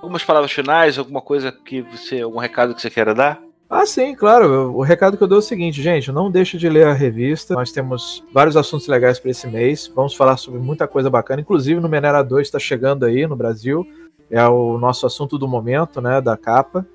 algumas 0.01 0.23
palavras 0.23 0.51
finais, 0.51 0.97
alguma 0.97 1.21
coisa 1.21 1.51
que 1.51 1.81
você, 1.81 2.21
algum 2.21 2.39
recado 2.39 2.75
que 2.75 2.81
você 2.81 2.89
queira 2.89 3.13
dar? 3.13 3.41
Ah, 3.69 3.86
sim, 3.86 4.13
claro. 4.13 4.75
O 4.75 4.84
recado 4.84 5.17
que 5.17 5.23
eu 5.23 5.27
dou 5.27 5.38
é 5.38 5.39
o 5.39 5.41
seguinte, 5.41 5.81
gente, 5.81 6.12
não 6.12 6.29
deixe 6.29 6.58
de 6.58 6.69
ler 6.69 6.86
a 6.86 6.93
revista. 6.93 7.55
Nós 7.55 7.71
temos 7.71 8.23
vários 8.31 8.55
assuntos 8.55 8.88
legais 8.88 9.19
para 9.19 9.31
esse 9.31 9.47
mês. 9.47 9.91
Vamos 9.93 10.13
falar 10.13 10.38
sobre 10.38 10.60
muita 10.60 10.88
coisa 10.88 11.10
bacana, 11.10 11.41
inclusive 11.41 11.79
no 11.79 11.89
Menera 11.89 12.21
2 12.21 12.47
está 12.47 12.60
chegando 12.60 13.05
aí 13.05 13.25
no 13.25 13.36
Brasil. 13.36 13.86
É 14.29 14.45
o 14.47 14.77
nosso 14.77 15.08
assunto 15.08 15.38
do 15.38 15.47
momento, 15.47 15.99
né, 15.99 16.21
da 16.21 16.38
capa. 16.38 16.86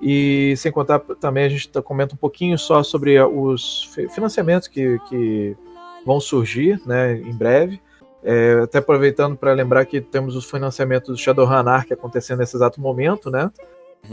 E 0.00 0.54
sem 0.56 0.70
contar 0.70 1.00
também 1.20 1.44
a 1.44 1.48
gente 1.48 1.68
tá, 1.68 1.82
comenta 1.82 2.14
um 2.14 2.18
pouquinho 2.18 2.56
só 2.56 2.82
sobre 2.82 3.20
os 3.20 3.90
financiamentos 4.14 4.66
que, 4.66 4.98
que 5.08 5.56
vão 6.04 6.20
surgir, 6.20 6.80
né, 6.86 7.14
em 7.14 7.32
breve. 7.32 7.80
É, 8.22 8.60
até 8.62 8.78
aproveitando 8.78 9.36
para 9.36 9.52
lembrar 9.52 9.86
que 9.86 10.00
temos 10.00 10.36
os 10.36 10.44
financiamentos 10.44 11.08
do 11.08 11.16
Shadowrun 11.16 11.68
Arc 11.68 11.90
acontecendo 11.90 12.40
nesse 12.40 12.54
exato 12.54 12.80
momento, 12.80 13.30
né? 13.30 13.50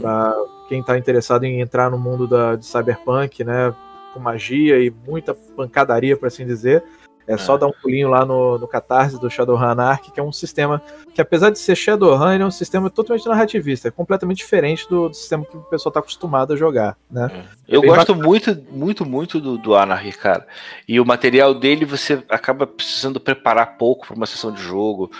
Para 0.00 0.34
quem 0.68 0.80
está 0.80 0.96
interessado 0.96 1.44
em 1.44 1.60
entrar 1.60 1.90
no 1.90 1.98
mundo 1.98 2.26
da, 2.26 2.56
de 2.56 2.64
cyberpunk, 2.64 3.44
né, 3.44 3.74
com 4.12 4.20
magia 4.20 4.78
e 4.78 4.90
muita 4.90 5.34
pancadaria, 5.34 6.16
por 6.16 6.26
assim 6.26 6.46
dizer, 6.46 6.82
é, 7.28 7.34
é. 7.34 7.36
só 7.36 7.56
dar 7.58 7.66
um 7.66 7.72
pulinho 7.72 8.08
lá 8.08 8.24
no, 8.24 8.58
no 8.58 8.66
Catarse 8.66 9.20
do 9.20 9.28
Shadowrun 9.28 9.78
Arc, 9.78 10.10
que 10.10 10.18
é 10.18 10.22
um 10.22 10.32
sistema 10.32 10.82
que, 11.14 11.20
apesar 11.20 11.50
de 11.50 11.58
ser 11.58 11.76
Shadowrun, 11.76 12.32
ele 12.32 12.42
é 12.42 12.46
um 12.46 12.50
sistema 12.50 12.88
totalmente 12.88 13.28
narrativista, 13.28 13.88
é 13.88 13.90
completamente 13.90 14.38
diferente 14.38 14.88
do, 14.88 15.10
do 15.10 15.14
sistema 15.14 15.44
que 15.44 15.56
o 15.56 15.60
pessoal 15.60 15.90
está 15.90 16.00
acostumado 16.00 16.54
a 16.54 16.56
jogar, 16.56 16.96
né? 17.10 17.30
É. 17.32 17.58
Eu 17.68 17.82
gosto 17.82 18.14
bacana. 18.14 18.26
muito, 18.26 18.66
muito, 18.70 19.06
muito 19.06 19.40
do, 19.40 19.58
do 19.58 19.74
Anarchy, 19.74 20.12
cara. 20.12 20.46
E 20.88 20.98
o 20.98 21.04
material 21.04 21.52
dele 21.52 21.84
você 21.84 22.24
acaba 22.30 22.66
precisando 22.66 23.20
preparar 23.20 23.76
pouco 23.76 24.06
para 24.06 24.16
uma 24.16 24.26
sessão 24.26 24.50
de 24.50 24.62
jogo. 24.62 25.10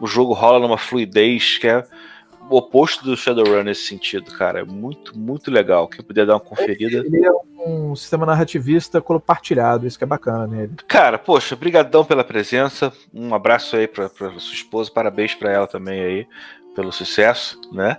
O 0.00 0.06
jogo 0.06 0.32
rola 0.32 0.60
numa 0.60 0.78
fluidez 0.78 1.58
que 1.58 1.66
é 1.66 1.84
o 2.50 2.56
oposto 2.56 3.04
do 3.04 3.16
Shadowrun 3.16 3.62
nesse 3.62 3.82
sentido, 3.86 4.32
cara. 4.32 4.60
É 4.60 4.64
muito, 4.64 5.18
muito 5.18 5.50
legal. 5.50 5.88
Quem 5.88 6.04
puder 6.04 6.26
dar 6.26 6.34
uma 6.34 6.40
conferida. 6.40 6.98
Ele 6.98 7.24
é 7.24 7.30
um 7.66 7.94
sistema 7.94 8.24
narrativista 8.24 9.00
compartilhado, 9.00 9.86
isso 9.86 9.98
que 9.98 10.04
é 10.04 10.06
bacana 10.06 10.46
nele. 10.46 10.72
Cara, 10.86 11.18
poxa, 11.18 11.56
brigadão 11.56 12.04
pela 12.04 12.24
presença. 12.24 12.92
Um 13.12 13.34
abraço 13.34 13.76
aí 13.76 13.86
pra, 13.86 14.08
pra 14.08 14.30
sua 14.38 14.54
esposa, 14.54 14.90
parabéns 14.90 15.34
para 15.34 15.52
ela 15.52 15.66
também 15.66 16.00
aí 16.00 16.26
pelo 16.78 16.92
sucesso, 16.92 17.60
né? 17.72 17.96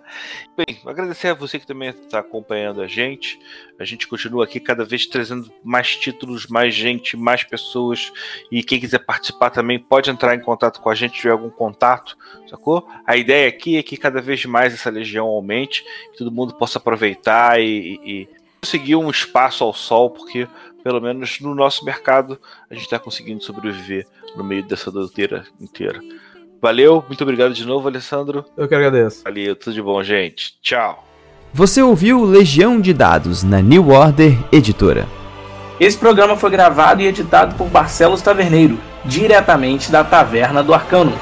Bem, 0.56 0.80
agradecer 0.86 1.28
a 1.28 1.34
você 1.34 1.60
que 1.60 1.68
também 1.68 1.90
está 1.90 2.20
acompanhando 2.20 2.82
a 2.82 2.88
gente. 2.88 3.38
A 3.78 3.84
gente 3.84 4.08
continua 4.08 4.46
aqui 4.46 4.58
cada 4.58 4.86
vez 4.86 5.06
trazendo 5.06 5.52
mais 5.62 5.98
títulos, 5.98 6.48
mais 6.48 6.74
gente, 6.74 7.18
mais 7.18 7.44
pessoas. 7.44 8.10
E 8.50 8.64
quem 8.64 8.80
quiser 8.80 9.00
participar 9.00 9.50
também 9.50 9.78
pode 9.78 10.10
entrar 10.10 10.34
em 10.34 10.40
contato 10.40 10.80
com 10.80 10.90
a 10.90 10.96
gente, 10.96 11.20
tiver 11.20 11.34
algum 11.34 11.50
contato, 11.50 12.18
sacou? 12.50 12.88
A 13.06 13.18
ideia 13.18 13.50
aqui 13.50 13.76
é 13.76 13.84
que 13.84 13.98
cada 13.98 14.22
vez 14.22 14.46
mais 14.46 14.74
essa 14.74 14.90
legião 14.90 15.28
aumente, 15.28 15.84
que 16.14 16.18
todo 16.20 16.32
mundo 16.32 16.54
possa 16.54 16.80
aproveitar 16.80 17.60
e, 17.60 18.00
e 18.02 18.30
conseguir 18.62 18.96
um 18.96 19.10
espaço 19.10 19.62
ao 19.62 19.74
sol, 19.74 20.10
porque 20.10 20.48
pelo 20.82 21.02
menos 21.02 21.42
no 21.42 21.54
nosso 21.54 21.84
mercado 21.84 22.40
a 22.70 22.74
gente 22.74 22.86
está 22.86 22.98
conseguindo 22.98 23.44
sobreviver 23.44 24.08
no 24.38 24.44
meio 24.46 24.64
dessa 24.64 24.90
douteira 24.90 25.46
inteira. 25.60 26.00
Valeu, 26.62 27.04
muito 27.08 27.22
obrigado 27.22 27.54
de 27.54 27.66
novo, 27.66 27.88
Alessandro. 27.88 28.46
Eu 28.58 28.68
que 28.68 28.76
agradeço. 28.76 29.24
Valeu, 29.24 29.56
tudo 29.56 29.74
de 29.74 29.82
bom, 29.82 30.04
gente. 30.04 30.56
Tchau. 30.62 31.06
Você 31.54 31.82
ouviu 31.82 32.24
Legião 32.24 32.80
de 32.80 32.94
Dados 32.94 33.44
na 33.44 33.62
New 33.62 33.90
Order 33.90 34.38
Editora. 34.52 35.08
Esse 35.80 35.98
programa 35.98 36.36
foi 36.36 36.50
gravado 36.50 37.02
e 37.02 37.08
editado 37.08 37.56
por 37.56 37.68
Barcelos 37.68 38.22
Taverneiro, 38.22 38.78
diretamente 39.06 39.90
da 39.90 40.04
Taverna 40.04 40.62
do 40.62 40.74
Arcano. 40.74 41.18